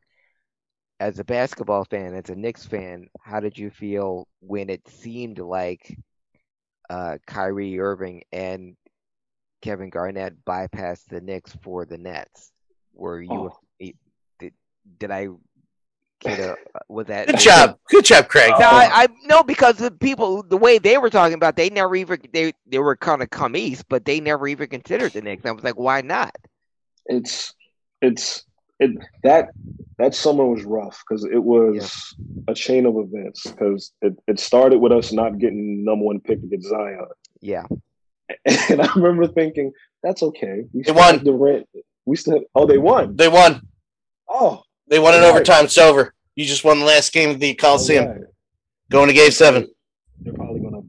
As 0.99 1.19
a 1.19 1.23
basketball 1.25 1.83
fan, 1.85 2.13
as 2.13 2.29
a 2.29 2.35
Knicks 2.35 2.65
fan, 2.65 3.07
how 3.21 3.39
did 3.41 3.57
you 3.57 3.69
feel 3.69 4.27
when 4.39 4.69
it 4.69 4.87
seemed 4.87 5.39
like 5.39 5.97
uh, 6.89 7.17
Kyrie 7.27 7.79
Irving 7.79 8.23
and 8.31 8.77
Kevin 9.61 9.89
Garnett 9.89 10.45
bypassed 10.45 11.07
the 11.09 11.19
Knicks 11.19 11.55
for 11.61 11.85
the 11.85 11.97
Nets? 11.97 12.51
Were 12.93 13.21
you 13.21 13.51
Oh. 13.51 13.59
Did, 14.85 14.99
did 14.99 15.11
I 15.11 15.27
get 16.19 16.39
a 16.39 16.55
was 16.87 17.07
that 17.07 17.27
Good 17.33 17.39
job, 17.39 17.77
good 17.89 18.05
job, 18.05 18.27
Craig. 18.27 18.53
no, 18.59 18.65
I, 18.65 19.03
I 19.03 19.07
no 19.25 19.43
because 19.43 19.77
the 19.77 19.91
people 19.91 20.43
the 20.43 20.57
way 20.57 20.77
they 20.77 20.97
were 20.97 21.09
talking 21.09 21.35
about 21.35 21.55
they 21.55 21.69
never 21.69 21.95
even 21.95 22.19
they 22.31 22.53
they 22.67 22.79
were 22.79 22.95
kind 22.95 23.21
of 23.21 23.29
come 23.29 23.55
east, 23.55 23.85
but 23.89 24.05
they 24.05 24.19
never 24.19 24.47
even 24.47 24.67
considered 24.69 25.11
the 25.13 25.21
Knicks. 25.21 25.45
I 25.45 25.51
was 25.51 25.63
like, 25.63 25.77
why 25.77 26.01
not? 26.01 26.35
It's 27.05 27.53
it's 28.01 28.43
it 28.79 28.91
that 29.23 29.49
that 29.97 30.15
summer 30.15 30.45
was 30.45 30.63
rough 30.63 31.03
because 31.07 31.25
it 31.25 31.43
was 31.43 32.15
a 32.47 32.53
chain 32.53 32.85
of 32.85 32.95
events 32.97 33.43
because 33.45 33.91
it, 34.01 34.13
it 34.27 34.39
started 34.39 34.79
with 34.79 34.91
us 34.91 35.11
not 35.11 35.37
getting 35.37 35.83
number 35.85 36.05
one 36.05 36.19
pick 36.19 36.39
against 36.41 36.69
Zion. 36.69 37.05
Yeah, 37.41 37.65
And 38.69 38.81
I 38.81 38.89
remember 38.95 39.27
thinking, 39.27 39.71
that's 40.01 40.23
okay. 40.23 40.63
We 40.73 40.81
They 40.81 40.91
still 40.91 40.95
won. 40.95 41.13
have 41.15 41.23
Durant. 41.23 41.67
We 42.05 42.15
still 42.15 42.41
oh 42.55 42.65
they 42.65 42.77
won. 42.77 43.15
They 43.15 43.27
won. 43.27 43.61
Oh, 44.27 44.63
They 44.93 44.99
won 44.99 45.15
in 45.15 45.21
All 45.21 45.29
right. 45.29 45.35
overtime. 45.37 45.65
It's 45.65 45.77
over. 45.79 46.13
You 46.35 46.45
just 46.45 46.63
won 46.63 46.77
the 46.77 46.85
last 46.85 47.13
game 47.13 47.31
of 47.31 47.39
the 47.39 47.55
Coliseum. 47.55 48.05
all 48.05 48.13
right. 48.13 48.23
Going 48.91 49.07
to 49.07 49.13
Game 49.15 49.31
Seven. 49.31 49.67
They're 50.23 50.35
probably 50.35 50.59
gonna 50.59 50.81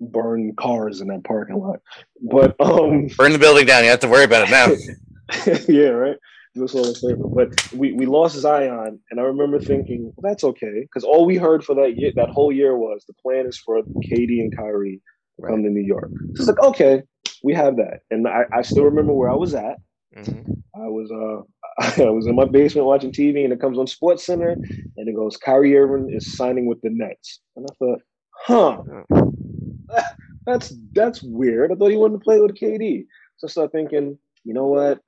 burn 0.00 0.54
cars 0.56 1.02
in 1.02 1.08
that 1.08 1.22
parking 1.22 1.58
lot. 1.58 1.80
But 2.22 2.58
um 2.58 3.08
Burn 3.18 3.34
the 3.34 3.38
building 3.38 3.66
down. 3.66 3.84
You 3.84 3.90
have 3.90 4.00
to 4.00 4.08
worry 4.08 4.24
about 4.24 4.48
it 4.48 4.50
now. 4.50 5.54
yeah, 5.68 5.88
right. 5.88 6.16
Just 6.56 6.74
all 6.74 6.88
in 6.88 6.94
favor. 6.94 7.28
But 7.28 7.50
we, 7.74 7.92
we 7.92 8.06
lost 8.06 8.36
Zion, 8.36 9.00
and 9.10 9.20
I 9.20 9.24
remember 9.24 9.60
thinking, 9.60 10.04
well, 10.16 10.30
that's 10.30 10.42
okay. 10.42 10.80
Because 10.80 11.04
all 11.04 11.26
we 11.26 11.36
heard 11.36 11.62
for 11.62 11.74
that 11.74 11.94
year, 11.94 12.12
that 12.16 12.30
whole 12.30 12.50
year 12.50 12.74
was 12.74 13.04
the 13.06 13.12
plan 13.22 13.44
is 13.44 13.58
for 13.58 13.82
KD 14.10 14.40
and 14.40 14.56
Kyrie 14.56 15.02
to 15.38 15.46
come 15.46 15.62
to 15.62 15.68
New 15.68 15.84
York. 15.84 16.10
So 16.36 16.40
it's 16.40 16.48
like, 16.48 16.62
okay, 16.70 17.02
we 17.44 17.52
have 17.52 17.76
that. 17.76 18.00
And 18.10 18.26
I, 18.26 18.44
I 18.50 18.62
still 18.62 18.84
remember 18.84 19.12
where 19.12 19.28
I 19.28 19.34
was 19.34 19.52
at. 19.54 19.76
hmm 20.16 20.40
I 20.74 20.88
was 20.88 21.10
uh 21.10 21.42
I 21.98 22.08
was 22.10 22.26
in 22.26 22.34
my 22.34 22.46
basement 22.46 22.86
watching 22.86 23.12
TV 23.12 23.44
and 23.44 23.52
it 23.52 23.60
comes 23.60 23.78
on 23.78 23.86
Sports 23.86 24.24
Center 24.24 24.50
and 24.50 25.08
it 25.08 25.14
goes 25.14 25.36
Kyrie 25.36 25.76
Irving 25.76 26.10
is 26.10 26.36
signing 26.36 26.66
with 26.66 26.80
the 26.80 26.88
Nets. 26.90 27.40
And 27.54 27.66
I 27.70 27.74
thought, 27.78 28.02
huh, 28.32 28.82
that's 30.46 30.72
that's 30.94 31.22
weird. 31.22 31.70
I 31.70 31.74
thought 31.74 31.90
he 31.90 31.98
wanted 31.98 32.14
to 32.14 32.24
play 32.24 32.40
with 32.40 32.56
KD. 32.56 33.06
So 33.36 33.46
I 33.46 33.50
started 33.50 33.72
thinking, 33.72 34.18
you 34.44 34.54
know 34.54 34.66
what? 34.66 35.00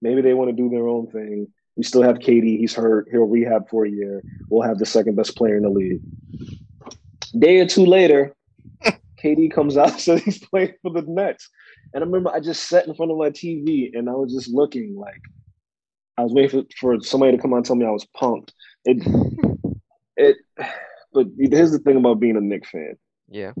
Maybe 0.00 0.20
they 0.20 0.34
want 0.34 0.50
to 0.50 0.56
do 0.56 0.68
their 0.68 0.86
own 0.86 1.08
thing. 1.08 1.48
We 1.76 1.82
still 1.82 2.02
have 2.02 2.18
KD. 2.18 2.58
He's 2.58 2.74
hurt. 2.74 3.08
He'll 3.10 3.24
rehab 3.24 3.68
for 3.68 3.84
a 3.84 3.90
year. 3.90 4.22
We'll 4.48 4.66
have 4.66 4.78
the 4.78 4.86
second 4.86 5.16
best 5.16 5.36
player 5.36 5.56
in 5.56 5.64
the 5.64 5.70
league. 5.70 6.00
Day 7.36 7.58
or 7.58 7.66
two 7.66 7.84
later, 7.84 8.34
KD 9.22 9.52
comes 9.52 9.76
out 9.76 9.90
and 9.90 10.00
says 10.00 10.22
he's 10.22 10.38
playing 10.38 10.74
for 10.82 10.92
the 10.92 11.02
Nets. 11.02 11.50
And 11.92 12.04
I 12.04 12.06
remember 12.06 12.30
I 12.30 12.38
just 12.38 12.68
sat 12.68 12.86
in 12.86 12.94
front 12.94 13.10
of 13.10 13.18
my 13.18 13.30
TV 13.30 13.90
and 13.92 14.08
I 14.08 14.12
was 14.12 14.32
just 14.32 14.48
looking 14.48 14.96
like 14.96 15.20
I 16.18 16.22
was 16.22 16.32
waiting 16.32 16.66
for, 16.78 16.96
for 16.96 17.00
somebody 17.04 17.36
to 17.36 17.42
come 17.42 17.52
out 17.52 17.58
and 17.58 17.66
tell 17.66 17.76
me 17.76 17.84
I 17.86 17.90
was 17.90 18.06
punked. 18.16 18.50
It, 18.84 18.98
it, 20.16 20.36
but 21.12 21.26
here's 21.38 21.72
the 21.72 21.78
thing 21.78 21.96
about 21.96 22.20
being 22.20 22.36
a 22.36 22.40
Knicks 22.40 22.70
fan. 22.70 22.96
yeah, 23.28 23.52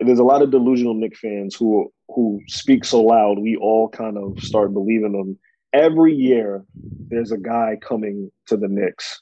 There's 0.00 0.18
a 0.18 0.24
lot 0.24 0.42
of 0.42 0.50
delusional 0.50 0.94
Knicks 0.94 1.20
fans 1.20 1.54
who 1.54 1.92
who 2.08 2.40
speak 2.46 2.84
so 2.84 3.02
loud, 3.02 3.38
we 3.38 3.56
all 3.56 3.88
kind 3.88 4.18
of 4.18 4.38
start 4.40 4.72
believing 4.74 5.12
them. 5.12 5.38
Every 5.72 6.14
year, 6.14 6.64
there's 7.08 7.32
a 7.32 7.38
guy 7.38 7.76
coming 7.80 8.30
to 8.46 8.56
the 8.56 8.68
Knicks. 8.68 9.20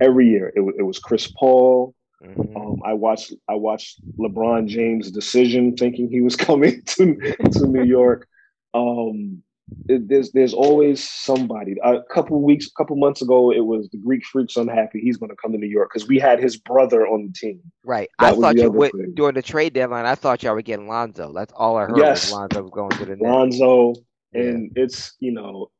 Every 0.00 0.28
year, 0.28 0.52
it, 0.54 0.60
it 0.78 0.82
was 0.82 0.98
Chris 1.00 1.26
Paul. 1.26 1.94
hmm 2.22 2.56
Um, 2.56 2.80
I 2.84 2.92
watched 2.92 3.32
I 3.48 3.54
watched 3.54 4.00
LeBron 4.18 4.68
James' 4.68 5.10
decision, 5.10 5.76
thinking 5.76 6.08
he 6.08 6.20
was 6.20 6.36
coming 6.48 6.82
to 6.82 7.04
to 7.52 7.66
New 7.66 7.84
York. 7.84 8.28
Um, 8.74 9.42
it, 9.88 10.08
there's 10.08 10.32
there's 10.32 10.52
always 10.54 11.02
somebody. 11.08 11.74
A 11.82 11.98
couple 12.12 12.40
weeks, 12.42 12.66
a 12.66 12.70
couple 12.76 12.96
months 12.96 13.22
ago, 13.22 13.50
it 13.52 13.64
was 13.64 13.88
the 13.90 13.98
Greek 13.98 14.22
Freak's 14.24 14.56
unhappy. 14.56 15.00
He's 15.00 15.16
going 15.16 15.30
to 15.30 15.36
come 15.36 15.52
to 15.52 15.58
New 15.58 15.66
York 15.68 15.90
because 15.92 16.06
we 16.08 16.18
had 16.18 16.40
his 16.40 16.56
brother 16.56 17.06
on 17.06 17.26
the 17.26 17.32
team. 17.32 17.60
right. 17.84 18.08
That 18.18 18.34
I 18.34 18.36
thought 18.36 18.56
you 18.58 18.70
would 18.70 18.92
thing. 18.92 19.12
during 19.14 19.34
the 19.34 19.42
trade 19.42 19.72
deadline. 19.72 20.04
I 20.06 20.14
thought 20.14 20.42
y'all 20.42 20.54
were 20.54 20.62
getting 20.62 20.88
Lonzo. 20.88 21.32
That's 21.32 21.52
all 21.56 21.76
I 21.76 21.82
heard. 21.86 21.96
Yes. 21.98 22.24
was 22.26 22.32
Lonzo 22.32 22.62
was 22.62 22.70
going 22.70 22.90
to 22.90 23.04
the. 23.06 23.16
Lonzo, 23.20 23.94
Yeah. 24.34 24.40
and 24.42 24.72
it's 24.76 25.14
you 25.20 25.32
know, 25.32 25.70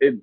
it. 0.00 0.16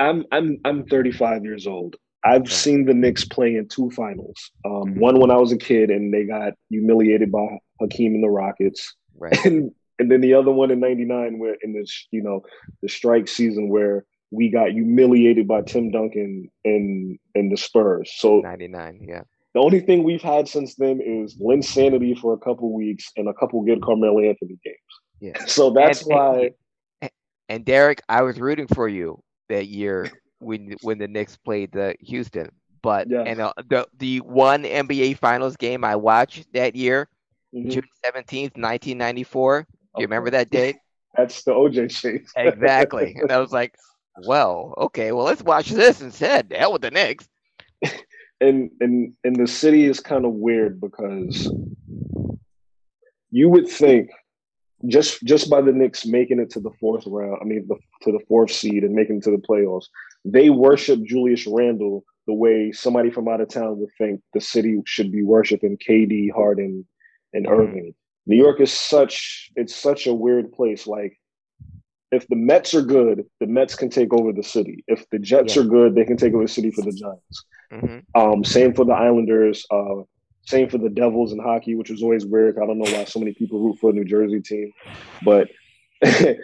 I'm 0.00 0.24
I'm 0.30 0.58
I'm 0.64 0.84
35 0.86 1.44
years 1.44 1.66
old. 1.66 1.96
I've 2.24 2.50
seen 2.52 2.84
the 2.84 2.94
Knicks 2.94 3.24
play 3.24 3.54
in 3.56 3.68
two 3.68 3.90
finals. 3.90 4.50
Um, 4.64 4.94
Mhm. 4.94 4.98
One 4.98 5.20
when 5.20 5.30
I 5.30 5.36
was 5.36 5.52
a 5.52 5.56
kid, 5.56 5.90
and 5.90 6.12
they 6.12 6.24
got 6.24 6.54
humiliated 6.68 7.30
by 7.32 7.46
Hakeem 7.80 8.14
and 8.14 8.22
the 8.24 8.28
Rockets, 8.28 8.94
Right. 9.16 9.32
and 9.44 9.70
and 9.98 10.10
then 10.10 10.20
the 10.20 10.34
other 10.34 10.50
one 10.50 10.70
in 10.70 10.80
'99, 10.80 11.38
where 11.38 11.56
in 11.62 11.72
this 11.72 12.06
you 12.10 12.22
know 12.22 12.42
the 12.82 12.88
strike 12.88 13.28
season 13.28 13.68
where 13.68 14.04
we 14.30 14.50
got 14.50 14.70
humiliated 14.72 15.48
by 15.48 15.62
Tim 15.62 15.90
Duncan 15.90 16.50
and 16.64 17.18
and 17.34 17.50
the 17.52 17.56
Spurs. 17.56 18.10
So 18.16 18.40
Ninety 18.40 18.68
nine. 18.68 19.04
Yeah. 19.08 19.22
the 19.54 19.60
only 19.60 19.80
thing 19.80 20.04
we've 20.04 20.22
had 20.22 20.46
since 20.48 20.74
then 20.76 21.00
is 21.00 21.36
Linsanity 21.40 22.18
for 22.18 22.34
a 22.34 22.38
couple 22.38 22.72
weeks 22.74 23.06
and 23.16 23.28
a 23.28 23.34
couple 23.34 23.62
good 23.62 23.80
Carmelo 23.82 24.20
Anthony 24.20 24.58
games. 24.64 24.76
Yeah. 25.20 25.42
So 25.46 25.70
that's 25.70 26.02
And- 26.02 26.12
and- 26.12 26.18
why. 27.00 27.10
And 27.50 27.64
Derek, 27.64 28.02
I 28.10 28.20
was 28.22 28.38
rooting 28.38 28.66
for 28.66 28.88
you 28.88 29.22
that 29.48 29.68
year 29.68 30.10
when 30.38 30.76
when 30.82 30.98
the 30.98 31.08
Knicks 31.08 31.36
played 31.38 31.72
the 31.72 31.94
Houston. 32.00 32.50
But 32.82 33.08
Yes. 33.08 33.24
and 33.26 33.40
uh, 33.40 33.52
the 33.70 33.86
the 33.98 34.18
one 34.18 34.64
NBA 34.64 35.16
Finals 35.16 35.56
game 35.56 35.82
I 35.82 35.96
watched 35.96 36.46
that 36.52 36.76
year, 36.76 37.08
Mhm. 37.54 37.70
June 37.70 37.88
seventeenth, 38.04 38.56
nineteen 38.58 38.98
ninety 38.98 39.24
four. 39.24 39.66
Do 39.96 40.02
you 40.02 40.06
remember 40.06 40.30
that 40.30 40.50
date? 40.50 40.76
That's 41.16 41.42
the 41.44 41.52
OJ 41.52 41.90
chase. 41.90 42.30
Exactly. 42.36 43.16
and 43.20 43.32
I 43.32 43.38
was 43.38 43.52
like, 43.52 43.74
well, 44.26 44.74
okay, 44.78 45.12
well 45.12 45.24
let's 45.24 45.42
watch 45.42 45.68
this 45.70 46.00
instead. 46.00 46.50
The 46.50 46.56
hell 46.56 46.72
with 46.72 46.82
the 46.82 46.90
Knicks. 46.90 47.28
and 48.40 48.70
and 48.80 49.14
and 49.24 49.36
the 49.36 49.46
city 49.46 49.84
is 49.84 50.00
kind 50.00 50.24
of 50.24 50.32
weird 50.32 50.80
because 50.80 51.50
you 53.30 53.48
would 53.48 53.68
think 53.68 54.10
just 54.86 55.22
just 55.24 55.50
by 55.50 55.60
the 55.60 55.72
Knicks 55.72 56.06
making 56.06 56.38
it 56.38 56.50
to 56.50 56.60
the 56.60 56.70
fourth 56.80 57.04
round, 57.06 57.38
I 57.40 57.44
mean 57.44 57.66
the, 57.68 57.76
to 58.02 58.12
the 58.12 58.24
fourth 58.28 58.52
seed 58.52 58.84
and 58.84 58.94
making 58.94 59.18
it 59.18 59.22
to 59.24 59.30
the 59.30 59.42
playoffs, 59.48 59.86
they 60.24 60.50
worship 60.50 61.02
Julius 61.04 61.46
Randle 61.46 62.04
the 62.26 62.34
way 62.34 62.70
somebody 62.72 63.10
from 63.10 63.26
out 63.26 63.40
of 63.40 63.48
town 63.48 63.78
would 63.78 63.88
think 63.96 64.20
the 64.34 64.40
city 64.40 64.80
should 64.84 65.10
be 65.10 65.22
worshiping 65.22 65.78
KD, 65.78 66.30
Harden, 66.30 66.86
and 67.32 67.46
Mhm. 67.46 67.50
Irving. 67.50 67.94
New 68.28 68.36
York 68.36 68.60
is 68.60 68.72
such 68.72 69.50
it's 69.56 69.74
such 69.74 70.06
a 70.06 70.14
weird 70.14 70.52
place. 70.52 70.86
Like 70.86 71.18
if 72.12 72.28
the 72.28 72.36
Mets 72.36 72.74
are 72.74 72.82
good, 72.82 73.24
the 73.40 73.46
Mets 73.46 73.74
can 73.74 73.90
take 73.90 74.12
over 74.12 74.32
the 74.32 74.42
city. 74.42 74.84
If 74.86 75.08
the 75.10 75.18
Jets 75.18 75.56
Yeah. 75.56 75.62
are 75.62 75.66
good, 75.66 75.94
they 75.94 76.04
can 76.04 76.16
take 76.16 76.34
over 76.34 76.44
the 76.44 76.48
city 76.48 76.70
for 76.70 76.82
the 76.82 76.92
Giants. 76.92 77.44
hmm 77.72 77.98
Um, 78.14 78.44
same 78.44 78.74
for 78.74 78.84
the 78.84 78.92
Islanders. 78.92 79.66
Uh, 79.70 80.02
same 80.42 80.68
for 80.68 80.78
the 80.78 80.88
Devils 80.90 81.32
in 81.32 81.38
hockey, 81.38 81.74
which 81.74 81.90
is 81.90 82.02
always 82.02 82.24
weird. 82.24 82.58
I 82.58 82.66
don't 82.66 82.78
know 82.78 82.86
why 82.86 83.04
so 83.04 83.18
many 83.18 83.32
people 83.34 83.60
root 83.60 83.78
for 83.80 83.90
a 83.90 83.92
New 83.92 84.04
Jersey 84.04 84.40
team, 84.40 84.72
but 85.22 85.48
the 86.00 86.36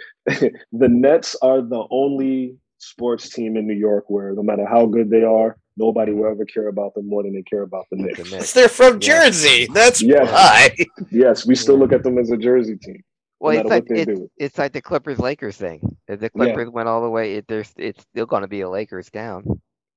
Nets 0.72 1.37
are 1.43 1.62
the 1.62 1.85
only 1.91 2.57
sports 2.85 3.28
team 3.30 3.57
in 3.57 3.66
New 3.66 3.74
York 3.74 4.05
where 4.09 4.32
no 4.35 4.43
matter 4.43 4.66
how 4.66 4.87
good 4.87 5.11
they 5.11 5.24
are, 5.24 5.57
nobody 5.76 6.12
will 6.12 6.26
ever 6.30 6.45
care 6.45 6.68
about 6.68 6.95
them 6.95 7.09
more 7.09 7.22
than 7.22 7.35
they 7.35 7.43
care 7.43 7.62
about 7.62 7.87
the 7.91 7.97
The 7.97 8.03
Knicks. 8.05 8.30
Knicks. 8.32 8.53
They're 8.53 8.68
from 8.68 8.95
Yeah. 8.95 8.99
Jersey. 8.99 9.66
That's 9.72 10.03
Yeah. 10.03 10.24
why. 10.24 10.76
Yes, 11.11 11.47
we 11.47 11.55
still 11.55 11.76
look 11.78 11.93
at 11.93 12.03
them 12.03 12.18
as 12.18 12.30
a 12.30 12.37
Jersey 12.37 12.76
team. 12.76 13.03
Well, 13.41 13.53
matter 13.55 13.61
it's 13.61 13.70
like 13.70 13.85
it's, 13.91 14.20
it's 14.39 14.59
like 14.59 14.72
the 14.72 14.80
Clippers 14.80 15.18
Lakers 15.18 15.57
thing. 15.57 15.80
The 16.09 16.30
Clippers 16.30 16.70
went 16.70 16.89
all 16.89 17.03
the 17.03 17.11
way, 17.11 17.35
it, 17.35 17.47
there's 17.49 17.72
it's 17.76 18.03
still 18.03 18.26
going 18.26 18.43
to 18.43 18.49
be 18.49 18.61
a 18.62 18.70
Lakers 18.70 19.11
town. 19.11 19.45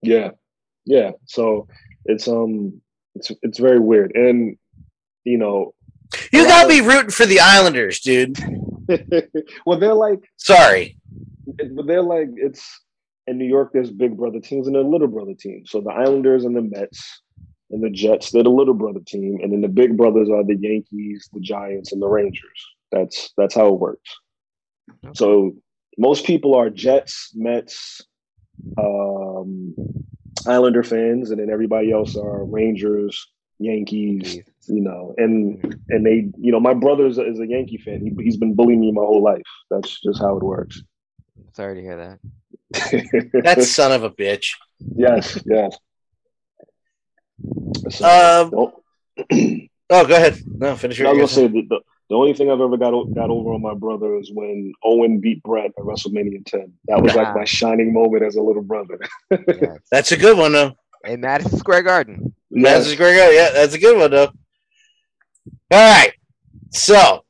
Yeah, 0.02 0.32
yeah. 0.86 1.12
So 1.26 1.68
it's 2.06 2.28
um, 2.28 2.82
it's 3.16 3.32
it's 3.44 3.60
very 3.60 3.80
weird, 3.80 4.16
and 4.16 4.58
you 5.24 5.38
know, 5.38 5.74
You 6.34 6.44
gotta 6.46 6.66
of- 6.66 6.70
be 6.70 6.82
rooting 6.82 7.12
for 7.12 7.26
the 7.26 7.40
Islanders, 7.40 8.00
dude. 8.02 8.38
well, 9.66 9.80
they're 9.80 9.94
like 9.94 10.20
Sorry. 10.38 10.98
but 11.46 11.88
they're 11.88 12.02
like 12.02 12.30
it's 12.36 12.82
in 13.28 13.38
New 13.38 13.46
York. 13.46 13.72
There's 13.74 13.92
big 13.92 14.18
brother 14.18 14.40
teams 14.40 14.68
and 14.68 14.76
there 14.76 14.84
are 14.84 14.86
little 14.86 15.08
brother 15.08 15.34
teams. 15.38 15.72
So 15.72 15.82
the 15.82 15.92
Islanders 15.92 16.46
and 16.46 16.56
the 16.56 16.62
Mets 16.62 17.22
and 17.70 17.84
the 17.84 17.90
Jets, 17.90 18.32
they're 18.32 18.44
the 18.44 18.50
little 18.50 18.74
brother 18.74 19.02
team, 19.06 19.40
and 19.42 19.52
then 19.52 19.62
the 19.62 19.68
big 19.68 19.98
brothers 19.98 20.30
are 20.30 20.44
the 20.44 20.56
Yankees, 20.56 21.30
the 21.34 21.42
Giants, 21.42 21.92
and 21.92 22.02
the 22.02 22.08
Rangers. 22.08 22.66
That's 22.92 23.34
that's 23.38 23.56
how 23.56 23.68
it 23.68 23.80
works. 23.80 24.10
So 25.14 25.54
most 25.98 26.26
people 26.26 26.56
are 26.56 26.70
Jets, 26.70 27.32
Mets, 27.36 28.02
um, 28.78 29.76
Islander 30.46 30.84
fans, 30.84 31.32
and 31.32 31.40
then 31.40 31.50
everybody 31.50 31.92
else 31.92 32.16
are 32.16 32.46
Rangers, 32.46 33.28
Yankees. 33.60 34.40
Jeez. 34.70 34.76
You 34.76 34.82
know, 34.82 35.14
and 35.18 35.80
and 35.90 36.06
they, 36.06 36.30
you 36.38 36.52
know, 36.52 36.60
my 36.60 36.74
brother 36.74 37.06
is 37.08 37.18
a, 37.18 37.26
is 37.30 37.40
a 37.40 37.48
Yankee 37.48 37.78
fan. 37.78 38.02
He, 38.02 38.24
he's 38.24 38.38
been 38.38 38.54
bullying 38.54 38.82
me 38.82 38.92
my 38.92 39.02
whole 39.02 39.22
life. 39.24 39.42
That's 39.70 40.00
just 40.02 40.20
how 40.22 40.38
it 40.38 40.44
works. 40.44 40.82
Sorry 41.54 41.76
to 41.76 41.82
hear 41.82 41.98
that. 41.98 42.20
That 43.44 43.64
son 43.64 43.92
of 43.94 44.04
a 44.04 44.10
bitch. 44.10 44.50
yes, 44.96 45.40
yes. 45.46 45.78
So, 47.90 48.52
Um, 48.54 49.28
Oh, 49.90 50.06
go 50.06 50.16
ahead. 50.18 50.38
No, 50.46 50.76
finish 50.76 51.00
I 51.00 51.04
your. 51.06 51.12
was 51.14 51.18
gonna 51.20 51.28
say 51.30 51.48
the, 51.48 51.62
the, 51.70 51.80
the 52.10 52.16
only 52.16 52.34
thing 52.34 52.52
I've 52.52 52.60
ever 52.60 52.76
got 52.76 52.92
got 53.16 53.30
over 53.30 53.54
on 53.54 53.62
my 53.62 53.74
brother 53.74 54.18
is 54.18 54.30
when 54.34 54.74
Owen 54.84 55.22
beat 55.22 55.42
Brett 55.44 55.68
at 55.78 55.84
WrestleMania 55.86 56.46
10. 56.46 56.74
That 56.90 57.02
was 57.02 57.16
like 57.16 57.34
my 57.34 57.46
shining 57.46 57.94
moment 57.94 58.24
as 58.24 58.36
a 58.36 58.42
little 58.42 58.64
brother. 58.64 59.00
Yes. 59.32 59.78
That's 59.90 60.12
a 60.12 60.18
good 60.18 60.38
one, 60.38 60.52
though. 60.52 60.74
In 61.06 61.22
Madison 61.22 61.58
Square 61.58 61.84
Garden. 61.84 62.34
That's 62.52 62.88
Square 62.92 63.16
Garden. 63.18 63.36
Yeah, 63.38 63.52
that's 63.52 63.76
a 63.76 63.80
good 63.80 63.98
one, 63.98 64.12
though. 64.12 64.30
All 65.70 65.78
right. 65.78 66.14
So, 66.72 67.26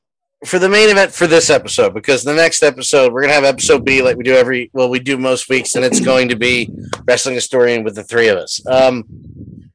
for 0.46 0.60
the 0.60 0.70
main 0.70 0.90
event 0.90 1.12
for 1.12 1.26
this 1.26 1.50
episode, 1.50 1.96
because 1.96 2.24
the 2.24 2.36
next 2.36 2.62
episode 2.62 3.12
we're 3.12 3.22
gonna 3.22 3.34
have 3.34 3.44
episode 3.44 3.84
B 3.84 4.04
like 4.04 4.16
we 4.16 4.24
do 4.24 4.36
every 4.36 4.70
well 4.74 4.90
we 4.90 5.00
do 5.00 5.18
most 5.18 5.50
weeks, 5.50 5.76
and 5.76 5.84
it's 5.84 6.00
going 6.00 6.30
to 6.30 6.36
be 6.36 6.70
wrestling 7.08 7.34
historian 7.34 7.84
with 7.84 7.96
the 7.96 8.04
three 8.04 8.28
of 8.28 8.38
us. 8.38 8.62
Um, 8.68 9.72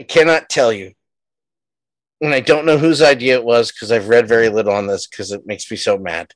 I 0.00 0.04
cannot 0.04 0.48
tell 0.48 0.72
you, 0.72 0.92
and 2.22 2.32
I 2.32 2.40
don't 2.40 2.64
know 2.64 2.78
whose 2.78 3.02
idea 3.02 3.34
it 3.34 3.44
was 3.44 3.70
because 3.70 3.92
I've 3.92 4.08
read 4.08 4.26
very 4.26 4.48
little 4.48 4.72
on 4.72 4.86
this 4.86 5.06
because 5.06 5.32
it 5.32 5.46
makes 5.46 5.70
me 5.70 5.76
so 5.76 5.98
mad. 5.98 6.32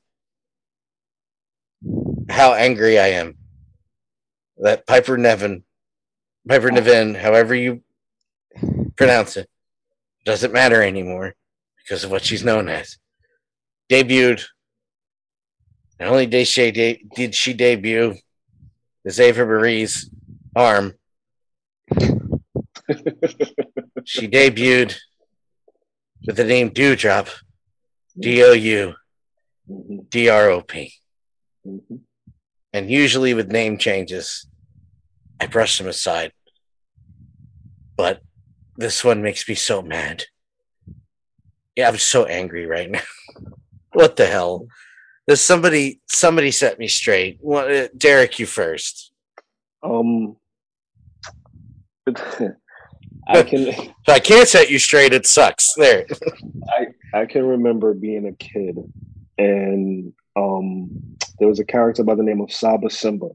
How 2.29 2.53
angry 2.53 2.99
I 2.99 3.07
am 3.07 3.37
that 4.57 4.85
Piper 4.85 5.17
Niven, 5.17 5.63
Piper 6.47 6.69
Niven, 6.69 7.15
however 7.15 7.55
you 7.55 7.81
pronounce 9.01 9.37
it, 9.37 9.49
doesn't 10.25 10.53
matter 10.53 10.81
anymore 10.83 11.33
because 11.77 12.03
of 12.03 12.11
what 12.11 12.23
she's 12.23 12.43
known 12.43 12.69
as. 12.69 12.97
Debuted. 13.89 14.43
Not 15.99 16.09
only 16.09 16.25
did 16.25 16.47
she, 16.47 16.71
de- 16.71 17.05
did 17.15 17.35
she 17.35 17.53
debut 17.53 18.15
as 19.05 19.19
Eva 19.19 19.45
Marie's 19.45 20.09
arm, 20.55 20.93
she 24.05 24.27
debuted 24.27 24.95
with 26.25 26.37
the 26.37 26.45
name 26.45 26.69
Doudrop, 26.69 27.29
D 28.19 28.43
O 28.43 28.53
U 28.53 28.93
D 30.09 30.29
R 30.29 30.49
O 30.49 30.61
P. 30.61 30.93
And 32.73 32.89
usually 32.89 33.33
with 33.33 33.51
name 33.51 33.77
changes, 33.77 34.47
I 35.39 35.47
brush 35.47 35.77
them 35.77 35.87
aside. 35.87 36.31
But 37.97 38.21
this 38.81 39.03
one 39.03 39.21
makes 39.21 39.47
me 39.47 39.55
so 39.55 39.81
mad. 39.81 40.25
Yeah, 41.75 41.87
I'm 41.87 41.97
so 41.97 42.25
angry 42.25 42.65
right 42.65 42.89
now. 42.89 43.01
what 43.93 44.15
the 44.15 44.25
hell? 44.25 44.67
Does 45.27 45.41
somebody 45.41 46.01
somebody 46.09 46.51
set 46.51 46.79
me 46.79 46.87
straight? 46.87 47.39
Uh, 47.47 47.87
Derek, 47.95 48.39
you 48.39 48.45
first. 48.45 49.11
Um, 49.83 50.35
I 53.27 53.43
can 53.43 53.71
So 53.73 54.13
I 54.13 54.19
can't 54.19 54.47
set 54.47 54.69
you 54.69 54.79
straight. 54.79 55.13
It 55.13 55.25
sucks. 55.25 55.73
There. 55.75 56.05
I 56.69 56.87
I 57.13 57.25
can 57.25 57.45
remember 57.45 57.93
being 57.93 58.27
a 58.27 58.33
kid, 58.33 58.77
and 59.37 60.13
um, 60.35 60.89
there 61.39 61.47
was 61.47 61.59
a 61.59 61.65
character 61.65 62.03
by 62.03 62.15
the 62.15 62.23
name 62.23 62.41
of 62.41 62.51
Saba 62.51 62.89
Simba, 62.89 63.29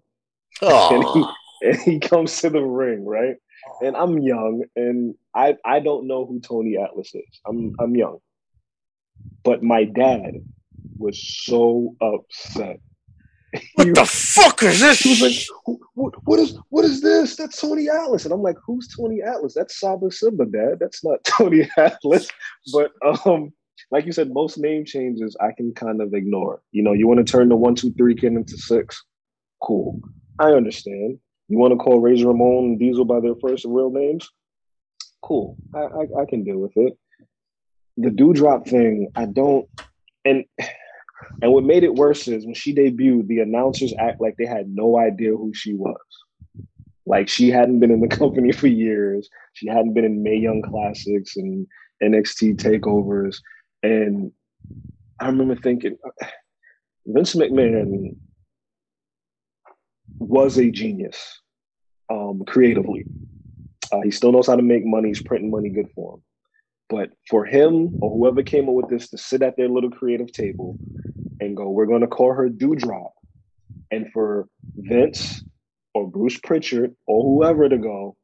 Oh, 0.62 1.32
and 1.62 1.76
he 1.82 1.98
comes 2.00 2.40
to 2.40 2.50
the 2.50 2.62
ring, 2.62 3.04
right? 3.04 3.36
And 3.82 3.96
I'm 3.96 4.18
young, 4.18 4.64
and 4.74 5.14
I 5.34 5.56
I 5.64 5.80
don't 5.80 6.06
know 6.06 6.24
who 6.24 6.40
Tony 6.40 6.76
Atlas 6.76 7.14
is. 7.14 7.40
I'm 7.46 7.74
I'm 7.78 7.94
young, 7.94 8.18
but 9.44 9.62
my 9.62 9.84
dad 9.84 10.36
was 10.98 11.22
so 11.44 11.94
upset. 12.00 12.80
what 13.74 13.94
the 13.94 14.04
fuck 14.04 14.62
is 14.62 14.80
this? 14.80 15.00
he 15.00 15.10
was 15.10 15.22
like, 15.22 15.78
what, 15.94 16.14
what 16.24 16.38
is 16.38 16.58
what 16.70 16.84
is 16.84 17.00
this? 17.00 17.36
That's 17.36 17.60
Tony 17.60 17.88
Atlas. 17.88 18.24
And 18.24 18.34
I'm 18.34 18.42
like, 18.42 18.56
who's 18.66 18.88
Tony 18.88 19.22
Atlas? 19.22 19.54
That's 19.54 19.78
Saba 19.78 20.10
Simba, 20.10 20.46
Dad. 20.46 20.78
That's 20.80 21.04
not 21.04 21.22
Tony 21.24 21.68
Atlas. 21.76 22.28
But 22.72 22.92
um, 23.24 23.52
like 23.90 24.06
you 24.06 24.12
said, 24.12 24.30
most 24.32 24.58
name 24.58 24.84
changes 24.84 25.36
I 25.40 25.52
can 25.56 25.72
kind 25.74 26.00
of 26.00 26.14
ignore. 26.14 26.60
You 26.72 26.82
know, 26.82 26.92
you 26.92 27.06
want 27.06 27.24
to 27.24 27.30
turn 27.30 27.48
the 27.48 27.56
one, 27.56 27.74
two, 27.74 27.92
three 27.92 28.14
kid 28.14 28.32
into 28.32 28.56
six. 28.56 29.02
Cool. 29.62 30.00
I 30.38 30.50
understand. 30.50 31.18
You 31.48 31.58
want 31.58 31.72
to 31.72 31.78
call 31.78 32.00
Razor 32.00 32.28
Ramon 32.28 32.64
and 32.64 32.78
Diesel 32.78 33.04
by 33.04 33.20
their 33.20 33.36
first 33.40 33.64
and 33.64 33.74
real 33.74 33.90
names? 33.90 34.28
Cool. 35.22 35.56
I, 35.74 35.78
I, 35.78 36.22
I 36.22 36.24
can 36.28 36.44
deal 36.44 36.58
with 36.58 36.72
it. 36.76 36.98
The 37.96 38.10
Doudrop 38.10 38.68
thing, 38.68 39.10
I 39.14 39.26
don't 39.26 39.68
and 40.26 40.44
and 41.42 41.52
what 41.52 41.64
made 41.64 41.84
it 41.84 41.94
worse 41.94 42.28
is 42.28 42.44
when 42.44 42.54
she 42.54 42.74
debuted, 42.74 43.26
the 43.26 43.40
announcers 43.40 43.94
act 43.98 44.20
like 44.20 44.36
they 44.36 44.46
had 44.46 44.68
no 44.68 44.98
idea 44.98 45.30
who 45.30 45.52
she 45.54 45.74
was. 45.74 45.96
Like 47.06 47.28
she 47.28 47.50
hadn't 47.50 47.80
been 47.80 47.90
in 47.90 48.00
the 48.00 48.08
company 48.16 48.52
for 48.52 48.66
years. 48.66 49.28
She 49.54 49.68
hadn't 49.68 49.94
been 49.94 50.04
in 50.04 50.22
Mae 50.22 50.36
Young 50.36 50.62
Classics 50.62 51.36
and 51.36 51.66
NXT 52.02 52.56
takeovers. 52.56 53.38
And 53.82 54.32
I 55.20 55.26
remember 55.26 55.56
thinking, 55.56 55.96
uh, 56.04 56.26
Vince 57.06 57.34
McMahon 57.34 58.16
was 60.18 60.58
a 60.58 60.70
genius 60.70 61.40
um, 62.10 62.42
creatively. 62.46 63.06
Uh, 63.92 64.00
he 64.02 64.10
still 64.10 64.32
knows 64.32 64.46
how 64.46 64.56
to 64.56 64.62
make 64.62 64.84
money. 64.84 65.08
He's 65.08 65.22
printing 65.22 65.50
money 65.50 65.68
good 65.68 65.88
for 65.94 66.14
him. 66.14 66.22
But 66.88 67.10
for 67.28 67.44
him 67.44 67.96
or 68.00 68.10
whoever 68.10 68.42
came 68.42 68.68
up 68.68 68.74
with 68.74 68.88
this 68.88 69.08
to 69.10 69.18
sit 69.18 69.42
at 69.42 69.56
their 69.56 69.68
little 69.68 69.90
creative 69.90 70.32
table 70.32 70.78
and 71.40 71.56
go, 71.56 71.70
we're 71.70 71.86
going 71.86 72.02
to 72.02 72.06
call 72.06 72.32
her 72.32 72.48
Doudrop. 72.48 73.10
And 73.90 74.10
for 74.12 74.48
Vince 74.76 75.42
or 75.94 76.08
Bruce 76.08 76.38
Pritchard 76.38 76.94
or 77.06 77.22
whoever 77.22 77.68
to 77.68 77.78
go, 77.78 78.16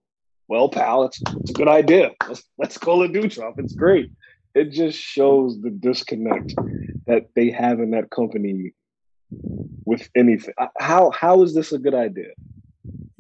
well, 0.48 0.68
pal, 0.68 1.04
it's, 1.04 1.20
it's 1.40 1.50
a 1.50 1.54
good 1.54 1.68
idea. 1.68 2.10
Let's, 2.28 2.42
let's 2.58 2.78
call 2.78 3.02
it 3.02 3.12
Doudrop. 3.12 3.58
It's 3.58 3.74
great. 3.74 4.12
It 4.54 4.70
just 4.70 4.98
shows 4.98 5.60
the 5.60 5.70
disconnect 5.70 6.54
that 7.06 7.28
they 7.34 7.50
have 7.50 7.80
in 7.80 7.92
that 7.92 8.10
company 8.10 8.72
with 9.84 10.08
anything. 10.16 10.54
How 10.78 11.10
how 11.10 11.42
is 11.42 11.54
this 11.54 11.72
a 11.72 11.78
good 11.78 11.94
idea? 11.94 12.30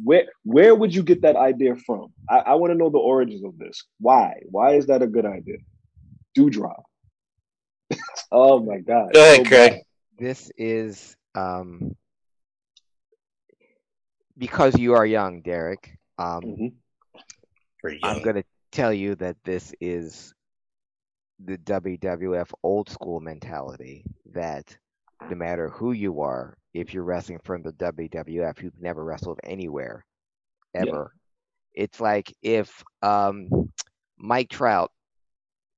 Where 0.02 0.24
where 0.44 0.74
would 0.74 0.94
you 0.94 1.02
get 1.02 1.22
that 1.22 1.36
idea 1.36 1.76
from? 1.76 2.12
I, 2.28 2.38
I 2.38 2.54
want 2.54 2.72
to 2.72 2.78
know 2.78 2.90
the 2.90 2.98
origins 2.98 3.44
of 3.44 3.58
this. 3.58 3.84
Why? 4.00 4.34
Why 4.50 4.74
is 4.74 4.86
that 4.86 5.02
a 5.02 5.06
good 5.06 5.26
idea? 5.26 5.58
Doudrop. 6.36 6.82
oh 8.32 8.60
my 8.60 8.78
god. 8.78 9.12
Go 9.12 9.22
ahead, 9.22 9.38
So 9.38 9.44
Craig. 9.44 9.72
bad. 9.72 9.82
This 10.18 10.50
is 10.56 11.16
um 11.34 11.96
because 14.38 14.78
you 14.78 14.94
are 14.94 15.06
young, 15.06 15.42
Derek, 15.42 15.96
um, 16.18 16.42
Mhm. 16.42 16.72
Pretty 17.80 18.00
I'm 18.02 18.22
going 18.22 18.36
to 18.36 18.44
tell 18.70 18.92
you 18.92 19.14
that 19.16 19.36
this 19.44 19.72
is 19.80 20.34
the 21.44 21.58
WWF 21.58 22.52
old 22.62 22.88
school 22.88 23.20
mentality 23.20 24.04
that 24.32 24.76
no 25.28 25.36
matter 25.36 25.68
who 25.68 25.92
you 25.92 26.20
are, 26.20 26.56
if 26.74 26.92
you're 26.94 27.04
wrestling 27.04 27.38
from 27.44 27.62
the 27.62 27.72
WWF, 27.74 28.62
you've 28.62 28.80
never 28.80 29.04
wrestled 29.04 29.40
anywhere 29.44 30.04
Yeah. 30.74 30.82
ever. 30.82 31.14
It's 31.74 32.00
like 32.00 32.34
if 32.42 32.82
um, 33.02 33.72
Mike 34.18 34.50
Trout 34.50 34.90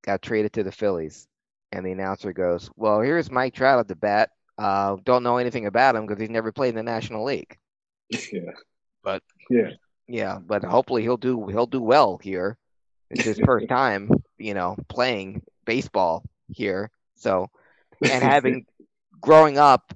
got 0.03 0.22
traded 0.22 0.53
to 0.55 0.62
the 0.62 0.72
Phillies 0.72 1.26
and 1.72 1.84
the 1.84 1.92
announcer 1.92 2.32
goes, 2.32 2.70
Well, 2.76 3.01
here's 3.01 3.30
Mike 3.30 3.55
Trout 3.55 3.78
at 3.80 3.88
the 3.88 3.97
bat. 3.97 4.30
Uh, 4.57 4.97
don't 5.05 5.22
know 5.24 5.38
anything 5.38 5.66
about 5.66 5.97
him 5.97 6.07
because 6.07 6.20
he's 6.20 6.30
never 6.30 6.53
played 6.53 6.70
in 6.70 6.74
the 6.76 6.82
National 6.82 7.24
League. 7.24 7.57
Yeah. 8.11 8.53
But 9.03 9.22
Yeah. 9.51 9.70
yeah, 10.07 10.38
but 10.38 10.62
hopefully 10.64 11.03
he'll 11.03 11.16
do 11.16 11.47
he'll 11.49 11.66
do 11.66 11.80
well 11.82 12.18
here. 12.18 12.57
It's 13.11 13.24
his 13.24 13.40
first 13.45 13.68
time, 13.68 14.11
you 14.38 14.55
know, 14.55 14.76
playing 14.88 15.42
baseball 15.64 16.24
here. 16.49 16.90
So, 17.16 17.51
and 18.01 18.22
having 18.22 18.66
growing 19.24 19.56
up 19.56 19.94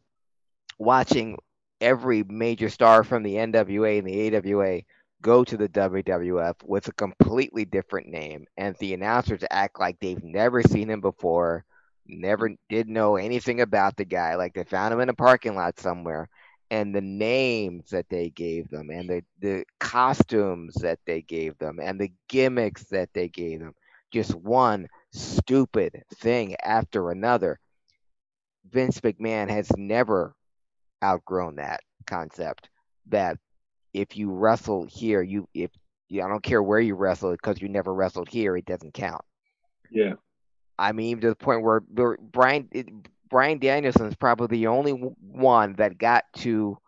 watching 0.79 1.37
every 1.83 2.25
major 2.25 2.71
star 2.71 3.05
from 3.05 3.23
the 3.23 3.35
NWA 3.35 3.99
and 3.99 4.07
the 4.09 4.35
AWA 4.35 4.81
go 5.21 5.45
to 5.45 5.57
the 5.59 5.69
WWF 5.69 6.55
with 6.65 6.89
a 6.89 6.93
completely 6.93 7.67
different 7.67 8.09
name, 8.09 8.47
and 8.57 8.75
the 8.77 8.95
announcers 8.95 9.45
act 9.51 9.79
like 9.79 10.01
they've 10.01 10.25
never 10.25 10.63
seen 10.63 10.89
him 10.89 11.03
before, 11.03 11.67
never 12.07 12.51
did 12.71 12.89
know 12.89 13.17
anything 13.17 13.61
about 13.61 13.99
the 13.99 14.07
guy, 14.07 14.35
like 14.37 14.55
they 14.55 14.65
found 14.65 14.95
him 14.95 15.01
in 15.01 15.11
a 15.11 15.15
parking 15.15 15.55
lot 15.55 15.79
somewhere. 15.79 16.31
And 16.71 16.95
the 16.95 17.03
names 17.03 17.91
that 17.91 18.09
they 18.09 18.31
gave 18.31 18.71
them, 18.71 18.89
and 18.89 19.11
the, 19.11 19.23
the 19.41 19.65
costumes 19.79 20.75
that 20.77 21.01
they 21.05 21.21
gave 21.21 21.59
them, 21.59 21.81
and 21.83 22.01
the 22.01 22.13
gimmicks 22.29 22.85
that 22.85 23.11
they 23.13 23.29
gave 23.29 23.61
them, 23.61 23.75
just 24.11 24.35
one 24.35 24.89
stupid 25.13 26.03
thing 26.15 26.57
after 26.65 27.11
another. 27.11 27.61
Vince 28.71 29.01
McMahon 29.01 29.49
has 29.49 29.71
never 29.77 30.35
outgrown 31.03 31.57
that 31.57 31.81
concept 32.07 32.69
that 33.07 33.39
if 33.95 34.17
you 34.17 34.31
wrestle 34.31 34.87
here, 34.91 35.23
you 35.23 35.49
if 35.55 35.71
you, 36.09 36.23
I 36.23 36.29
don't 36.29 36.43
care 36.43 36.63
where 36.63 36.81
you 36.81 36.95
wrestle 36.95 37.33
because 37.33 37.61
you 37.61 37.69
never 37.69 37.93
wrestled 37.93 38.29
here, 38.29 38.57
it 38.57 38.67
doesn't 38.67 38.95
count. 38.95 39.23
Yeah. 39.91 40.15
I 40.79 40.93
mean, 40.93 41.21
to 41.21 41.29
the 41.31 41.37
point 41.37 41.63
where 41.63 41.81
Bryan 41.81 42.69
it, 42.73 42.89
Bryan 43.29 43.59
Danielson 43.59 44.07
is 44.07 44.17
probably 44.17 44.59
the 44.59 44.69
only 44.69 44.93
one 44.93 45.75
that 45.75 45.99
got 45.99 46.25
to 46.39 46.79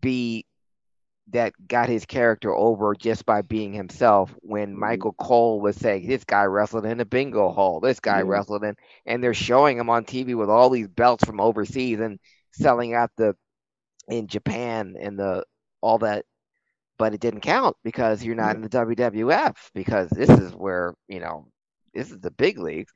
be 0.00 0.46
that 1.32 1.52
got 1.68 1.88
his 1.88 2.06
character 2.06 2.54
over 2.54 2.94
just 2.94 3.26
by 3.26 3.42
being 3.42 3.72
himself. 3.72 4.34
When 4.42 4.74
Mhm. 4.74 4.78
Michael 4.78 5.12
Cole 5.14 5.60
was 5.60 5.76
saying, 5.76 6.06
"This 6.08 6.24
guy 6.24 6.44
wrestled 6.44 6.86
in 6.86 7.00
a 7.00 7.04
bingo 7.04 7.50
hall. 7.50 7.80
This 7.80 8.00
guy 8.00 8.18
Yeah. 8.18 8.24
wrestled 8.24 8.64
in," 8.64 8.76
and 9.06 9.22
they're 9.22 9.34
showing 9.34 9.78
him 9.78 9.90
on 9.90 10.04
TV 10.04 10.34
with 10.34 10.50
all 10.50 10.70
these 10.70 10.88
belts 10.88 11.24
from 11.24 11.40
overseas 11.40 12.00
and 12.00 12.18
selling 12.52 12.94
out 12.94 13.10
the 13.16 13.36
in 14.08 14.26
Japan 14.26 14.96
and 14.98 15.18
the 15.18 15.44
all 15.80 15.98
that, 15.98 16.24
but 16.98 17.14
it 17.14 17.20
didn't 17.20 17.42
count 17.42 17.76
because 17.84 18.24
you're 18.24 18.34
not 18.34 18.56
in 18.56 18.62
the 18.62 18.68
WWF 18.68 19.70
because 19.74 20.10
this 20.10 20.30
is 20.30 20.54
where 20.54 20.94
you 21.08 21.20
know 21.20 21.48
this 21.94 22.10
is 22.10 22.20
the 22.20 22.30
big 22.30 22.58
leagues. 22.58 22.92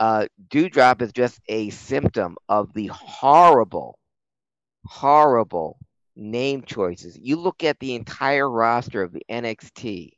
Uh, 0.00 0.26
Doudrop 0.48 1.02
is 1.02 1.12
just 1.12 1.40
a 1.48 1.70
symptom 1.70 2.36
of 2.48 2.72
the 2.74 2.88
horrible, 2.88 3.98
horrible 4.84 5.78
name 6.16 6.62
choices. 6.62 7.18
You 7.20 7.36
look 7.36 7.64
at 7.64 7.78
the 7.80 7.94
entire 7.94 8.48
roster 8.48 9.02
of 9.02 9.12
the 9.12 9.22
NXT. 9.30 10.12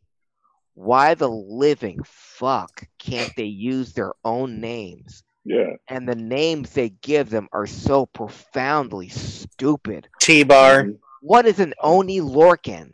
Why 0.74 1.14
the 1.14 1.28
living 1.28 2.00
fuck 2.04 2.86
can't 2.98 3.32
they 3.36 3.44
use 3.44 3.92
their 3.92 4.12
own 4.24 4.60
names? 4.60 5.24
Yeah. 5.44 5.76
And 5.88 6.08
the 6.08 6.14
names 6.14 6.70
they 6.70 6.90
give 6.90 7.30
them 7.30 7.48
are 7.52 7.66
so 7.66 8.06
profoundly 8.06 9.08
stupid. 9.08 10.08
T 10.20 10.42
bar. 10.42 10.88
What 11.22 11.46
is 11.46 11.60
an 11.60 11.72
Oni 11.82 12.20
Lorcan? 12.20 12.92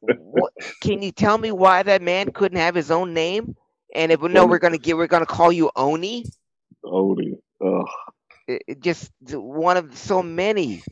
What, 0.00 0.52
can 0.80 1.02
you 1.02 1.12
tell 1.12 1.38
me 1.38 1.52
why 1.52 1.82
that 1.82 2.02
man 2.02 2.32
couldn't 2.32 2.58
have 2.58 2.74
his 2.74 2.90
own 2.90 3.14
name? 3.14 3.56
And 3.94 4.12
if 4.12 4.22
no, 4.22 4.46
we're 4.46 4.58
gonna 4.58 4.78
give, 4.78 4.96
we're 4.96 5.06
gonna 5.06 5.26
call 5.26 5.52
you 5.52 5.70
Oni. 5.76 6.24
Oni. 6.84 7.38
Ugh. 7.64 7.86
It, 8.52 8.62
it 8.66 8.80
just 8.80 9.10
one 9.32 9.76
of 9.76 9.96
so 9.96 10.22
many 10.22 10.82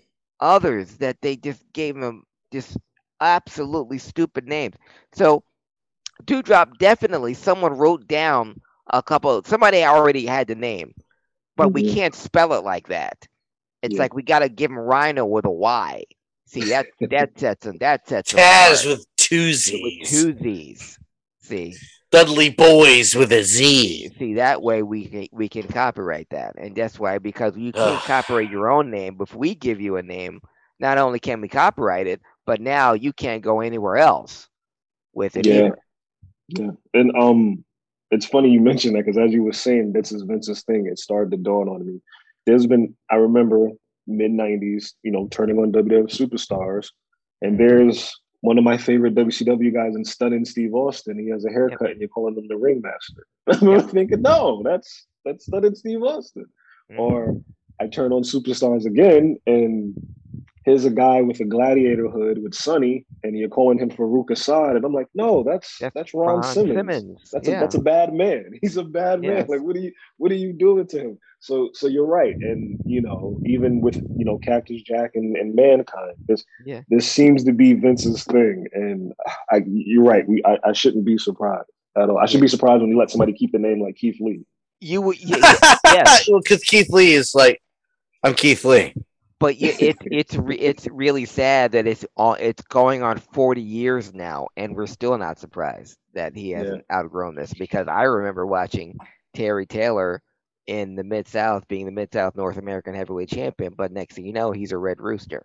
others 0.41 0.97
that 0.99 1.21
they 1.21 1.37
just 1.37 1.63
gave 1.73 1.97
him 1.97 2.25
just 2.53 2.77
absolutely 3.21 3.99
stupid 3.99 4.47
names. 4.47 4.77
So, 5.13 5.45
Doudrop 6.25 6.79
definitely 6.79 7.35
someone 7.35 7.73
wrote 7.77 8.07
down 8.07 8.61
a 8.93 9.03
couple. 9.03 9.43
Somebody 9.45 9.85
already 9.85 10.27
had 10.27 10.47
the 10.49 10.55
name, 10.55 10.95
but 11.57 11.73
we 11.73 11.83
Mhm. 11.83 11.95
can't 11.95 12.15
spell 12.15 12.53
it 12.55 12.65
like 12.65 12.89
that. 12.89 13.27
It's 13.83 13.95
Yeah. 13.95 14.03
like 14.03 14.15
we 14.15 14.23
got 14.23 14.41
to 14.41 14.49
give 14.49 14.71
him 14.71 14.79
Rhino 14.79 15.25
with 15.25 15.45
a 15.47 15.51
Y. 15.51 16.05
See 16.47 16.69
that 16.71 16.87
that 17.11 17.39
sets 17.39 17.67
him 17.67 17.79
that 17.79 18.09
sets 18.09 18.33
him 18.33 18.41
Taz 18.41 18.85
apart. 18.85 18.87
with 18.87 19.07
two 19.17 19.53
Z's. 19.55 19.83
with 19.83 20.09
two 20.09 20.39
Z's. 20.39 20.99
See, 21.43 21.77
Dudley 22.11 22.51
Boyz 22.51 23.15
with 23.15 23.33
a 23.33 23.43
Z. 23.45 24.11
see 24.19 24.35
that 24.35 24.63
way 24.63 24.83
we 24.83 25.07
can, 25.07 25.29
we 25.33 25.49
can 25.49 25.63
copyright 25.69 26.29
that, 26.31 26.57
and 26.59 26.75
that's 26.75 26.99
why 26.99 27.19
because 27.19 27.57
you 27.57 27.73
can't 27.73 27.87
Ugh. 27.87 28.03
copyright 28.05 28.51
your 28.51 28.71
own 28.71 28.91
name. 28.91 29.15
But 29.15 29.29
if 29.29 29.35
we 29.35 29.55
give 29.55 29.81
you 29.81 29.97
a 29.97 30.03
name, 30.03 30.41
not 30.81 30.99
only 30.99 31.21
can 31.21 31.41
we 31.41 31.49
copyright 31.49 32.07
it, 32.09 32.21
but 32.47 32.61
now 32.61 32.95
you 32.95 33.13
can't 33.13 33.43
go 33.43 33.61
anywhere 33.61 33.97
else 33.97 34.49
with 35.13 35.37
it 35.37 35.47
Yeah. 35.47 35.55
either. 35.67 35.79
Yeah. 36.49 36.71
And 36.95 37.17
um 37.17 37.65
it's 38.11 38.27
funny 38.27 38.51
you 38.51 38.61
mentioned 38.61 38.97
that 38.97 39.05
because 39.07 39.19
as 39.19 39.31
you 39.33 39.45
were 39.45 39.53
saying, 39.53 39.93
this 39.93 40.11
is 40.11 40.23
Vince's 40.23 40.65
thing. 40.65 40.87
It 40.87 40.99
started 40.99 41.31
to 41.31 41.37
dawn 41.37 41.69
on 41.69 41.87
me. 41.87 42.01
There's 42.45 42.67
been 42.67 42.97
I 43.09 43.17
remember 43.17 43.69
mid 44.09 44.33
'90s, 44.33 44.95
you 45.05 45.13
know, 45.13 45.29
turning 45.31 45.59
on 45.59 45.71
WWF 45.71 46.11
superstars, 46.11 46.89
and 47.41 47.59
there's 47.61 48.20
one 48.43 48.57
of 48.59 48.65
my 48.65 48.77
favorite 48.79 49.15
WCW 49.15 49.73
guys 49.73 49.95
in 49.95 50.05
Stunning 50.05 50.45
Steve 50.45 50.75
Austin. 50.75 51.19
He 51.19 51.29
has 51.29 51.45
a 51.45 51.51
haircut, 51.51 51.91
and 51.91 52.01
you're 52.01 52.09
calling 52.09 52.37
him 52.37 52.49
the 52.49 52.57
Ringmaster. 52.57 53.27
I 53.47 53.57
remember 53.59 53.87
thinking, 53.87 54.23
no, 54.23 54.63
that's 54.65 55.07
that's 55.25 55.47
Stunning 55.47 55.75
Steve 55.75 56.03
Austin. 56.03 56.47
Mhm. 56.91 56.99
Or 56.99 57.41
I 57.81 57.87
turn 57.87 58.13
on 58.13 58.23
Superstars 58.23 58.87
again, 58.87 59.39
and 59.47 59.95
here's 60.71 60.85
a 60.85 60.91
guy 60.91 61.21
with 61.21 61.41
a 61.41 61.45
gladiator 61.45 62.09
hood 62.09 62.41
with 62.43 62.55
Sunny, 62.55 63.05
and 63.25 63.37
you're 63.37 63.49
calling 63.49 63.79
him 63.79 63.91
Faarooq 63.91 64.31
Asad, 64.31 64.77
and 64.77 64.85
I'm 64.85 64.93
like, 64.93 65.09
no, 65.15 65.43
that's 65.43 65.79
That's 65.79 65.95
that's, 65.95 66.15
Ron, 66.15 66.37
Ron 66.37 66.43
Simmons. 66.45 66.77
Simmons, 66.77 67.31
That's 67.33 67.49
yeah. 67.49 67.57
a 67.57 67.61
that's 67.61 67.75
a 67.75 67.81
bad 67.81 68.15
man. 68.15 68.53
He's 68.63 68.77
a 68.77 68.85
bad 68.85 69.21
man. 69.21 69.47
Like, 69.49 69.63
what 69.63 69.75
are 69.77 69.81
you 69.81 69.93
what 70.19 70.31
are 70.31 70.37
you 70.37 70.53
doing 70.53 70.87
to 70.89 70.99
him? 71.01 71.19
So 71.41 71.71
so 71.73 71.89
you're 71.89 72.07
right, 72.07 72.37
and 72.37 72.79
you 72.85 73.01
know, 73.01 73.41
even 73.45 73.81
with 73.81 73.97
you 74.17 74.25
know 74.25 74.39
Cactus 74.39 74.83
Jack 74.83 75.13
and, 75.15 75.37
and 75.37 75.55
Mankind, 75.55 76.15
this 76.29 76.45
Yeah. 76.65 76.83
this 76.89 77.11
seems 77.11 77.43
to 77.45 77.53
be 77.53 77.73
Vince's 77.75 78.23
thing, 78.25 78.67
and 78.73 79.13
I, 79.51 79.63
you're 79.67 80.05
right. 80.05 80.27
We 80.29 80.43
I, 80.45 80.59
I 80.65 80.73
shouldn't 80.73 81.05
be 81.05 81.19
surprised 81.19 81.69
at 81.97 82.09
all. 82.09 82.19
I 82.19 82.27
should 82.27 82.41
be 82.41 82.49
surprised 82.49 82.81
when 82.83 82.91
you 82.91 82.99
let 82.99 83.11
somebody 83.11 83.33
keep 83.33 83.51
the 83.51 83.59
name 83.59 83.83
like 83.83 83.97
Keith 83.97 84.19
Lee. 84.21 84.45
You 84.81 85.03
would, 85.03 85.19
yeah, 85.25 85.37
yeah, 85.37 85.77
yes. 85.85 86.29
well, 86.31 86.41
because 86.41 86.63
Keith 86.63 86.89
Lee 86.91 87.13
is 87.13 87.35
like, 87.35 87.61
I'm 88.23 88.35
Keith 88.35 88.65
Lee. 88.65 88.95
But 89.41 89.57
it's 89.61 89.99
it's 90.11 90.37
re, 90.37 90.57
it's 90.57 90.89
really 90.89 91.27
sad 91.27 91.73
that 91.73 91.89
it's 91.89 92.07
all 92.17 92.35
it's 92.35 92.63
going 92.65 93.03
on 93.03 93.19
40 93.19 93.63
years 93.63 94.15
now, 94.15 94.49
and 94.57 94.77
we're 94.77 94.87
still 94.87 95.19
not 95.19 95.41
surprised 95.41 95.99
that 96.15 96.37
he 96.37 96.53
hasn't 96.53 96.85
outgrown 96.93 97.37
this 97.37 97.55
because 97.55 97.89
I 97.89 98.05
remember 98.05 98.47
watching 98.47 98.97
Terry 99.35 99.67
Taylor 99.67 100.23
in 100.67 100.97
the 100.97 101.05
Mid 101.05 101.29
South 101.29 101.67
being 101.69 101.87
the 101.87 101.93
Mid 101.93 102.13
South 102.13 102.37
North 102.37 102.59
American 102.59 102.95
Heavyweight 102.95 103.31
Champion, 103.31 103.75
but 103.77 103.93
next 103.93 104.17
thing 104.17 104.27
you 104.27 104.33
know, 104.35 104.53
he's 104.53 104.73
a 104.73 104.79
Red 104.79 105.01
Rooster. 105.01 105.45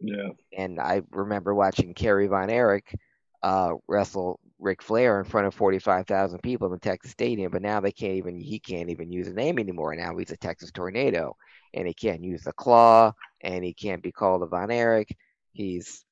Yeah, 0.00 0.30
And 0.56 0.80
I 0.80 1.02
remember 1.10 1.54
watching 1.54 1.94
Kerry 1.94 2.26
Von 2.26 2.50
Erich 2.50 2.94
uh, 3.42 3.74
wrestle 3.88 4.40
Ric 4.58 4.82
Flair 4.82 5.18
in 5.20 5.24
front 5.24 5.46
of 5.46 5.54
45,000 5.54 6.40
people 6.42 6.66
in 6.66 6.72
the 6.72 6.78
Texas 6.78 7.12
Stadium, 7.12 7.52
but 7.52 7.62
now 7.62 7.80
they 7.80 7.92
can't 7.92 8.14
even 8.14 8.40
he 8.40 8.58
can't 8.58 8.90
even 8.90 9.10
use 9.12 9.28
a 9.28 9.32
name 9.32 9.58
anymore. 9.58 9.94
Now 9.94 10.16
he's 10.16 10.30
a 10.30 10.36
Texas 10.36 10.70
Tornado, 10.72 11.36
and 11.74 11.86
he 11.86 11.94
can't 11.94 12.24
use 12.24 12.42
the 12.42 12.52
claw, 12.52 13.12
and 13.42 13.64
he 13.64 13.74
can't 13.74 14.02
be 14.02 14.12
called 14.12 14.42
a 14.42 14.46
Von 14.46 14.70
Erich. 14.70 15.14
He's 15.52 16.04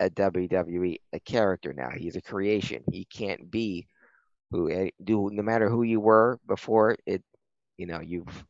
a 0.00 0.10
WWE 0.10 0.96
a 1.12 1.20
character 1.20 1.72
now. 1.72 1.90
He's 1.90 2.16
a 2.16 2.22
creation. 2.22 2.82
He 2.90 3.06
can't 3.06 3.50
be 3.50 3.86
who 4.50 4.70
eh, 4.70 4.90
do 5.02 5.30
no 5.32 5.42
matter 5.42 5.68
who 5.68 5.82
you 5.82 6.00
were 6.00 6.38
before 6.46 6.96
it. 7.06 7.22
You 7.78 7.86
know 7.86 8.00
you've 8.00 8.44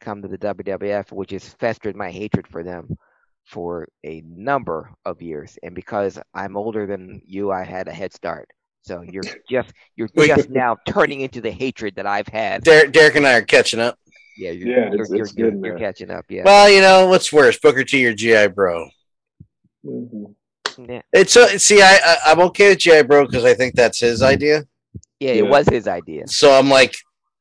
come 0.00 0.22
to 0.22 0.28
the 0.28 0.38
WWF, 0.38 1.12
which 1.12 1.30
has 1.32 1.48
festered 1.54 1.96
my 1.96 2.10
hatred 2.10 2.46
for 2.46 2.62
them 2.62 2.96
for 3.44 3.88
a 4.04 4.22
number 4.26 4.92
of 5.04 5.22
years. 5.22 5.58
And 5.62 5.74
because 5.74 6.18
I'm 6.34 6.56
older 6.56 6.86
than 6.86 7.22
you, 7.24 7.50
I 7.50 7.64
had 7.64 7.88
a 7.88 7.92
head 7.92 8.12
start. 8.12 8.48
So 8.82 9.02
you're 9.02 9.22
just 9.50 9.72
you're 9.96 10.08
Wait. 10.14 10.28
just 10.28 10.50
now 10.50 10.76
turning 10.86 11.20
into 11.20 11.40
the 11.40 11.50
hatred 11.50 11.94
that 11.96 12.06
I've 12.06 12.28
had. 12.28 12.62
Derek, 12.64 12.92
Derek 12.92 13.16
and 13.16 13.26
I 13.26 13.34
are 13.34 13.42
catching 13.42 13.80
up. 13.80 13.98
Yeah, 14.36 14.50
you're, 14.52 14.68
Yeah, 14.68 14.76
you're, 14.90 14.94
it's- 14.94 15.10
you're, 15.10 15.22
it's 15.22 15.36
you're, 15.36 15.50
getting 15.50 15.64
you're 15.64 15.78
catching 15.78 16.10
up. 16.10 16.24
Yeah. 16.28 16.42
Well, 16.44 16.70
you 16.70 16.80
know 16.80 17.08
what's 17.08 17.32
worse, 17.32 17.58
Booker 17.58 17.84
T 17.84 18.06
or 18.06 18.14
GI 18.14 18.48
Bro? 18.48 18.88
Mhm. 19.84 20.34
Yeah, 20.88 21.02
It's 21.12 21.36
uh, 21.36 21.58
see, 21.58 21.82
I, 21.82 21.98
I 22.04 22.16
I'm 22.26 22.40
okay 22.40 22.68
with 22.70 22.78
GI 22.78 23.02
Bro 23.02 23.26
because 23.26 23.44
I 23.44 23.54
think 23.54 23.74
that's 23.74 23.98
his 23.98 24.22
idea. 24.22 24.62
yeah, 25.18 25.32
it 25.32 25.46
was 25.48 25.68
his 25.68 25.88
idea, 25.88 26.28
So 26.28 26.52
I'm 26.56 26.68
like, 26.68 26.94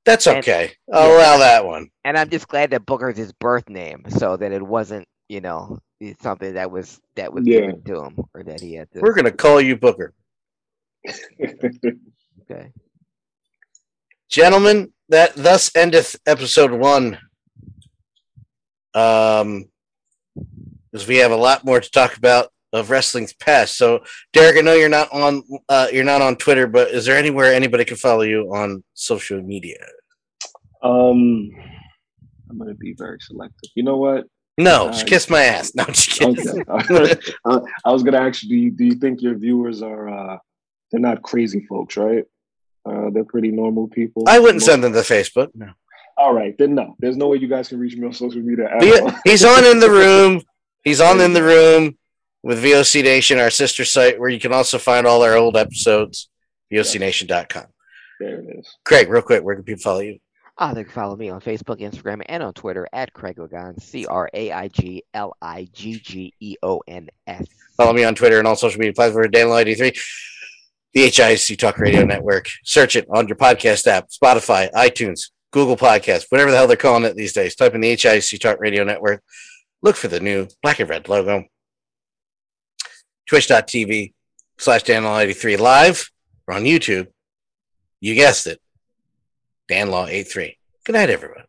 that's 0.06 0.26
And- 0.28 0.38
okay. 0.40 0.72
I'll 0.92 1.08
yeah. 1.10 1.16
allow 1.18 1.38
that 1.38 1.66
one. 1.66 1.90
and 2.04 2.18
I'm 2.18 2.30
just 2.30 2.48
glad 2.48 2.72
that 2.72 2.86
Booker's 2.88 3.18
his 3.18 3.32
birth 3.34 3.70
name, 3.70 4.04
so 4.10 4.38
that 4.38 4.52
it 4.52 4.62
wasn't, 4.64 5.08
you 5.30 5.42
know, 5.42 5.78
something 6.22 6.56
that 6.56 6.72
was 6.72 7.00
that 7.16 7.32
was 7.32 7.46
Yeah. 7.46 7.60
given 7.62 7.84
to 7.84 8.04
him 8.06 8.18
or 8.34 8.42
that 8.44 8.60
he 8.60 8.74
had 8.74 8.90
to. 8.94 9.02
We're 9.02 9.14
gonna 9.14 9.32
call 9.32 9.62
you 9.62 9.76
Booker, 9.78 10.14
Okay. 12.50 12.72
gentlemen. 14.30 14.94
That 15.10 15.36
thus 15.36 15.74
endeth 15.76 16.18
episode 16.26 16.72
one. 16.72 17.18
Um, 18.94 19.70
because 20.92 21.08
we 21.08 21.18
have 21.18 21.32
a 21.32 21.36
lot 21.38 21.64
more 21.64 21.80
to 21.80 21.92
talk 21.92 22.18
about 22.18 22.50
of 22.74 22.90
wrestling's 22.90 23.34
past. 23.34 23.78
So, 23.78 24.04
Derek, 24.34 24.58
I 24.58 24.62
know 24.62 24.74
you're 24.74 24.90
not 24.90 25.12
on 25.14 25.44
uh, 25.70 25.88
you're 25.92 26.04
not 26.04 26.22
on 26.22 26.36
Twitter, 26.36 26.68
but 26.68 26.90
is 26.90 27.06
there 27.06 27.18
anywhere 27.18 27.54
anybody 27.54 27.86
can 27.86 27.98
follow 27.98 28.24
you 28.24 28.54
on 28.54 28.84
social 28.94 29.42
media? 29.42 29.78
um, 30.84 31.50
I'm 32.50 32.58
gonna 32.58 32.74
be 32.76 32.94
very 32.98 33.20
selective. 33.20 33.72
You 33.76 33.84
know 33.84 33.98
what? 33.98 34.26
No, 34.58 34.88
Uh, 34.88 34.92
just 34.92 35.08
kiss 35.08 35.30
my 35.30 35.44
ass. 35.44 35.74
No, 35.76 35.84
just 35.86 36.10
kidding. 36.12 36.64
Okay. 36.68 37.14
uh, 37.46 37.60
I 37.86 37.92
was 37.92 38.04
gonna 38.04 38.20
ask 38.20 38.44
you, 38.44 38.50
do 38.50 38.56
you 38.56 38.72
do 38.72 38.86
you 38.86 38.96
think 38.96 39.22
your 39.22 39.36
viewers 39.36 39.82
are 39.82 40.10
uh 40.10 40.38
they're 40.92 41.02
not 41.02 41.22
crazy 41.22 41.66
folks, 41.68 41.98
right? 41.98 42.26
Uh, 42.86 43.10
they're 43.12 43.26
pretty 43.26 43.52
normal 43.52 43.88
people. 43.88 44.24
I 44.28 44.40
wouldn't 44.40 44.64
send 44.64 44.84
them 44.84 44.94
to 44.94 45.00
Facebook. 45.00 45.50
All 46.18 46.34
right, 46.34 46.58
then 46.58 46.74
no. 46.74 46.96
There's 47.00 47.18
no 47.18 47.28
way 47.28 47.38
you 47.38 47.48
guys 47.48 47.68
can 47.68 47.80
reach 47.80 47.96
me 47.96 48.08
on 48.08 48.14
social 48.14 48.42
media. 48.42 48.70
At 48.70 49.02
all. 49.02 49.12
He's 49.24 49.44
on 49.46 49.66
in 49.66 49.80
the 49.80 49.92
room. 49.92 50.42
He's 50.84 51.02
on 51.02 51.20
in 51.22 51.34
the 51.40 51.44
room 51.44 51.98
with 52.44 52.64
VOC 52.64 53.04
Nation, 53.04 53.40
our 53.40 53.50
sister 53.50 53.86
site, 53.86 54.20
where 54.20 54.30
you 54.30 54.40
can 54.40 54.54
also 54.54 54.78
find 54.78 55.06
all 55.06 55.22
our 55.24 55.36
old 55.36 55.58
episodes. 55.58 56.30
VOCNation.com. 56.72 57.66
There 58.20 58.40
it 58.40 58.58
is. 58.60 58.78
Craig, 58.84 59.10
real 59.10 59.22
quick, 59.22 59.44
where 59.44 59.56
can 59.56 59.64
people 59.64 59.82
follow 59.82 60.00
you? 60.00 60.20
Ah, 60.58 60.74
they 60.74 60.84
can 60.84 60.94
follow 60.94 61.16
me 61.16 61.30
on 61.30 61.40
Facebook, 61.40 61.82
Instagram, 61.82 62.24
and 62.26 62.42
on 62.42 62.52
Twitter 62.54 62.88
at 62.92 63.14
Craig 63.14 63.38
Liggeons, 63.38 63.84
C 63.84 64.08
R 64.08 64.28
A 64.34 64.52
I 64.52 64.68
G 64.70 65.04
L 65.14 65.38
I 65.40 65.68
G 65.72 66.00
G 66.00 66.34
E 66.40 66.56
O 66.64 66.82
N 66.88 67.10
S. 67.28 67.46
Follow 67.78 67.94
me 67.94 68.04
on 68.04 68.16
Twitter 68.16 68.40
and 68.40 68.48
all 68.48 68.56
social 68.56 68.80
media 68.80 68.94
platforms. 68.94 69.30
Danlaw83, 69.30 70.00
the 70.98 71.04
HIAC 71.04 71.60
Talk 71.60 71.78
Radio 71.78 72.04
Network. 72.04 72.50
Search 72.64 72.96
it 72.96 73.06
on 73.12 73.28
your 73.28 73.38
podcast 73.38 73.86
app, 73.86 74.10
Spotify, 74.10 74.72
iTunes, 74.72 75.30
Google 75.52 75.78
Podcasts, 75.78 76.26
whatever 76.30 76.50
the 76.50 76.58
hell 76.58 76.66
they're 76.66 76.76
calling 76.76 77.04
it 77.04 77.16
these 77.16 77.34
days. 77.34 77.56
Type 77.56 77.76
in 77.76 77.82
the 77.82 77.94
HIAC 77.94 78.40
Talk 78.40 78.60
Radio 78.60 78.84
Network. 78.84 79.22
Look 79.84 79.96
for 79.96 80.08
the 80.08 80.20
new 80.20 80.48
black 80.64 80.80
and 80.80 80.90
red 80.90 81.08
logo. 81.08 81.46
Twitch.tv 83.28 84.14
slash 84.58 84.84
DanLaw83 84.86 85.60
live. 85.60 86.10
We're 86.48 86.56
on 86.56 86.64
YouTube. 86.64 87.08
You 88.00 88.16
guessed 88.16 88.48
it. 88.48 88.60
DanLaw83. 89.70 90.56
Good 90.84 90.94
night, 90.94 91.12
everyone. 91.12 91.44